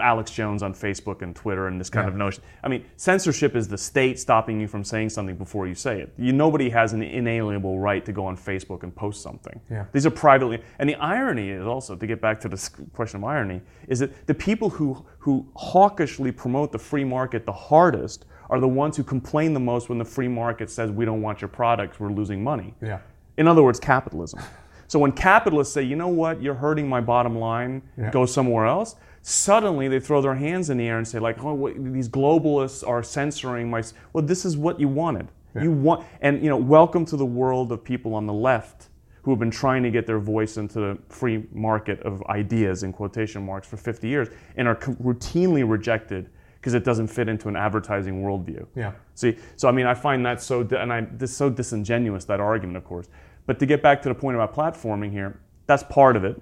Alex 0.00 0.30
Jones 0.30 0.62
on 0.62 0.74
Facebook 0.74 1.22
and 1.22 1.34
Twitter 1.34 1.68
and 1.68 1.80
this 1.80 1.90
kind 1.90 2.04
Yeah. 2.06 2.10
of 2.12 2.16
notion. 2.16 2.42
I 2.62 2.68
mean, 2.68 2.84
censorship 2.96 3.56
is 3.56 3.68
the 3.68 3.78
state 3.78 4.18
stopping 4.18 4.60
you 4.60 4.68
from 4.68 4.84
saying 4.84 5.10
something 5.10 5.36
before 5.36 5.66
you 5.66 5.74
say 5.74 6.00
it. 6.00 6.12
You, 6.18 6.32
nobody 6.32 6.68
has 6.70 6.92
an 6.92 7.02
inalienable 7.02 7.78
right 7.78 8.04
to 8.04 8.12
go 8.12 8.26
on 8.26 8.36
Facebook 8.36 8.82
and 8.82 8.94
post 8.94 9.22
something. 9.22 9.60
Yeah. 9.70 9.84
These 9.92 10.06
are 10.06 10.10
privately. 10.10 10.62
And 10.78 10.88
the 10.88 10.94
irony 10.96 11.50
is 11.50 11.66
also, 11.66 11.96
to 11.96 12.06
get 12.06 12.20
back 12.20 12.40
to 12.40 12.48
this 12.48 12.68
question 12.92 13.18
of 13.18 13.24
irony, 13.24 13.60
is 13.88 13.98
that 14.00 14.26
the 14.26 14.34
people 14.34 14.70
who, 14.70 15.04
who 15.18 15.46
hawkishly 15.56 16.32
promote 16.32 16.72
the 16.72 16.78
free 16.78 17.04
market 17.04 17.44
the 17.46 17.52
hardest 17.52 18.26
are 18.48 18.60
the 18.60 18.68
ones 18.68 18.96
who 18.96 19.02
complain 19.02 19.52
the 19.54 19.60
most 19.60 19.88
when 19.88 19.98
the 19.98 20.04
free 20.04 20.28
market 20.28 20.70
says, 20.70 20.90
we 20.90 21.04
don't 21.04 21.20
want 21.22 21.40
your 21.40 21.48
products, 21.48 21.98
we're 21.98 22.12
losing 22.12 22.42
money. 22.44 22.74
Yeah. 22.80 22.98
In 23.36 23.48
other 23.48 23.62
words, 23.62 23.80
capitalism. 23.80 24.40
So 24.88 25.00
when 25.00 25.10
capitalists 25.10 25.74
say, 25.74 25.82
you 25.82 25.96
know 25.96 26.06
what, 26.06 26.40
you're 26.40 26.54
hurting 26.54 26.88
my 26.88 27.00
bottom 27.00 27.36
line, 27.36 27.82
Yeah. 27.98 28.12
go 28.12 28.24
somewhere 28.24 28.66
else, 28.66 28.94
suddenly 29.28 29.88
they 29.88 29.98
throw 29.98 30.22
their 30.22 30.36
hands 30.36 30.70
in 30.70 30.76
the 30.76 30.86
air 30.86 30.98
and 30.98 31.08
say, 31.08 31.18
like, 31.18 31.42
oh, 31.42 31.52
what, 31.52 31.74
these 31.92 32.08
globalists 32.08 32.86
are 32.86 33.02
censoring 33.02 33.68
my. 33.68 33.82
Well, 34.12 34.24
this 34.24 34.44
is 34.44 34.56
what 34.56 34.78
you 34.78 34.86
wanted. 34.86 35.28
You 35.58 35.72
want, 35.72 36.06
and 36.20 36.42
you 36.42 36.50
know, 36.50 36.58
welcome 36.58 37.06
to 37.06 37.16
the 37.16 37.24
world 37.24 37.72
of 37.72 37.82
people 37.82 38.14
on 38.14 38.26
the 38.26 38.32
left 38.32 38.88
who 39.22 39.30
have 39.30 39.40
been 39.40 39.50
trying 39.50 39.82
to 39.82 39.90
get 39.90 40.06
their 40.06 40.18
voice 40.18 40.58
into 40.58 40.78
the 40.78 40.98
free 41.08 41.44
market 41.50 41.98
of 42.02 42.22
ideas 42.24 42.82
in 42.82 42.92
quotation 42.92 43.44
marks 43.44 43.66
for 43.66 43.78
50 43.78 44.06
years 44.06 44.28
and 44.56 44.68
are 44.68 44.76
routinely 44.76 45.68
rejected 45.68 46.28
because 46.56 46.74
it 46.74 46.84
doesn't 46.84 47.06
fit 47.06 47.26
into 47.26 47.48
an 47.48 47.56
advertising 47.56 48.22
worldview. 48.22 48.66
Yeah. 48.76 48.92
See, 49.14 49.38
so 49.56 49.66
I 49.66 49.72
mean, 49.72 49.86
I 49.86 49.94
find 49.94 50.24
that 50.26 50.42
so, 50.42 50.60
and 50.60 50.92
I 50.92 51.00
this 51.00 51.34
so 51.34 51.48
disingenuous 51.48 52.26
that 52.26 52.38
argument, 52.38 52.76
of 52.76 52.84
course. 52.84 53.08
But 53.46 53.58
to 53.60 53.66
get 53.66 53.82
back 53.82 54.02
to 54.02 54.08
the 54.10 54.14
point 54.14 54.36
about 54.36 54.54
platforming 54.54 55.10
here, 55.10 55.40
that's 55.66 55.84
part 55.84 56.16
of 56.16 56.24
it. 56.24 56.40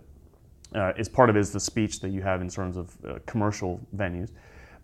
Uh, 0.74 0.92
is 0.96 1.08
part 1.08 1.30
of 1.30 1.37
it 1.37 1.40
is 1.40 1.52
the 1.52 1.60
speech 1.60 2.00
that 2.00 2.10
you 2.10 2.20
have 2.22 2.40
in 2.40 2.48
terms 2.48 2.76
of 2.76 2.96
uh, 3.08 3.18
commercial 3.26 3.80
venues. 3.96 4.30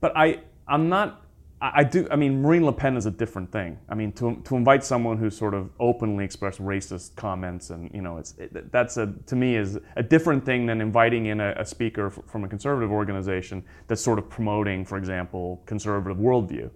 But 0.01 0.17
I, 0.17 0.41
I'm 0.69 0.89
not. 0.89 1.23
I, 1.61 1.71
I 1.81 1.85
do. 1.85 2.07
I 2.11 2.17
mean, 2.17 2.41
Marine 2.41 2.65
Le 2.65 2.73
Pen 2.73 2.97
is 2.97 3.07
a 3.07 3.11
different 3.11 3.51
thing. 3.51 3.79
I 3.89 3.95
mean, 3.95 4.13
to 4.13 4.37
to 4.45 4.57
invite 4.57 4.85
someone 4.85 5.19
who 5.19 5.31
sort 5.31 5.53
of 5.53 5.71
openly 5.81 6.25
expressed 6.25 6.61
racist 6.61 7.17
comments, 7.17 7.71
and 7.71 7.91
you 7.93 8.03
know, 8.03 8.19
it's 8.19 8.35
it, 8.39 8.71
that's 8.71 8.97
a 8.99 9.13
to 9.27 9.37
me 9.37 9.57
is 9.57 9.79
a 9.97 10.03
different 10.03 10.47
thing 10.47 10.67
than 10.67 10.81
inviting 10.81 11.27
in 11.27 11.41
a, 11.41 11.55
a 11.59 11.65
speaker 11.65 12.07
f- 12.07 12.21
from 12.27 12.45
a 12.45 12.49
conservative 12.49 12.93
organization 12.93 13.65
that's 13.89 14.01
sort 14.03 14.19
of 14.19 14.31
promoting, 14.31 14.85
for 14.85 14.97
example, 14.97 15.61
conservative 15.67 16.19
worldview. 16.19 16.71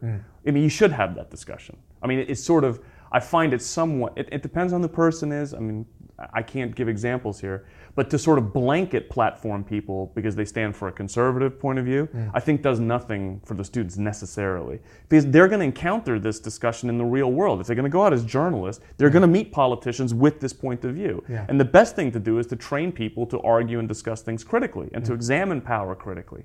I 0.47 0.51
mean, 0.51 0.63
you 0.65 0.69
should 0.69 0.93
have 0.93 1.15
that 1.15 1.31
discussion. 1.31 1.77
I 2.03 2.07
mean, 2.07 2.19
it's 2.29 2.43
sort 2.43 2.65
of. 2.65 2.81
I 3.13 3.21
find 3.21 3.55
it 3.55 3.63
somewhat. 3.63 4.13
It, 4.17 4.29
it 4.33 4.43
depends 4.43 4.73
on 4.73 4.83
the 4.83 4.89
person 4.89 5.31
is. 5.31 5.55
I 5.55 5.61
mean, 5.61 5.87
I 6.33 6.43
can't 6.43 6.75
give 6.75 6.89
examples 6.89 7.41
here, 7.41 7.67
but 7.95 8.11
to 8.11 8.19
sort 8.19 8.39
of 8.39 8.53
blanket 8.53 9.09
platform 9.09 9.65
people 9.65 10.11
because 10.15 10.35
they 10.35 10.45
stand 10.45 10.77
for 10.77 10.89
a 10.89 10.93
conservative 10.93 11.59
point 11.59 11.79
of 11.79 11.85
view, 11.85 12.09
I 12.33 12.41
think 12.41 12.63
does 12.63 12.81
nothing 12.81 13.41
for 13.45 13.55
the 13.55 13.65
students 13.65 13.97
necessarily. 13.97 14.81
Because 15.09 15.27
they're 15.27 15.49
going 15.49 15.61
to 15.61 15.67
encounter 15.67 16.19
this 16.19 16.41
discussion 16.41 16.89
in 16.89 16.99
the 16.99 17.05
real 17.05 17.31
world. 17.31 17.61
If 17.61 17.67
they're 17.67 17.77
going 17.77 17.85
to 17.85 17.91
go 17.91 18.03
out 18.03 18.13
as 18.13 18.25
journalists, 18.25 18.85
they're 18.97 19.11
going 19.11 19.23
to 19.23 19.29
meet 19.29 19.53
politicians 19.53 20.13
with 20.13 20.41
this 20.41 20.53
point 20.53 20.85
of 20.85 20.95
view. 20.95 21.23
Yeah. 21.29 21.47
And 21.49 21.59
the 21.61 21.65
best 21.65 21.95
thing 21.97 22.11
to 22.13 22.21
do 22.21 22.39
is 22.39 22.47
to 22.49 22.57
train 22.57 22.93
people 22.93 23.27
to 23.27 23.41
argue 23.41 23.79
and 23.79 23.89
discuss 23.89 24.23
things 24.23 24.43
critically 24.45 24.89
and 24.93 25.05
to 25.05 25.13
examine 25.13 25.61
power 25.61 25.95
critically. 25.95 26.45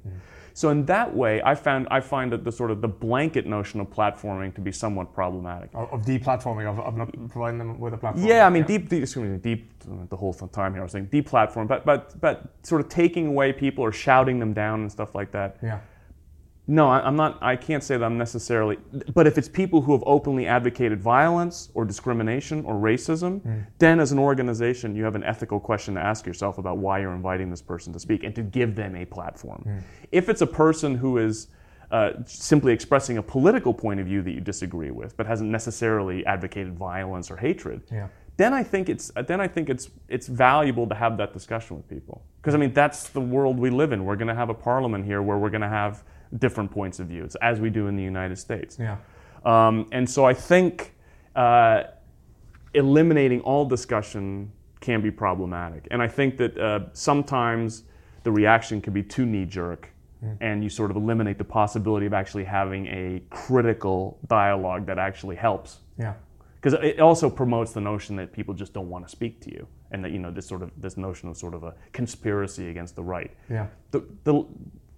So 0.60 0.72
in 0.72 0.84
that 0.88 1.16
way, 1.16 1.42
I 1.42 1.56
found 1.56 1.88
I 1.90 2.02
find 2.02 2.34
that 2.34 2.44
the 2.44 2.52
sort 2.52 2.70
of 2.70 2.82
the 2.82 2.88
blanket 2.90 3.46
notion 3.46 3.80
of 3.80 3.88
platforming 3.88 4.54
to 4.56 4.60
be 4.60 4.74
somewhat 4.74 5.14
problematic. 5.14 5.70
Of, 5.74 5.94
of 5.94 6.02
deplatforming, 6.02 6.70
of, 6.70 6.78
of 6.82 6.98
not 6.98 7.14
providing 7.30 7.60
them 7.60 7.80
with 7.80 7.94
a 7.94 7.98
platform. 7.98 8.28
Yeah, 8.28 8.46
I 8.46 8.50
mean, 8.50 8.66
deep, 8.66 8.90
deep, 8.90 9.04
excuse 9.04 9.30
me, 9.30 9.38
deep, 9.38 9.72
the 10.10 10.18
whole 10.18 10.34
time 10.34 10.74
here 10.74 10.82
I 10.82 10.84
was 10.84 10.92
saying 10.92 11.06
deep 11.06 11.28
platform, 11.28 11.66
but, 11.66 11.86
but, 11.86 12.20
but 12.20 12.56
sort 12.64 12.82
of 12.82 12.90
taking 12.90 13.28
away 13.28 13.54
people 13.54 13.86
or 13.86 13.94
shouting 13.94 14.38
them 14.38 14.52
down 14.52 14.82
and 14.82 14.92
stuff 14.92 15.16
like 15.16 15.32
that. 15.32 15.60
Yeah. 15.64 15.80
No, 16.70 16.88
I, 16.88 17.00
I'm 17.00 17.16
not, 17.16 17.40
I 17.42 17.56
can't 17.56 17.84
say 17.84 17.98
that 17.98 18.06
I'm 18.06 18.20
necessarily, 18.20 18.78
but 19.16 19.26
if 19.26 19.40
it's 19.40 19.50
people 19.50 19.82
who 19.82 19.92
have 19.94 20.04
openly 20.06 20.46
advocated 20.46 21.02
violence 21.02 21.70
or 21.74 21.84
discrimination 21.84 22.64
or 22.64 22.76
racism, 22.76 23.66
then 23.80 24.00
as 24.00 24.12
an 24.12 24.20
organization, 24.20 24.96
you 24.96 25.04
have 25.04 25.16
an 25.16 25.24
ethical 25.24 25.60
question 25.60 25.96
to 25.96 26.00
ask 26.00 26.28
yourself 26.28 26.60
about 26.60 26.78
why 26.78 27.00
you're 27.00 27.16
inviting 27.16 27.50
this 27.50 27.64
person 27.64 27.92
to 27.94 28.00
speak 28.00 28.24
and 28.24 28.36
to 28.36 28.44
give 28.44 28.76
them 28.76 28.96
a 28.96 29.04
platform. 29.06 29.66
If 30.12 30.30
it's 30.30 30.42
a 30.42 30.48
person 30.48 30.94
who 30.94 31.18
is, 31.18 31.48
uh, 31.90 32.12
simply 32.26 32.72
expressing 32.72 33.18
a 33.18 33.24
political 33.24 33.74
point 33.74 34.00
of 34.00 34.06
view 34.06 34.22
that 34.22 34.32
you 34.32 34.40
disagree 34.40 34.92
with, 34.92 35.18
but 35.18 35.26
hasn't 35.26 35.50
necessarily 35.50 36.24
advocated 36.28 36.78
violence 36.78 37.32
or 37.32 37.38
hatred, 37.38 37.82
Yeah. 37.92 38.10
then 38.38 38.54
I 38.54 38.62
think 38.62 38.90
it's 38.90 39.12
then 39.28 39.42
I 39.42 39.48
think 39.48 39.72
it's 39.72 39.90
it's 40.08 40.28
valuable 40.28 40.86
to 40.88 40.94
have 40.94 41.18
that 41.18 41.34
discussion 41.34 41.78
with 41.78 41.90
people 41.90 42.22
because 42.40 42.54
I 42.54 42.60
mean 42.60 42.74
that's 42.74 43.10
the 43.10 43.20
world 43.22 43.58
we 43.58 43.72
live 43.72 43.92
in. 43.92 44.06
We're 44.06 44.18
going 44.18 44.28
to 44.28 44.36
have 44.36 44.50
a 44.52 44.54
parliament 44.54 45.04
here 45.06 45.24
where 45.24 45.40
we're 45.40 45.50
going 45.50 45.62
to 45.62 45.68
have 45.82 46.04
different 46.38 46.70
points 46.72 47.00
of 47.00 47.08
views, 47.08 47.36
as 47.42 47.60
we 47.60 47.70
do 47.70 47.88
in 47.88 47.96
the 47.96 48.04
United 48.04 48.38
States. 48.38 48.78
Yeah. 48.80 48.98
Um, 49.46 49.88
and 49.92 50.08
so 50.10 50.26
I 50.26 50.34
think 50.34 50.94
uh, 51.36 51.84
eliminating 52.74 53.42
all 53.42 53.66
discussion 53.66 54.52
can 54.80 55.02
be 55.02 55.12
problematic. 55.12 55.88
And 55.92 56.02
I 56.02 56.08
think 56.08 56.38
that 56.38 56.58
uh, 56.58 56.80
sometimes 56.94 57.84
the 58.24 58.32
reaction 58.32 58.82
can 58.82 58.94
be 58.94 59.04
too 59.04 59.26
knee 59.26 59.46
jerk. 59.46 59.90
And 60.42 60.62
you 60.62 60.70
sort 60.70 60.92
of 60.92 60.98
eliminate 60.98 61.38
the 61.38 61.46
possibility 61.46 62.06
of 62.06 62.12
actually 62.14 62.44
having 62.44 62.88
a 62.88 63.22
critical 63.30 64.20
dialogue 64.28 64.86
that 64.88 65.00
actually 65.00 65.38
helps 65.38 65.78
Yeah. 65.98 66.14
because 66.60 66.74
it 66.74 67.00
also 67.00 67.30
promotes 67.30 67.72
the 67.72 67.80
notion 67.80 68.18
that 68.18 68.34
people 68.34 68.54
just 68.54 68.74
don't 68.74 68.90
want 68.90 69.06
to 69.08 69.10
speak 69.10 69.40
to 69.46 69.50
you 69.50 69.66
and 69.92 70.04
that 70.04 70.12
you 70.12 70.20
know 70.20 70.30
this 70.30 70.46
sort 70.46 70.62
of 70.62 70.72
this 70.76 70.98
notion 70.98 71.30
of 71.30 71.38
sort 71.38 71.54
of 71.54 71.64
a 71.64 71.74
conspiracy 71.94 72.68
against 72.70 72.98
the 72.98 73.02
right 73.04 73.32
Yeah. 73.50 73.68
the, 73.92 74.04
the 74.26 74.46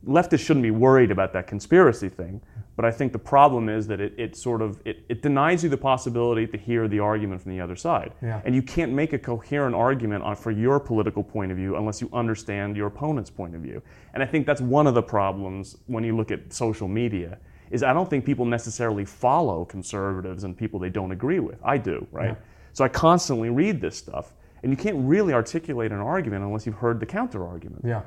leftists 0.06 0.40
shouldn't 0.40 0.64
be 0.64 0.72
worried 0.72 1.12
about 1.12 1.32
that 1.34 1.46
conspiracy 1.48 2.10
thing 2.10 2.42
but 2.76 2.86
i 2.86 2.92
think 2.92 3.12
the 3.12 3.20
problem 3.20 3.70
is 3.70 3.86
that 3.88 4.02
it, 4.02 4.14
it 4.18 4.36
sort 4.36 4.62
of 4.62 4.80
it, 4.86 5.04
it 5.10 5.22
denies 5.22 5.64
you 5.64 5.70
the 5.70 5.78
possibility 5.78 6.48
to 6.48 6.58
hear 6.58 6.88
the 6.88 7.00
argument 7.00 7.40
from 7.42 7.52
the 7.52 7.62
other 7.62 7.76
side 7.76 8.12
Yeah. 8.22 8.42
and 8.44 8.56
you 8.56 8.62
can't 8.64 8.92
make 8.92 9.14
a 9.14 9.20
coherent 9.20 9.76
argument 9.76 10.24
on, 10.24 10.36
for 10.36 10.50
your 10.52 10.80
political 10.80 11.24
point 11.24 11.52
of 11.52 11.58
view 11.58 11.76
unless 11.76 12.02
you 12.02 12.10
understand 12.14 12.76
your 12.76 12.88
opponent's 12.88 13.30
point 13.30 13.54
of 13.56 13.62
view 13.62 13.82
and 14.14 14.24
i 14.24 14.26
think 14.26 14.48
that's 14.48 14.62
one 14.62 14.88
of 14.88 14.96
the 14.96 15.04
problems 15.04 15.78
when 15.88 16.04
you 16.04 16.16
look 16.16 16.32
at 16.32 16.52
social 16.52 16.88
media 16.88 17.38
is 17.70 17.84
I 17.84 17.94
don't 17.94 18.10
think 18.10 18.26
people 18.26 18.44
necessarily 18.44 19.06
follow 19.06 19.64
conservatives 19.64 20.44
and 20.44 20.58
people 20.58 20.78
they 20.78 20.90
don't 20.90 21.14
agree 21.14 21.40
with. 21.40 21.58
I 21.64 21.78
do, 21.78 22.06
right? 22.12 22.36
So 22.74 22.84
I 22.84 22.90
constantly 22.90 23.50
read 23.50 23.80
this 23.80 23.96
stuff, 23.96 24.34
and 24.62 24.74
you 24.74 24.76
can't 24.76 24.98
really 25.08 25.34
articulate 25.34 25.94
an 25.94 26.00
argument 26.00 26.44
unless 26.44 26.66
you've 26.66 26.76
heard 26.76 27.00
the 27.00 27.06
counter 27.06 27.48
argument. 27.48 27.84
Yeah. 27.86 28.02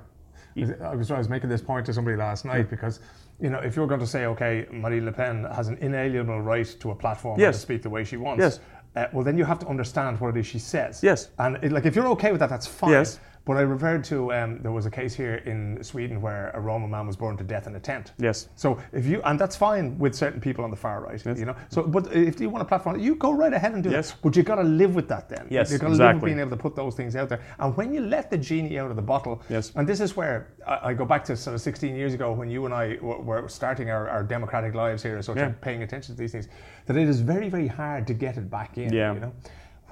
I 0.56 0.94
was, 0.94 1.10
I 1.10 1.18
was 1.18 1.28
making 1.28 1.48
this 1.48 1.60
point 1.62 1.86
to 1.86 1.92
somebody 1.92 2.16
last 2.16 2.44
night 2.44 2.70
because, 2.70 3.00
you 3.40 3.50
know, 3.50 3.58
if 3.58 3.74
you're 3.76 3.86
going 3.88 4.00
to 4.00 4.06
say, 4.06 4.26
okay, 4.26 4.66
Marine 4.70 5.04
Le 5.04 5.12
Pen 5.12 5.44
has 5.44 5.68
an 5.68 5.76
inalienable 5.78 6.40
right 6.40 6.66
to 6.80 6.90
a 6.92 6.94
platform 6.94 7.40
Yes. 7.40 7.56
to 7.56 7.60
speak 7.60 7.82
the 7.82 7.90
way 7.90 8.04
she 8.04 8.16
wants, 8.16 8.40
Yes. 8.40 8.60
uh, 8.96 9.06
well, 9.12 9.24
then 9.24 9.36
you 9.36 9.44
have 9.44 9.58
to 9.60 9.66
understand 9.66 10.20
what 10.20 10.28
it 10.36 10.38
is 10.40 10.46
she 10.46 10.58
says. 10.60 11.02
Yes. 11.02 11.30
And 11.38 11.56
it, 11.62 11.72
like, 11.72 11.86
if 11.86 11.96
you're 11.96 12.06
okay 12.08 12.30
with 12.30 12.38
that, 12.40 12.50
that's 12.50 12.66
fine. 12.66 12.90
Yes. 12.92 13.18
But 13.46 13.58
I 13.58 13.60
referred 13.60 14.04
to 14.04 14.32
um, 14.32 14.60
there 14.62 14.72
was 14.72 14.86
a 14.86 14.90
case 14.90 15.12
here 15.14 15.34
in 15.44 15.82
Sweden 15.84 16.22
where 16.22 16.50
a 16.54 16.60
Roma 16.60 16.88
man 16.88 17.06
was 17.06 17.14
burned 17.14 17.36
to 17.38 17.44
death 17.44 17.66
in 17.66 17.76
a 17.76 17.80
tent. 17.80 18.12
Yes. 18.18 18.48
So 18.56 18.78
if 18.92 19.04
you 19.04 19.20
and 19.24 19.38
that's 19.38 19.54
fine 19.54 19.98
with 19.98 20.14
certain 20.14 20.40
people 20.40 20.64
on 20.64 20.70
the 20.70 20.76
far 20.76 21.02
right, 21.02 21.22
you 21.38 21.44
know. 21.44 21.54
So, 21.68 21.82
but 21.82 22.10
if 22.14 22.40
you 22.40 22.48
want 22.48 22.62
a 22.62 22.64
platform, 22.64 22.98
you 22.98 23.16
go 23.16 23.32
right 23.32 23.52
ahead 23.52 23.74
and 23.74 23.82
do 23.82 23.90
Yes. 23.90 24.10
it. 24.12 24.16
But 24.22 24.34
you 24.34 24.42
got 24.42 24.56
to 24.56 24.62
live 24.62 24.94
with 24.94 25.08
that 25.08 25.28
then. 25.28 25.46
Yes, 25.50 25.70
you 25.70 25.76
got 25.78 25.88
to 25.88 25.90
live 25.92 25.98
with 25.98 26.06
exactly. 26.08 26.28
being 26.30 26.40
able 26.40 26.50
to 26.52 26.56
put 26.56 26.74
those 26.74 26.94
things 26.94 27.16
out 27.16 27.28
there. 27.28 27.42
And 27.58 27.76
when 27.76 27.92
you 27.92 28.00
let 28.00 28.30
the 28.30 28.38
genie 28.38 28.78
out 28.78 28.90
of 28.90 28.96
the 28.96 29.02
bottle, 29.02 29.42
Yes. 29.50 29.72
and 29.76 29.86
this 29.86 30.00
is 30.00 30.16
where 30.16 30.54
I, 30.66 30.90
I 30.90 30.94
go 30.94 31.04
back 31.04 31.22
to 31.24 31.36
sort 31.36 31.54
of 31.54 31.60
16 31.60 31.94
years 31.94 32.14
ago 32.14 32.32
when 32.32 32.48
you 32.48 32.64
and 32.64 32.72
I 32.72 32.94
w- 32.96 33.20
were 33.20 33.46
starting 33.48 33.90
our, 33.90 34.08
our 34.08 34.22
democratic 34.22 34.74
lives 34.74 35.02
here, 35.02 35.20
so 35.20 35.34
Yeah. 35.36 35.52
paying 35.60 35.82
attention 35.82 36.14
to 36.14 36.18
these 36.18 36.32
things, 36.32 36.48
that 36.86 36.96
it 36.96 37.08
is 37.08 37.20
very, 37.20 37.50
very 37.50 37.66
hard 37.68 38.06
to 38.06 38.14
get 38.14 38.38
it 38.38 38.48
back 38.50 38.78
in. 38.78 38.90
Yeah. 38.92 39.12
You 39.12 39.20
know. 39.20 39.32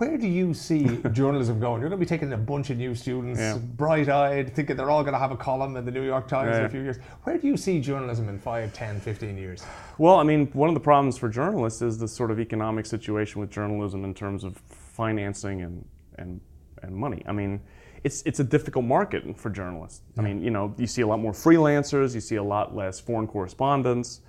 Where 0.03 0.19
do 0.19 0.27
you 0.27 0.53
see 0.53 0.85
journalism 1.13 1.61
going? 1.61 1.81
You're 1.81 1.89
going 1.89 2.01
to 2.01 2.05
be 2.05 2.09
taking 2.09 2.33
a 2.33 2.37
bunch 2.37 2.71
of 2.71 2.77
new 2.77 2.93
students, 2.93 3.39
Yeah. 3.39 3.57
bright-eyed, 3.59 4.53
thinking 4.53 4.75
they're 4.75 4.91
all 4.91 5.05
going 5.05 5.13
to 5.13 5.19
have 5.21 5.31
a 5.31 5.37
column 5.37 5.77
in 5.77 5.85
the 5.85 5.93
New 5.93 6.03
York 6.03 6.27
Times 6.27 6.57
in 6.57 6.65
a 6.65 6.69
few 6.69 6.81
years. 6.81 6.97
Where 7.23 7.39
do 7.39 7.47
you 7.47 7.57
see 7.57 7.81
journalism 7.81 8.29
in 8.29 8.37
5, 8.41 8.73
10, 8.73 8.99
15 8.99 9.39
years? 9.39 9.65
Well, 9.99 10.17
I 10.17 10.25
mean, 10.25 10.49
one 10.55 10.69
of 10.69 10.75
the 10.75 10.81
problems 10.81 11.19
for 11.19 11.29
journalists 11.29 11.83
is 11.83 11.99
the 11.99 12.09
sort 12.09 12.33
of 12.33 12.41
economic 12.41 12.85
situation 12.85 13.41
with 13.41 13.51
journalism 13.51 14.05
in 14.05 14.13
terms 14.13 14.43
of 14.43 14.61
financing 14.69 15.63
and 15.63 15.85
and, 16.19 16.41
and 16.83 16.93
money. 16.97 17.23
I 17.25 17.31
mean, 17.31 17.61
it's 18.03 18.23
it's 18.27 18.41
a 18.41 18.45
difficult 18.45 18.85
market 18.85 19.39
for 19.39 19.51
journalists. 19.51 20.03
I 20.19 20.23
mean, 20.23 20.43
you 20.43 20.51
know, 20.51 20.75
you 20.79 20.89
see 20.89 21.03
a 21.03 21.07
lot 21.07 21.21
more 21.21 21.33
freelancers, 21.33 22.13
you 22.13 22.21
see 22.21 22.37
a 22.37 22.43
lot 22.43 22.75
less 22.75 22.99
foreign 22.99 23.29
correspondence, 23.29 24.23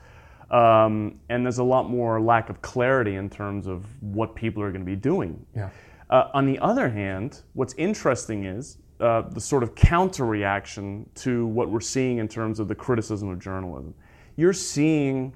um, 0.54 1.20
and 1.30 1.44
there's 1.44 1.58
a 1.58 1.64
lot 1.64 1.90
more 1.90 2.22
lack 2.22 2.50
of 2.50 2.62
clarity 2.62 3.16
in 3.16 3.28
terms 3.28 3.66
of 3.66 3.86
what 4.02 4.36
people 4.36 4.62
are 4.62 4.72
going 4.72 4.86
to 4.86 4.90
be 4.90 4.96
doing. 4.96 5.44
Yeah. 5.56 5.70
Uh, 6.12 6.30
on 6.36 6.46
the 6.46 6.60
other 6.60 6.88
hand, 6.88 7.42
what's 7.54 7.74
interesting 7.74 8.46
is 8.46 8.78
uh, 9.00 9.22
the 9.22 9.42
sort 9.42 9.64
of 9.64 9.74
counter 9.74 10.26
reaction 10.26 11.10
to 11.16 11.48
what 11.48 11.72
we're 11.72 11.80
seeing 11.82 12.20
in 12.20 12.28
terms 12.28 12.60
of 12.60 12.68
the 12.68 12.76
criticism 12.76 13.30
of 13.30 13.40
journalism. 13.40 13.96
You're 14.36 14.54
seeing 14.54 15.34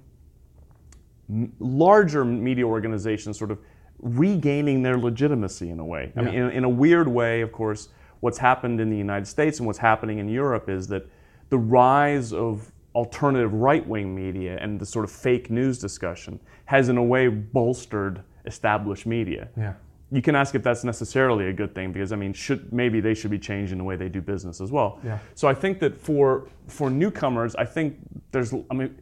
m- 1.28 1.52
larger 1.60 2.24
media 2.24 2.66
organizations 2.66 3.40
sort 3.40 3.50
of 3.50 3.58
regaining 4.00 4.84
their 4.84 5.00
legitimacy 5.00 5.72
in 5.72 5.80
a 5.80 5.86
way. 5.86 6.14
I 6.16 6.22
mean, 6.22 6.36
in, 6.36 6.52
in 6.52 6.64
a 6.64 6.70
weird 6.70 7.08
way, 7.08 7.42
of 7.42 7.52
course, 7.52 7.90
what's 8.20 8.38
happened 8.38 8.80
in 8.80 8.92
the 8.92 8.98
United 8.98 9.26
States 9.26 9.58
and 9.58 9.66
what's 9.66 9.80
happening 9.80 10.20
in 10.20 10.30
Europe 10.30 10.70
is 10.70 10.88
that 10.90 11.10
the 11.50 11.58
rise 11.58 12.34
of 12.34 12.72
alternative 12.98 13.54
right 13.54 13.86
wing 13.88 14.16
media 14.16 14.58
and 14.60 14.80
the 14.80 14.86
sort 14.86 15.06
of 15.06 15.12
fake 15.12 15.52
news 15.52 15.78
discussion 15.78 16.40
has, 16.66 16.90
in 16.90 16.98
a 16.98 17.04
way, 17.04 17.28
bolstered 17.28 18.24
established 18.46 19.06
media 19.06 19.50
Yeah. 19.58 19.74
you 20.10 20.22
can 20.22 20.36
ask 20.36 20.56
if 20.56 20.64
that's 20.64 20.84
necessarily 20.86 21.50
a 21.50 21.54
good 21.54 21.76
thing 21.76 21.92
because 21.92 22.12
I 22.12 22.16
mean, 22.16 22.34
should 22.34 22.72
maybe 22.74 23.00
they 23.02 23.14
should 23.14 23.30
be 23.30 23.38
changing 23.40 23.78
the 23.78 23.84
way 23.84 23.96
they 23.98 24.10
do 24.10 24.22
business 24.22 24.62
as 24.62 24.72
well. 24.72 25.00
Yeah. 25.04 25.20
So 25.36 25.48
I 25.48 25.54
think 25.54 25.80
that 25.80 25.94
for 26.08 26.48
for 26.68 26.90
newcomers, 26.90 27.56
I 27.56 27.66
think 27.66 27.98
there's 28.32 28.52
I 28.72 28.74
mean, 28.74 28.98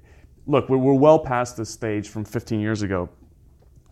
look, 0.47 0.67
we're, 0.69 0.77
we're 0.87 0.99
well 1.07 1.19
past 1.19 1.55
this 1.57 1.69
stage 1.69 2.09
from 2.09 2.25
15 2.25 2.59
years 2.59 2.81
ago 2.81 3.07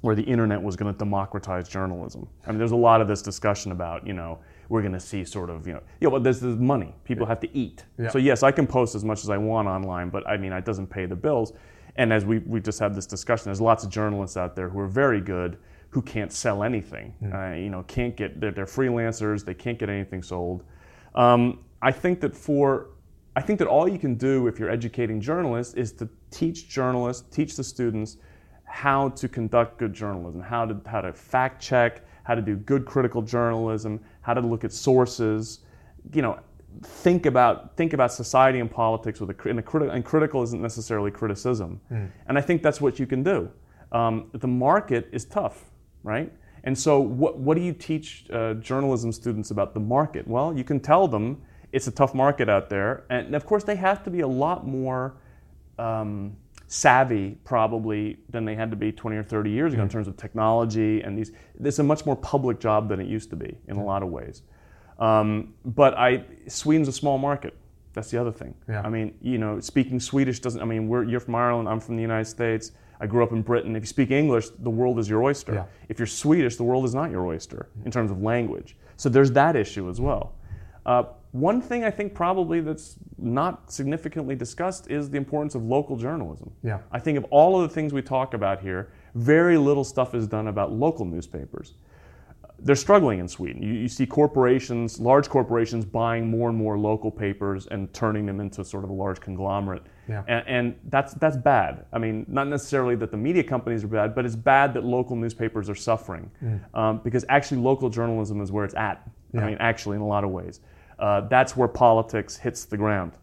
where 0.02 0.16
the 0.16 0.24
internet 0.24 0.62
was 0.62 0.76
going 0.76 0.92
to 0.94 0.98
democratize 0.98 1.70
journalism. 1.70 2.28
I 2.46 2.50
mean, 2.50 2.58
there's 2.58 2.72
a 2.82 2.84
lot 2.90 3.00
of 3.00 3.08
this 3.08 3.22
discussion 3.22 3.72
about 3.72 4.06
you 4.06 4.14
know 4.14 4.40
we're 4.70 4.82
going 4.82 4.94
to 4.94 5.00
see 5.00 5.24
sort 5.24 5.50
of 5.50 5.68
you 5.68 5.74
know 5.74 5.84
yeah, 6.00 6.10
well, 6.10 6.22
there's, 6.22 6.40
there's 6.40 6.58
money. 6.58 6.94
People 7.04 7.26
have 7.26 7.40
to 7.42 7.58
eat. 7.58 7.86
Yeah. 8.00 8.10
So 8.10 8.18
yes, 8.18 8.44
I 8.44 8.52
can 8.52 8.68
post 8.68 8.96
as 8.96 9.04
much 9.04 9.24
as 9.24 9.30
I 9.30 9.38
want 9.38 9.68
online, 9.68 10.10
but 10.10 10.28
I 10.28 10.38
mean, 10.38 10.52
it 10.52 10.66
doesn't 10.66 10.88
pay 10.88 11.06
the 11.06 11.16
bills. 11.16 11.54
And 11.96 12.12
as 12.12 12.26
we, 12.26 12.40
we 12.40 12.60
just 12.60 12.80
had 12.80 12.96
this 12.96 13.06
discussion, 13.06 13.46
there's 13.46 13.62
lots 13.62 13.84
of 13.84 13.92
journalists 13.92 14.36
out 14.36 14.56
there 14.56 14.68
who 14.68 14.80
are 14.80 14.88
very 14.88 15.22
good 15.22 15.58
who 15.94 16.02
can't 16.02 16.32
sell 16.32 16.64
anything. 16.64 17.14
Uh, 17.32 17.54
you 17.54 17.70
know, 17.70 17.84
can't 17.84 18.18
get, 18.18 18.42
they're, 18.42 18.52
they're 18.52 18.66
freelancers, 18.66 19.46
they 19.46 19.54
can't 19.54 19.78
get 19.78 19.90
anything 19.90 20.24
sold. 20.24 20.64
Um, 21.14 21.60
I 21.84 21.92
think 21.92 22.20
that 22.22 22.36
for, 22.36 22.88
I 23.36 23.42
think 23.42 23.60
that 23.60 23.68
all 23.68 23.88
you 23.88 24.00
can 24.00 24.16
do 24.16 24.48
if 24.48 24.58
you're 24.58 24.72
educating 24.72 25.22
journalists 25.22 25.76
is 25.76 25.92
to 25.94 26.10
teach 26.32 26.68
journalists, 26.68 27.24
teach 27.30 27.56
the 27.56 27.64
students 27.64 28.18
how 28.66 29.10
to 29.10 29.28
conduct 29.28 29.78
good 29.78 29.94
journalism, 29.94 30.42
how 30.42 30.66
to, 30.66 30.82
how 30.90 31.02
to 31.02 31.14
fact 31.14 31.62
check, 31.62 32.02
how 32.24 32.34
to 32.34 32.42
do 32.42 32.56
good 32.56 32.86
critical 32.86 33.22
journalism, 33.22 34.00
how 34.24 34.34
to 34.34 34.42
look 34.42 34.64
at 34.64 34.74
sources, 34.74 35.60
you 36.14 36.22
know, 36.22 36.40
think 36.82 37.26
about 37.26 37.78
think 37.78 37.94
about 37.94 38.12
society 38.12 38.60
and 38.60 38.72
politics 38.72 39.20
with 39.20 39.30
a 39.30 39.50
and, 39.50 39.60
a 39.60 39.62
criti- 39.62 39.94
and 39.94 40.04
critical 40.04 40.42
isn't 40.42 40.62
necessarily 40.62 41.12
criticism, 41.12 41.80
and 42.28 42.38
I 42.38 42.42
think 42.42 42.64
that's 42.64 42.82
what 42.82 43.00
you 43.00 43.06
can 43.06 43.22
do. 43.22 43.50
Um, 43.92 44.30
the 44.34 44.48
market 44.48 45.08
is 45.12 45.26
tough, 45.26 45.66
right? 46.02 46.34
And 46.64 46.78
so, 46.78 47.00
what 47.00 47.38
what 47.38 47.56
do 47.56 47.64
you 47.64 47.74
teach 47.74 48.26
uh, 48.32 48.56
journalism 48.56 49.12
students 49.12 49.52
about 49.52 49.74
the 49.74 49.80
market? 49.80 50.28
Well, 50.28 50.58
you 50.58 50.64
can 50.64 50.80
tell 50.80 51.08
them 51.08 51.42
it's 51.72 51.88
a 51.88 51.92
tough 51.92 52.14
market 52.14 52.50
out 52.50 52.70
there, 52.70 53.04
and 53.10 53.36
of 53.36 53.46
course 53.46 53.64
they 53.64 53.76
have 53.76 54.04
to 54.04 54.10
be 54.10 54.22
a 54.22 54.28
lot 54.28 54.66
more. 54.66 55.18
Um, 55.78 56.38
savvy 56.74 57.38
probably 57.44 58.18
than 58.30 58.46
they 58.46 58.56
had 58.56 58.72
to 58.72 58.76
be 58.76 58.92
20 58.92 59.16
or 59.16 59.24
30 59.24 59.52
years 59.52 59.74
ago 59.74 59.84
in 59.84 59.90
terms 59.90 60.08
of 60.08 60.18
technology 60.18 61.02
and 61.02 61.16
these 61.16 61.32
it's 61.64 61.78
a 61.78 61.84
much 61.84 62.04
more 62.04 62.16
public 62.16 62.60
job 62.60 62.90
than 62.90 63.00
it 63.00 63.08
used 63.08 63.30
to 63.30 63.36
be 63.36 63.56
in 63.68 63.78
a 63.78 63.84
lot 63.84 64.02
of 64.02 64.10
ways 64.10 64.42
um, 65.00 65.54
but 65.66 65.98
I, 65.98 66.24
Sweden's 66.48 66.88
a 66.88 66.92
small 66.92 67.18
market. 67.18 67.56
That's 67.94 68.10
the 68.10 68.20
other 68.20 68.32
thing. 68.32 68.56
Yeah. 68.68 68.82
I 68.84 68.90
mean, 68.90 69.14
you 69.22 69.38
know, 69.38 69.60
speaking 69.60 70.00
Swedish 70.00 70.40
doesn't. 70.40 70.62
I 70.62 70.66
mean, 70.66 70.88
we're, 70.88 71.04
you're 71.04 71.20
from 71.20 71.36
Ireland. 71.36 71.70
I'm 71.70 71.80
from 71.80 71.96
the 71.96 72.02
United 72.02 72.26
States. 72.26 72.72
I 73.00 73.08
grew 73.08 73.24
up 73.24 73.32
in 73.32 73.42
Britain. 73.42 73.76
If 73.76 73.84
you 73.84 73.88
speak 73.88 74.12
English, 74.12 74.48
the 74.60 74.70
world 74.70 74.98
is 74.98 75.10
your 75.10 75.24
oyster. 75.24 75.54
Yeah. 75.54 75.66
If 75.90 76.00
you're 76.00 76.08
Swedish, 76.08 76.56
the 76.56 76.64
world 76.64 76.86
is 76.86 76.96
not 76.96 77.12
your 77.12 77.26
oyster 77.28 77.70
in 77.86 77.92
terms 77.92 78.12
of 78.12 78.22
language. 78.22 78.78
So 78.98 79.10
there's 79.10 79.32
that 79.32 79.56
issue 79.56 79.90
as 79.90 80.00
well. 80.00 80.36
Uh, 80.86 81.04
one 81.34 81.62
thing 81.62 81.84
I 81.84 81.92
think 81.92 82.14
probably 82.14 82.62
that's 82.62 82.96
not 83.18 83.72
significantly 83.72 84.36
discussed 84.36 84.90
is 84.90 85.10
the 85.10 85.18
importance 85.18 85.56
of 85.56 85.64
local 85.64 85.98
journalism. 85.98 86.52
Yeah. 86.64 86.80
I 86.92 87.00
think 87.00 87.18
of 87.18 87.26
all 87.26 87.62
of 87.62 87.68
the 87.68 87.74
things 87.74 87.92
we 87.92 88.02
talk 88.02 88.34
about 88.34 88.62
here, 88.62 88.92
very 89.16 89.58
little 89.58 89.84
stuff 89.84 90.16
is 90.16 90.28
done 90.28 90.48
about 90.48 90.72
local 90.72 91.06
newspapers 91.06 91.74
they're 92.64 92.76
struggling 92.76 93.20
in 93.20 93.28
Sweden. 93.28 93.62
You, 93.62 93.74
you, 93.74 93.88
see 93.88 94.06
corporations, 94.06 95.00
large 95.00 95.28
corporations, 95.28 95.86
buying 95.86 96.30
more 96.30 96.50
and 96.50 96.58
more 96.58 96.78
local 96.78 97.12
papers 97.12 97.68
and 97.68 97.94
turning 97.94 98.26
them 98.26 98.40
into 98.40 98.64
sort 98.64 98.84
of 98.84 98.90
a 98.90 98.94
large 98.94 99.20
conglomerate. 99.20 99.84
Yeah. 100.08 100.24
And, 100.28 100.48
and, 100.48 100.76
that's 100.90 101.14
that's 101.16 101.38
bad. 101.38 101.86
I 101.92 102.00
mean, 102.00 102.26
not 102.28 102.48
necessarily 102.48 102.96
that 102.98 103.12
the 103.12 103.18
media 103.18 103.44
companies 103.44 103.84
are 103.84 103.88
bad, 103.88 104.16
but 104.16 104.26
it's 104.26 104.36
bad 104.36 104.74
that 104.76 104.84
local 104.84 105.16
newspapers 105.16 105.70
are 105.70 105.76
suffering 105.76 106.30
um, 106.74 107.00
because 107.04 107.26
actually 107.30 107.62
local 107.62 107.90
journalism 107.90 108.42
is 108.42 108.52
where 108.52 108.66
it's 108.66 108.76
at. 108.76 109.10
Yeah. 109.34 109.42
I 109.42 109.48
mean, 109.48 109.58
actually, 109.60 109.96
in 109.96 110.02
a 110.02 110.08
lot 110.08 110.24
of 110.24 110.30
ways, 110.30 110.62
uh, 111.00 111.22
that's 111.22 111.56
where 111.58 111.68
politics 111.68 112.38
hits 112.38 112.66
the 112.66 112.78
ground. 112.78 113.14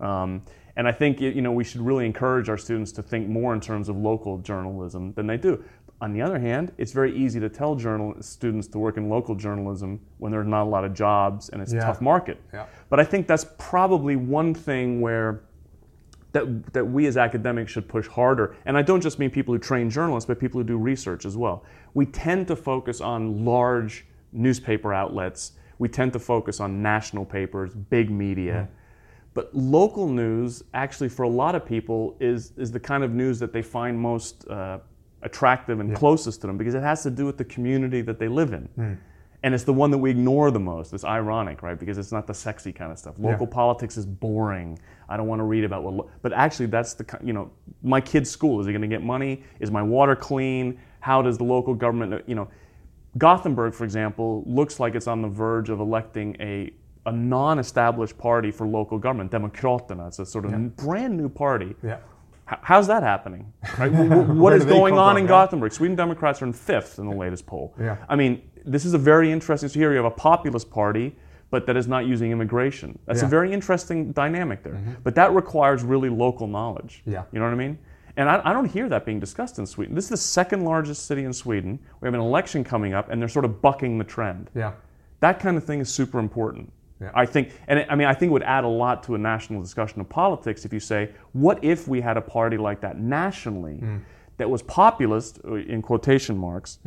Um, 0.00 0.42
and 0.76 0.88
I 0.88 0.92
think 0.92 1.20
you 1.20 1.42
know 1.42 1.52
we 1.52 1.64
should 1.64 1.80
really 1.80 2.06
encourage 2.06 2.48
our 2.48 2.58
students 2.58 2.92
to 2.92 3.02
think 3.02 3.28
more 3.28 3.52
in 3.54 3.60
terms 3.60 3.88
of 3.88 3.96
local 3.96 4.38
journalism 4.38 5.12
than 5.14 5.26
they 5.26 5.36
do. 5.36 5.62
On 6.02 6.14
the 6.14 6.22
other 6.22 6.38
hand, 6.38 6.72
it's 6.78 6.92
very 6.92 7.14
easy 7.14 7.38
to 7.40 7.50
tell 7.50 7.74
journal 7.74 8.14
students 8.20 8.66
to 8.68 8.78
work 8.78 8.96
in 8.96 9.10
local 9.10 9.34
journalism 9.34 10.00
when 10.16 10.32
there's 10.32 10.46
not 10.46 10.62
a 10.62 10.70
lot 10.70 10.82
of 10.84 10.94
jobs 10.94 11.50
and 11.50 11.60
it's 11.60 11.74
Yeah. 11.74 11.80
a 11.80 11.82
tough 11.82 12.00
market. 12.00 12.40
Yeah. 12.54 12.64
But 12.88 13.00
I 13.00 13.04
think 13.04 13.26
that's 13.26 13.44
probably 13.58 14.16
one 14.16 14.54
thing 14.54 15.02
where 15.02 15.42
that, 16.32 16.72
that 16.72 16.86
we 16.86 17.06
as 17.06 17.16
academics 17.18 17.72
should 17.72 17.86
push 17.88 18.06
harder. 18.06 18.56
And 18.64 18.78
I 18.78 18.82
don't 18.82 19.00
just 19.02 19.18
mean 19.18 19.30
people 19.30 19.52
who 19.52 19.58
train 19.58 19.90
journalists, 19.90 20.26
but 20.26 20.38
people 20.38 20.60
who 20.60 20.66
do 20.66 20.78
research 20.78 21.26
as 21.26 21.36
well. 21.36 21.64
We 21.92 22.06
tend 22.06 22.46
to 22.48 22.56
focus 22.56 23.00
on 23.02 23.44
large 23.44 24.06
newspaper 24.32 24.94
outlets. 24.94 25.52
We 25.80 25.88
tend 25.88 26.12
to 26.12 26.18
focus 26.18 26.60
on 26.60 26.82
national 26.82 27.24
papers, 27.24 27.74
big 27.74 28.10
media. 28.10 28.68
But 29.32 29.54
local 29.54 30.08
news, 30.08 30.62
actually, 30.74 31.08
for 31.08 31.22
a 31.22 31.28
lot 31.28 31.54
of 31.54 31.64
people, 31.64 32.16
is, 32.20 32.52
is 32.56 32.70
the 32.70 32.80
kind 32.80 33.02
of 33.02 33.12
news 33.14 33.38
that 33.38 33.52
they 33.52 33.62
find 33.62 33.98
most 33.98 34.46
uh, 34.48 34.78
attractive 35.22 35.80
and 35.80 35.88
closest 35.96 36.40
to 36.42 36.46
them 36.48 36.58
because 36.58 36.74
it 36.74 36.82
has 36.82 37.02
to 37.04 37.10
do 37.10 37.24
with 37.26 37.38
the 37.38 37.44
community 37.44 38.02
that 38.02 38.18
they 38.18 38.28
live 38.28 38.52
in. 38.52 38.68
And 39.42 39.54
it's 39.54 39.64
the 39.64 39.72
one 39.72 39.90
that 39.92 39.96
we 39.98 40.10
ignore 40.10 40.50
the 40.50 40.60
most. 40.60 40.92
It's 40.92 41.04
ironic, 41.04 41.62
right? 41.62 41.78
Because 41.78 41.96
it's 41.96 42.12
not 42.12 42.26
the 42.26 42.34
sexy 42.34 42.72
kind 42.72 42.92
of 42.92 42.98
stuff. 42.98 43.14
Local 43.18 43.46
politics 43.46 43.96
is 43.96 44.04
boring. 44.04 44.78
I 45.08 45.16
don't 45.16 45.28
want 45.28 45.40
to 45.40 45.44
read 45.44 45.64
about 45.64 45.82
what. 45.82 45.94
Lo- 45.94 46.10
but 46.20 46.32
actually, 46.34 46.66
that's 46.66 46.92
the 46.92 47.04
you 47.24 47.32
know, 47.32 47.50
my 47.82 48.02
kid's 48.02 48.28
school. 48.30 48.60
Is 48.60 48.66
he 48.66 48.72
going 48.72 48.82
to 48.82 48.88
get 48.96 49.02
money? 49.02 49.42
Is 49.58 49.70
my 49.70 49.82
water 49.82 50.14
clean? 50.14 50.78
How 51.00 51.22
does 51.22 51.38
the 51.38 51.44
local 51.44 51.72
government? 51.74 52.22
You 52.26 52.34
know, 52.34 52.48
Gothenburg, 53.18 53.74
for 53.74 53.84
example, 53.84 54.44
looks 54.46 54.78
like 54.80 54.94
it's 54.94 55.06
on 55.06 55.22
the 55.22 55.28
verge 55.28 55.68
of 55.70 55.80
electing 55.80 56.36
a 56.40 56.72
a 57.06 57.12
non-established 57.12 58.18
party 58.18 58.50
for 58.50 58.66
local 58.66 58.98
government, 58.98 59.30
Demokraterna. 59.32 60.08
It's 60.08 60.18
a 60.18 60.26
sort 60.26 60.44
of 60.44 60.76
brand 60.76 61.16
new 61.16 61.30
party. 61.30 61.74
Yeah. 61.82 61.96
H- 62.52 62.58
How's 62.60 62.86
that 62.88 63.02
happening? 63.02 63.50
Right? 63.78 63.90
Wh- 63.90 64.06
wh- 64.06 64.36
what 64.36 64.52
is 64.52 64.66
going 64.66 64.98
on 64.98 65.14
from, 65.14 65.18
in 65.18 65.24
yeah? 65.24 65.28
Gothenburg? 65.30 65.72
Sweden 65.72 65.96
Democrats 65.96 66.42
are 66.42 66.44
in 66.44 66.52
fifth 66.52 66.98
in 66.98 67.08
the 67.08 67.16
latest 67.16 67.46
poll. 67.46 67.74
Yeah. 67.80 67.96
I 68.06 68.16
mean, 68.16 68.42
this 68.66 68.84
is 68.84 68.92
a 68.92 68.98
very 68.98 69.32
interesting. 69.32 69.70
So 69.70 69.78
here 69.78 69.90
you 69.92 69.96
have 69.96 70.04
a 70.04 70.10
populist 70.10 70.70
party, 70.70 71.16
but 71.50 71.64
that 71.66 71.76
is 71.76 71.88
not 71.88 72.04
using 72.04 72.32
immigration. 72.32 72.98
That's 73.06 73.22
Yeah. 73.22 73.26
a 73.28 73.30
very 73.30 73.50
interesting 73.50 74.12
dynamic 74.12 74.62
there. 74.62 74.78
But 75.02 75.14
that 75.14 75.32
requires 75.34 75.82
really 75.82 76.10
local 76.10 76.46
knowledge. 76.46 77.02
Yeah. 77.06 77.22
You 77.32 77.38
know 77.38 77.46
what 77.46 77.52
I 77.54 77.56
mean? 77.56 77.78
And 78.16 78.28
I, 78.28 78.40
I 78.44 78.52
don't 78.52 78.66
hear 78.66 78.88
that 78.88 79.04
being 79.04 79.20
discussed 79.20 79.58
in 79.58 79.66
Sweden. 79.66 79.94
This 79.94 80.04
is 80.04 80.10
the 80.10 80.16
second 80.16 80.64
largest 80.64 81.06
city 81.06 81.24
in 81.24 81.32
Sweden. 81.32 81.78
We 82.00 82.06
have 82.06 82.14
an 82.14 82.20
election 82.20 82.64
coming 82.64 82.94
up, 82.94 83.08
and 83.10 83.20
they're 83.20 83.28
sort 83.28 83.44
of 83.44 83.62
bucking 83.62 83.98
the 83.98 84.04
trend. 84.04 84.50
Yeah. 84.54 84.72
That 85.20 85.38
kind 85.40 85.56
of 85.56 85.64
thing 85.64 85.80
is 85.80 85.92
super 85.92 86.18
important. 86.18 86.72
Yeah. 87.00 87.10
I 87.14 87.24
think, 87.24 87.52
and 87.68 87.78
it, 87.78 87.86
I 87.88 87.94
mean, 87.94 88.08
I 88.08 88.12
think 88.14 88.30
it 88.30 88.32
would 88.32 88.42
add 88.42 88.64
a 88.64 88.68
lot 88.68 89.02
to 89.04 89.14
a 89.14 89.18
national 89.18 89.62
discussion 89.62 90.00
of 90.00 90.08
politics 90.08 90.64
if 90.64 90.72
you 90.72 90.80
say, 90.80 91.10
what 91.32 91.62
if 91.64 91.88
we 91.88 92.00
had 92.00 92.16
a 92.16 92.20
party 92.20 92.58
like 92.58 92.80
that 92.82 92.98
nationally 92.98 93.76
Hmm. 93.76 93.96
that 94.36 94.50
was 94.50 94.62
populist, 94.62 95.40
uh, 95.46 95.54
in 95.54 95.80
quotation 95.80 96.36
marks, 96.36 96.78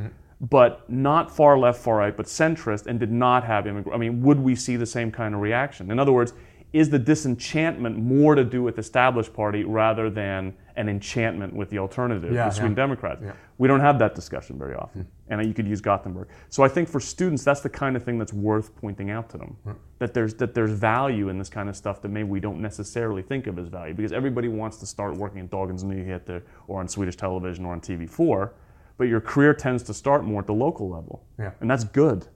but 0.41 0.88
not 0.89 1.36
far 1.36 1.57
left, 1.57 1.80
far 1.80 1.97
right, 1.97 2.15
but 2.15 2.26
centrist, 2.28 2.86
and 2.86 2.99
did 2.99 3.11
not 3.11 3.43
have 3.43 3.65
immigrant? 3.65 3.95
I 3.95 3.97
mean, 3.97 4.21
would 4.21 4.39
we 4.39 4.55
see 4.55 4.76
the 4.76 4.86
same 4.86 5.11
kind 5.11 5.34
of 5.34 5.41
reaction? 5.41 5.89
In 5.89 5.97
other 5.99 6.11
words, 6.11 6.34
is 6.74 6.89
the 6.89 6.99
disenchantment 6.99 7.97
more 7.97 8.34
to 8.34 8.43
do 8.43 8.63
with 8.63 8.76
the 8.76 8.82
established 8.82 9.32
party 9.32 9.63
rather 9.63 10.09
than 10.09 10.55
an 10.76 10.89
enchantment 10.89 11.53
with 11.55 11.69
the 11.69 11.78
alternative, 11.78 12.34
Yeah, 12.34 12.45
the 12.45 12.51
Sweden 12.51 12.71
yeah. 12.71 12.76
Democrats? 12.76 13.21
Yeah. 13.24 13.34
We 13.59 13.67
don't 13.67 13.80
have 13.80 13.99
that 13.99 14.15
discussion 14.15 14.57
very 14.57 14.74
often. 14.74 15.03
Hmm. 15.03 15.34
And 15.34 15.47
you 15.47 15.53
could 15.53 15.67
use 15.67 15.82
Gothenburg. 15.82 16.30
So 16.49 16.63
I 16.63 16.67
think 16.67 16.89
for 16.89 16.99
students, 16.99 17.43
that's 17.43 17.61
the 17.61 17.69
kind 17.69 17.95
of 17.95 18.03
thing 18.03 18.17
that's 18.17 18.34
worth 18.34 18.76
pointing 18.76 19.11
out 19.11 19.30
to 19.30 19.38
them. 19.38 19.55
Hmm. 19.63 19.71
That 19.99 20.15
there's 20.15 20.34
that 20.36 20.55
there's 20.55 20.71
value 20.71 21.30
in 21.30 21.38
this 21.38 21.49
kind 21.49 21.69
of 21.69 21.78
stuff 21.78 22.01
that 22.01 22.09
maybe 22.09 22.28
we 22.28 22.39
don't 22.39 22.59
necessarily 22.59 23.21
think 23.21 23.45
of 23.45 23.59
as 23.59 23.67
value. 23.67 23.93
Because 23.93 24.11
everybody 24.11 24.47
wants 24.47 24.78
to 24.78 24.88
start 24.88 25.15
working 25.15 25.41
at 25.41 25.51
Dagens 25.51 25.84
Nyheter 25.84 26.41
or 26.67 26.80
on 26.80 26.88
Swedish 26.88 27.15
television 27.15 27.65
or 27.65 27.74
on 27.74 27.82
TV4, 27.82 28.49
but 28.97 29.05
your 29.05 29.21
career 29.21 29.53
tends 29.53 29.84
to 29.84 29.93
start 29.93 30.24
more 30.24 30.41
at 30.41 30.47
the 30.47 30.53
local 30.53 30.89
level. 30.89 31.24
Yeah. 31.38 31.51
And 31.61 31.69
that's 31.69 31.84
good. 31.84 32.28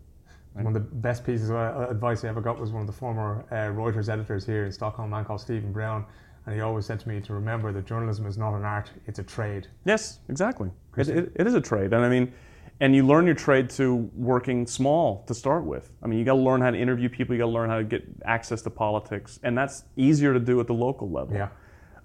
One 0.64 0.68
of 0.68 0.74
the 0.74 0.80
best 0.80 1.26
pieces 1.26 1.49
of 1.49 1.58
advice 1.89 2.24
I 2.24 2.30
ever 2.30 2.41
got 2.41 2.60
was 2.60 2.72
one 2.72 2.82
of 2.82 2.88
the 2.88 2.93
former 2.93 3.45
uh, 3.51 3.74
Reuters 3.74 4.10
editors 4.10 4.45
here 4.45 4.66
in 4.66 4.72
Stockholm, 4.72 5.12
a 5.12 5.16
man 5.16 5.26
called 5.26 5.41
Stephen 5.41 5.72
Brown. 5.72 6.05
And 6.45 6.55
he 6.55 6.62
always 6.62 6.86
said 6.86 6.99
to 7.01 7.10
me 7.10 7.20
to 7.22 7.34
remember 7.34 7.74
that 7.74 7.86
journalism 7.86 8.26
is 8.26 8.38
not 8.38 8.55
an 8.55 8.64
art, 8.64 8.89
it's 9.05 9.20
a 9.20 9.24
trade. 9.24 9.68
Yes, 9.86 10.20
exactly. 10.30 10.72
It, 10.95 11.10
it, 11.10 11.32
it 11.36 11.47
is 11.47 11.53
a 11.53 11.62
trade, 11.62 11.93
and 11.93 12.05
I 12.05 12.10
mean, 12.10 12.34
and 12.80 12.95
you 12.95 13.05
learn 13.05 13.26
your 13.26 13.36
trade 13.36 13.70
to 13.72 14.10
working 14.16 14.66
small 14.66 15.24
to 15.28 15.34
start 15.34 15.66
with. 15.66 15.91
I 16.01 16.08
mean, 16.08 16.20
you 16.20 16.26
got 16.26 16.36
to 16.36 16.39
learn 16.39 16.62
how 16.62 16.72
to 16.72 16.78
interview 16.78 17.10
people. 17.10 17.36
You 17.36 17.39
got 17.41 17.47
to 17.47 17.51
learn 17.51 17.70
how 17.70 17.78
to 17.78 17.84
get 17.84 18.08
access 18.26 18.62
to 18.62 18.70
politics, 18.70 19.39
and 19.43 19.58
that's 19.58 19.84
easier 19.95 20.34
to 20.34 20.39
do 20.39 20.60
at 20.60 20.68
the 20.68 20.74
local 20.74 21.10
level. 21.10 21.36
Yeah. 21.36 21.49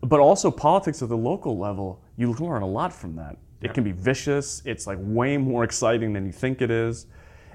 But 0.01 0.19
also 0.19 0.51
politics 0.51 1.03
at 1.03 1.09
the 1.09 1.17
local 1.17 1.57
level, 1.59 2.03
you 2.17 2.33
learn 2.33 2.63
a 2.63 2.69
lot 2.69 2.93
from 2.93 3.15
that. 3.17 3.37
It 3.61 3.75
can 3.75 3.85
be 3.85 3.93
vicious. 3.93 4.61
It's 4.65 4.89
like 4.89 4.99
way 5.01 5.37
more 5.37 5.63
exciting 5.63 6.13
than 6.13 6.27
you 6.27 6.33
think 6.33 6.61
it 6.61 6.71
is. 6.71 7.07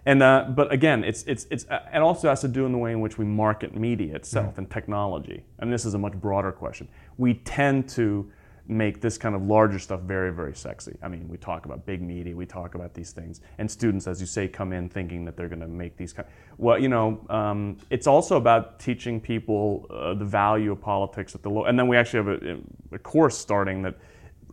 And 0.05 0.23
uh, 0.23 0.45
but 0.49 0.71
again, 0.71 1.03
it's 1.03 1.23
it's 1.23 1.47
it's 1.49 1.65
uh, 1.69 1.79
it 1.93 1.99
also 1.99 2.29
has 2.29 2.41
to 2.41 2.47
do 2.47 2.65
in 2.65 2.71
the 2.71 2.77
way 2.77 2.91
in 2.91 3.01
which 3.01 3.17
we 3.17 3.25
market 3.25 3.75
media 3.75 4.15
itself 4.15 4.57
and 4.57 4.69
technology. 4.69 5.43
And 5.59 5.71
this 5.71 5.85
is 5.85 5.93
a 5.93 5.97
much 5.97 6.13
broader 6.13 6.51
question. 6.51 6.87
We 7.17 7.35
tend 7.35 7.89
to 7.89 8.31
make 8.69 8.99
this 8.99 9.17
kind 9.17 9.33
of 9.33 9.41
larger 9.43 9.79
stuff 9.79 10.01
very 10.01 10.31
very 10.33 10.53
sexy. 10.53 10.97
I 11.01 11.07
mean, 11.07 11.27
we 11.27 11.37
talk 11.37 11.65
about 11.65 11.85
big 11.85 12.01
media, 12.01 12.35
we 12.35 12.45
talk 12.45 12.75
about 12.75 12.93
these 12.93 13.11
things, 13.11 13.41
and 13.57 13.69
students, 13.69 14.07
as 14.07 14.19
you 14.19 14.27
say, 14.27 14.47
come 14.47 14.73
in 14.73 14.89
thinking 14.89 15.25
that 15.25 15.37
they're 15.37 15.47
going 15.49 15.61
to 15.61 15.67
make 15.67 15.97
these 15.97 16.13
kind. 16.13 16.27
Well, 16.57 16.79
you 16.79 16.89
know, 16.89 17.25
um, 17.29 17.77
it's 17.89 18.07
also 18.07 18.37
about 18.37 18.79
teaching 18.79 19.19
people 19.19 19.87
uh, 19.89 20.13
the 20.13 20.25
value 20.25 20.71
of 20.71 20.81
politics 20.81 21.33
at 21.35 21.43
the 21.43 21.49
low. 21.49 21.65
And 21.65 21.77
then 21.77 21.87
we 21.87 21.97
actually 21.97 22.31
have 22.31 22.43
a, 22.43 22.59
a 22.95 22.99
course 22.99 23.37
starting 23.37 23.81
that 23.83 23.95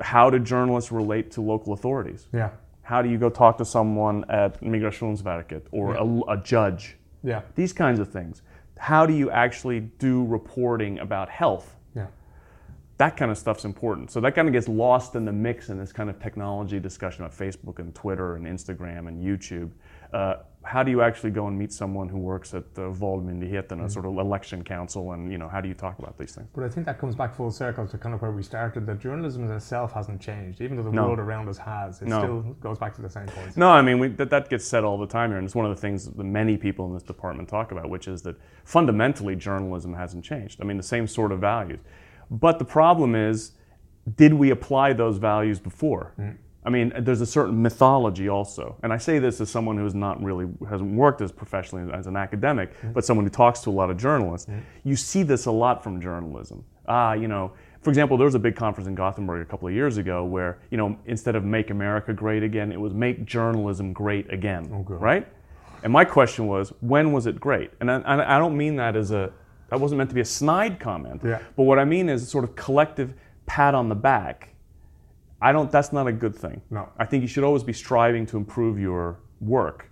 how 0.00 0.30
do 0.30 0.38
journalists 0.38 0.90
relate 0.90 1.30
to 1.32 1.40
local 1.40 1.72
authorities? 1.72 2.26
Yeah. 2.32 2.50
How 2.84 3.00
do 3.00 3.08
you 3.08 3.18
go 3.18 3.30
talk 3.30 3.56
to 3.58 3.64
someone 3.64 4.24
at 4.28 4.60
Migrationsverket 4.62 5.62
or 5.72 5.94
a, 5.94 6.32
a 6.32 6.36
judge? 6.36 6.96
Yeah. 7.22 7.40
These 7.54 7.72
kinds 7.72 7.98
of 7.98 8.12
things. 8.12 8.42
How 8.78 9.06
do 9.06 9.14
you 9.14 9.30
actually 9.30 9.80
do 9.80 10.24
reporting 10.26 10.98
about 10.98 11.30
health? 11.30 11.74
Yeah. 11.96 12.08
That 12.98 13.16
kind 13.16 13.30
of 13.30 13.38
stuff's 13.38 13.64
important. 13.64 14.10
So 14.10 14.20
that 14.20 14.34
kind 14.34 14.48
of 14.48 14.52
gets 14.52 14.68
lost 14.68 15.14
in 15.14 15.24
the 15.24 15.32
mix 15.32 15.70
in 15.70 15.78
this 15.78 15.92
kind 15.92 16.10
of 16.10 16.20
technology 16.20 16.78
discussion 16.78 17.24
about 17.24 17.36
Facebook 17.36 17.78
and 17.78 17.94
Twitter 17.94 18.36
and 18.36 18.46
Instagram 18.46 19.08
and 19.08 19.24
YouTube. 19.24 19.70
Uh, 20.12 20.42
how 20.64 20.82
do 20.82 20.90
you 20.90 21.02
actually 21.02 21.30
go 21.30 21.46
and 21.46 21.58
meet 21.58 21.72
someone 21.72 22.08
who 22.08 22.18
works 22.18 22.54
at 22.54 22.74
the 22.74 22.90
Valmyndigheten, 22.90 23.72
a 23.72 23.74
mm-hmm. 23.74 23.88
sort 23.88 24.06
of 24.06 24.16
election 24.16 24.64
council, 24.64 25.12
and 25.12 25.30
you 25.30 25.38
know 25.38 25.48
how 25.48 25.60
do 25.60 25.68
you 25.68 25.74
talk 25.74 25.98
about 25.98 26.18
these 26.18 26.34
things? 26.34 26.48
But 26.54 26.64
I 26.64 26.68
think 26.68 26.86
that 26.86 26.98
comes 26.98 27.14
back 27.14 27.36
full 27.36 27.50
circle 27.50 27.86
to 27.86 27.98
kind 27.98 28.14
of 28.14 28.22
where 28.22 28.30
we 28.30 28.42
started. 28.42 28.86
That 28.86 28.98
journalism 28.98 29.50
itself 29.50 29.92
hasn't 29.92 30.20
changed, 30.20 30.60
even 30.60 30.76
though 30.76 30.82
the 30.82 30.90
No. 30.90 31.06
world 31.06 31.18
around 31.18 31.48
us 31.48 31.58
has. 31.58 32.00
It 32.00 32.08
No. 32.08 32.18
still 32.18 32.40
goes 32.60 32.78
back 32.78 32.94
to 32.94 33.02
the 33.02 33.10
same 33.10 33.26
point. 33.26 33.56
No, 33.56 33.70
I 33.70 33.82
mean 33.82 33.98
we, 33.98 34.08
that 34.08 34.30
that 34.30 34.48
gets 34.48 34.64
said 34.64 34.84
all 34.84 34.98
the 34.98 35.06
time 35.06 35.30
here, 35.30 35.38
and 35.38 35.44
it's 35.44 35.54
one 35.54 35.66
of 35.66 35.74
the 35.74 35.80
things 35.80 36.06
that 36.10 36.24
many 36.24 36.56
people 36.56 36.86
in 36.86 36.94
this 36.94 37.02
department 37.02 37.48
talk 37.48 37.70
about, 37.70 37.90
which 37.90 38.08
is 38.08 38.22
that 38.22 38.36
fundamentally 38.64 39.36
journalism 39.36 39.94
hasn't 39.94 40.24
changed. 40.24 40.60
I 40.62 40.64
mean 40.64 40.78
the 40.78 40.82
same 40.82 41.06
sort 41.06 41.30
of 41.30 41.40
values, 41.40 41.80
but 42.30 42.58
the 42.58 42.64
problem 42.64 43.14
is, 43.14 43.52
did 44.16 44.34
we 44.34 44.50
apply 44.50 44.94
those 44.94 45.18
values 45.18 45.60
before? 45.60 46.14
Mm. 46.18 46.36
I 46.66 46.70
mean, 46.70 46.92
there's 47.00 47.20
a 47.20 47.26
certain 47.26 47.60
mythology 47.60 48.28
also, 48.28 48.76
and 48.82 48.92
I 48.92 48.96
say 48.96 49.18
this 49.18 49.40
as 49.40 49.50
someone 49.50 49.76
who's 49.76 49.94
not 49.94 50.22
really 50.22 50.46
hasn't 50.68 50.94
worked 50.94 51.20
as 51.20 51.30
professionally 51.30 51.92
as 51.92 52.06
an 52.06 52.16
academic, 52.16 52.72
but 52.94 53.04
someone 53.04 53.26
who 53.26 53.30
talks 53.30 53.60
to 53.60 53.70
a 53.70 53.72
lot 53.72 53.90
of 53.90 53.98
journalists. 53.98 54.48
You 54.82 54.96
see 54.96 55.22
this 55.22 55.46
a 55.46 55.50
lot 55.50 55.82
from 55.82 56.00
journalism. 56.00 56.64
Ah, 56.88 57.12
you 57.12 57.28
know, 57.28 57.52
for 57.82 57.90
example, 57.90 58.16
there 58.16 58.24
was 58.24 58.34
a 58.34 58.38
big 58.38 58.56
conference 58.56 58.88
in 58.88 58.94
Gothenburg 58.94 59.42
a 59.42 59.44
couple 59.44 59.68
of 59.68 59.74
years 59.74 59.98
ago 59.98 60.24
where 60.24 60.58
you 60.70 60.78
know 60.78 60.98
instead 61.06 61.36
of 61.36 61.44
"Make 61.44 61.68
America 61.70 62.14
Great 62.14 62.42
Again," 62.42 62.72
it 62.72 62.80
was 62.80 62.94
"Make 62.94 63.26
Journalism 63.26 63.92
Great 63.92 64.32
Again." 64.32 64.66
Right? 64.96 65.28
And 65.82 65.92
my 65.92 66.04
question 66.06 66.46
was, 66.46 66.72
when 66.80 67.12
was 67.12 67.26
it 67.26 67.38
great? 67.38 67.70
And 67.80 67.90
I, 67.90 68.36
I 68.36 68.38
don't 68.38 68.56
mean 68.56 68.76
that 68.76 68.96
as 68.96 69.10
a 69.10 69.30
that 69.68 69.78
wasn't 69.78 69.98
meant 69.98 70.10
to 70.10 70.14
be 70.14 70.22
a 70.22 70.24
snide 70.24 70.80
comment. 70.80 71.20
Yeah. 71.22 71.40
But 71.56 71.64
what 71.64 71.78
I 71.78 71.84
mean 71.84 72.08
is 72.08 72.22
a 72.22 72.26
sort 72.26 72.44
of 72.44 72.56
collective 72.56 73.12
pat 73.46 73.74
on 73.74 73.88
the 73.88 73.94
back. 73.94 74.53
I 75.44 75.52
don't. 75.52 75.70
That's 75.70 75.92
not 75.92 76.06
a 76.06 76.12
good 76.12 76.34
thing. 76.34 76.62
No. 76.70 76.88
I 76.98 77.04
think 77.04 77.20
you 77.20 77.28
should 77.28 77.44
always 77.44 77.62
be 77.62 77.74
striving 77.74 78.24
to 78.26 78.38
improve 78.38 78.78
your 78.78 79.20
work, 79.40 79.90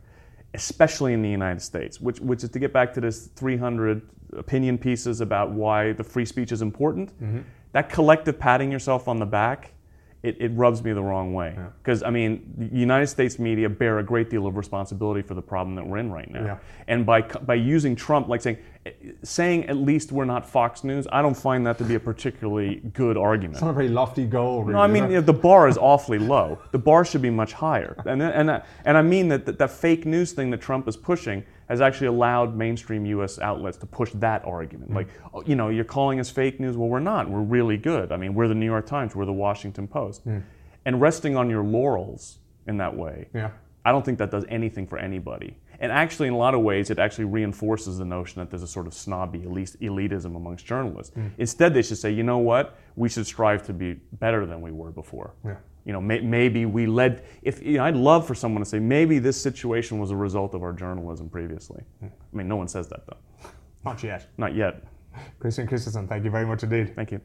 especially 0.54 1.12
in 1.12 1.20
the 1.20 1.28
United 1.28 1.60
States, 1.60 2.00
which 2.00 2.20
which 2.20 2.42
is 2.42 2.50
to 2.50 2.58
get 2.58 2.72
back 2.72 2.94
to 2.94 3.00
this 3.02 3.26
300 3.36 4.00
opinion 4.38 4.78
pieces 4.78 5.20
about 5.20 5.50
why 5.50 5.92
the 5.92 6.02
free 6.02 6.24
speech 6.24 6.52
is 6.52 6.62
important. 6.62 7.10
Mm-hmm. 7.20 7.40
That 7.72 7.90
collective 7.90 8.38
patting 8.38 8.72
yourself 8.72 9.08
on 9.08 9.18
the 9.18 9.26
back, 9.26 9.74
it, 10.22 10.36
it 10.40 10.52
rubs 10.54 10.82
me 10.84 10.92
the 10.92 11.02
wrong 11.02 11.34
way. 11.34 11.56
Because 11.82 12.02
I 12.02 12.10
mean, 12.10 12.54
the 12.56 12.76
United 12.78 13.08
States 13.08 13.38
media 13.38 13.68
bear 13.68 13.98
a 13.98 14.04
great 14.04 14.30
deal 14.30 14.46
of 14.46 14.56
responsibility 14.56 15.20
for 15.22 15.34
the 15.34 15.42
problem 15.42 15.74
that 15.74 15.86
we're 15.86 15.98
in 15.98 16.12
right 16.12 16.30
now. 16.30 16.44
Yeah. 16.44 16.58
And 16.86 17.04
by 17.04 17.22
by 17.22 17.54
using 17.54 17.96
Trump, 17.96 18.28
like 18.28 18.40
saying 18.40 18.58
saying 19.22 19.66
at 19.66 19.76
least 19.76 20.12
we're 20.12 20.24
not 20.24 20.48
Fox 20.48 20.84
News, 20.84 21.06
I 21.12 21.22
don't 21.22 21.36
find 21.36 21.66
that 21.66 21.78
to 21.78 21.84
be 21.84 21.94
a 21.96 22.00
particularly 22.00 22.76
good 22.94 23.16
argument. 23.16 23.54
It's 23.56 23.62
not 23.62 23.70
a 23.70 23.74
very 23.74 23.88
lofty 23.88 24.24
goal. 24.26 24.62
Really, 24.62 24.74
No, 24.74 24.80
I 24.80 24.86
mean 24.86 25.04
you 25.04 25.14
know, 25.16 25.20
the 25.20 25.32
bar 25.32 25.68
is 25.68 25.76
awfully 25.78 26.18
low. 26.18 26.58
The 26.70 26.78
bar 26.78 27.04
should 27.04 27.22
be 27.22 27.30
much 27.30 27.52
higher, 27.52 27.96
and 28.06 28.22
and 28.22 28.50
I- 28.50 28.62
and 28.84 28.96
I 28.96 29.02
mean 29.02 29.28
that, 29.28 29.44
that 29.46 29.58
that 29.58 29.70
fake 29.70 30.06
news 30.06 30.32
thing 30.32 30.50
that 30.50 30.60
Trump 30.60 30.86
is 30.88 30.96
pushing 30.96 31.44
has 31.68 31.80
actually 31.80 32.08
allowed 32.08 32.56
mainstream 32.56 33.06
U.S. 33.06 33.38
outlets 33.38 33.76
to 33.78 33.86
push 33.86 34.10
that 34.14 34.44
argument. 34.44 34.88
Mm-hmm. 34.90 34.96
Like, 34.96 35.08
oh, 35.32 35.42
you 35.46 35.54
know, 35.56 35.68
you're 35.68 35.84
calling 35.84 36.20
us 36.20 36.30
fake 36.30 36.60
news. 36.60 36.76
Well, 36.76 36.88
we're 36.88 37.00
not. 37.00 37.28
We're 37.30 37.40
really 37.40 37.76
good. 37.76 38.12
I 38.12 38.16
mean, 38.16 38.34
we're 38.34 38.48
the 38.48 38.54
New 38.54 38.66
York 38.66 38.86
Times. 38.86 39.14
We're 39.14 39.24
the 39.24 39.32
Washington 39.32 39.86
Post. 39.88 40.26
Mm. 40.26 40.42
And 40.84 41.00
resting 41.00 41.36
on 41.36 41.48
your 41.48 41.62
laurels 41.62 42.38
in 42.66 42.76
that 42.78 42.96
way, 42.96 43.28
Yeah. 43.34 43.50
I 43.84 43.90
don't 43.90 44.04
think 44.04 44.18
that 44.18 44.30
does 44.30 44.44
anything 44.48 44.86
for 44.86 44.96
anybody. 44.98 45.56
And 45.80 45.90
actually, 45.90 46.28
in 46.28 46.34
a 46.34 46.38
lot 46.38 46.54
of 46.54 46.60
ways, 46.60 46.90
it 46.90 47.00
actually 47.00 47.24
reinforces 47.24 47.98
the 47.98 48.04
notion 48.04 48.38
that 48.40 48.50
there's 48.50 48.62
a 48.62 48.68
sort 48.68 48.86
of 48.86 48.94
snobby 48.94 49.42
elite- 49.42 49.76
elitism 49.80 50.36
amongst 50.36 50.64
journalists. 50.64 51.16
Mm. 51.16 51.32
Instead, 51.38 51.74
they 51.74 51.82
should 51.82 51.98
say, 51.98 52.12
you 52.12 52.22
know 52.22 52.38
what? 52.38 52.78
We 52.94 53.08
should 53.08 53.26
strive 53.26 53.64
to 53.64 53.72
be 53.72 53.94
better 54.12 54.46
than 54.46 54.60
we 54.60 54.70
were 54.70 54.92
before. 54.92 55.34
Yeah. 55.44 55.56
You 55.84 55.92
know, 55.92 56.00
may, 56.00 56.20
maybe 56.20 56.66
we 56.66 56.86
led. 56.86 57.24
If 57.42 57.62
you 57.62 57.78
know, 57.78 57.84
I'd 57.84 57.96
love 57.96 58.26
for 58.26 58.34
someone 58.34 58.62
to 58.62 58.68
say, 58.68 58.78
maybe 58.78 59.18
this 59.18 59.40
situation 59.40 59.98
was 59.98 60.10
a 60.10 60.16
result 60.16 60.54
of 60.54 60.62
our 60.62 60.72
journalism 60.72 61.28
previously. 61.28 61.82
I 62.02 62.08
mean, 62.32 62.48
no 62.48 62.56
one 62.56 62.68
says 62.68 62.88
that 62.88 63.06
though. 63.06 63.48
Not 63.84 64.02
yet. 64.02 64.28
Not 64.38 64.54
yet. 64.54 64.84
Christian 65.40 65.66
Christensen, 65.66 66.08
thank 66.08 66.24
you 66.24 66.30
very 66.30 66.46
much 66.46 66.62
indeed. 66.62 66.94
Thank 66.94 67.12
you. 67.12 67.20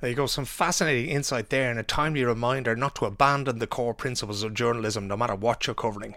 There 0.00 0.08
you 0.08 0.16
go, 0.16 0.24
some 0.24 0.46
fascinating 0.46 1.10
insight 1.10 1.50
there 1.50 1.70
and 1.70 1.78
a 1.78 1.82
timely 1.82 2.24
reminder 2.24 2.74
not 2.74 2.94
to 2.94 3.04
abandon 3.04 3.58
the 3.58 3.66
core 3.66 3.92
principles 3.92 4.42
of 4.42 4.54
journalism 4.54 5.06
no 5.06 5.14
matter 5.14 5.34
what 5.34 5.66
you're 5.66 5.74
covering. 5.74 6.16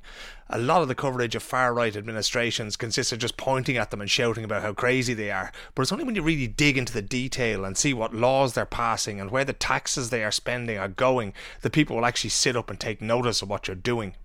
A 0.50 0.58
lot 0.58 0.82
of 0.82 0.88
the 0.88 0.96
coverage 0.96 1.36
of 1.36 1.44
far 1.44 1.74
right 1.74 1.94
administrations 1.94 2.78
consists 2.78 3.12
of 3.12 3.20
just 3.20 3.36
pointing 3.36 3.76
at 3.76 3.92
them 3.92 4.00
and 4.00 4.10
shouting 4.10 4.46
about 4.46 4.62
how 4.62 4.72
crazy 4.72 5.14
they 5.14 5.32
are, 5.32 5.52
but 5.76 5.82
it's 5.82 5.92
only 5.92 6.06
when 6.06 6.16
you 6.16 6.22
really 6.22 6.48
dig 6.48 6.78
into 6.78 6.94
the 6.94 7.02
detail 7.02 7.66
and 7.66 7.78
see 7.78 7.94
what 7.94 8.16
laws 8.16 8.54
they're 8.54 8.66
passing 8.66 9.20
and 9.20 9.32
where 9.32 9.44
the 9.44 9.52
taxes 9.52 10.12
they 10.12 10.24
are 10.24 10.32
spending 10.32 10.78
are 10.78 10.88
going 10.88 11.34
that 11.60 11.74
people 11.74 11.98
will 11.98 12.06
actually 12.06 12.30
sit 12.30 12.56
up 12.56 12.70
and 12.70 12.80
take 12.80 13.02
notice 13.02 13.42
of 13.42 13.50
what 13.50 13.68
you're 13.68 13.76
doing. 13.76 14.16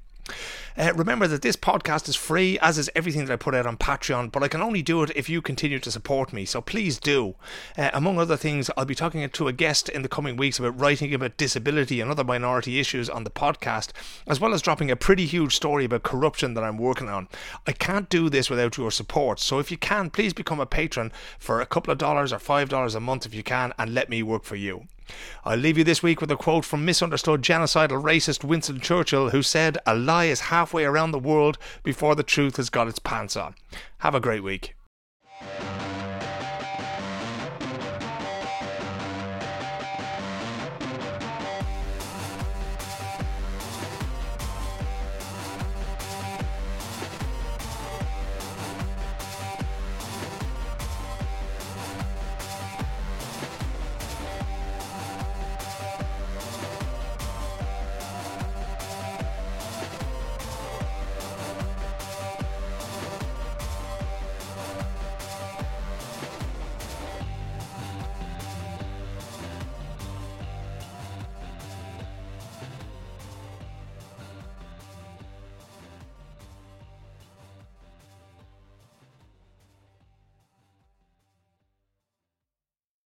Uh, 0.77 0.93
remember 0.95 1.27
that 1.27 1.43
this 1.43 1.57
podcast 1.57 2.09
is 2.09 2.15
free, 2.15 2.57
as 2.61 2.79
is 2.79 2.89
everything 2.95 3.25
that 3.25 3.33
I 3.33 3.37
put 3.37 3.55
out 3.55 3.67
on 3.67 3.77
Patreon, 3.77 4.31
but 4.31 4.45
I 4.45 4.49
can 4.49 4.63
only 4.63 4.81
do 4.81 5.03
it 5.03 5.11
if 5.17 5.29
you 5.29 5.43
continue 5.43 5.81
to 5.81 5.91
support 5.91 6.33
me, 6.33 6.45
so 6.45 6.61
please 6.61 7.01
do. 7.01 7.35
Uh, 7.77 7.91
among 7.93 8.19
other 8.19 8.37
things, 8.37 8.71
I'll 8.77 8.85
be 8.85 8.95
talking 8.95 9.29
to 9.29 9.49
a 9.49 9.53
guest 9.53 9.89
in 9.89 10.03
the 10.03 10.09
coming 10.09 10.37
weeks 10.37 10.59
about 10.59 10.79
writing 10.79 11.13
about 11.13 11.37
disability 11.37 12.01
and 12.01 12.11
other 12.11 12.23
minority 12.23 12.79
issues 12.79 13.11
on 13.11 13.25
the 13.25 13.31
podcast, 13.31 13.91
as 14.27 14.39
well 14.39 14.55
as 14.55 14.63
dropping 14.63 14.91
a 14.91 14.97
pretty 14.97 15.27
huge 15.27 15.57
story 15.57 15.85
about 15.85 16.05
corruption 16.05 16.55
that 16.55 16.63
I'm 16.63 16.79
working 16.79 17.09
on. 17.09 17.29
I 17.67 17.73
can't 17.73 18.09
do 18.09 18.29
this 18.29 18.49
without 18.49 18.77
your 18.77 18.93
support, 18.93 19.41
so 19.41 19.59
if 19.59 19.71
you 19.71 19.79
can, 19.79 20.11
please 20.11 20.33
become 20.33 20.61
a 20.61 20.67
patron 20.67 21.11
for 21.39 21.61
a 21.61 21.67
couple 21.67 21.91
of 21.91 21.99
dollars 21.99 22.33
or 22.33 22.39
five 22.39 22.69
dollars 22.69 22.95
a 22.95 23.01
month 23.01 23.27
if 23.27 23.35
you 23.35 23.43
can, 23.43 23.73
and 23.79 23.95
let 23.95 24.09
me 24.09 24.23
work 24.23 24.45
for 24.45 24.57
you. 24.57 24.87
I'll 25.45 25.59
leave 25.59 25.79
you 25.79 25.85
this 25.85 26.03
week 26.03 26.21
with 26.21 26.31
a 26.31 26.37
quote 26.37 26.65
from 26.65 26.85
misunderstood 26.85 27.43
genocidal 27.43 28.03
racist 28.03 28.45
Winston 28.45 28.81
Churchill, 28.81 29.31
who 29.31 29.43
said, 29.43 29.79
A 29.87 29.95
lie 29.95 30.27
is 30.27 30.41
halfway 30.41 30.85
around 30.85 31.13
the 31.13 31.19
world 31.19 31.59
before 31.83 32.15
the 32.15 32.23
truth 32.23 32.57
has 32.57 32.71
got 32.71 32.89
its 32.89 32.99
pants 32.99 33.37
on. 33.37 33.55
Have 33.99 34.15
a 34.15 34.21
great 34.21 34.43
week. 34.43 34.75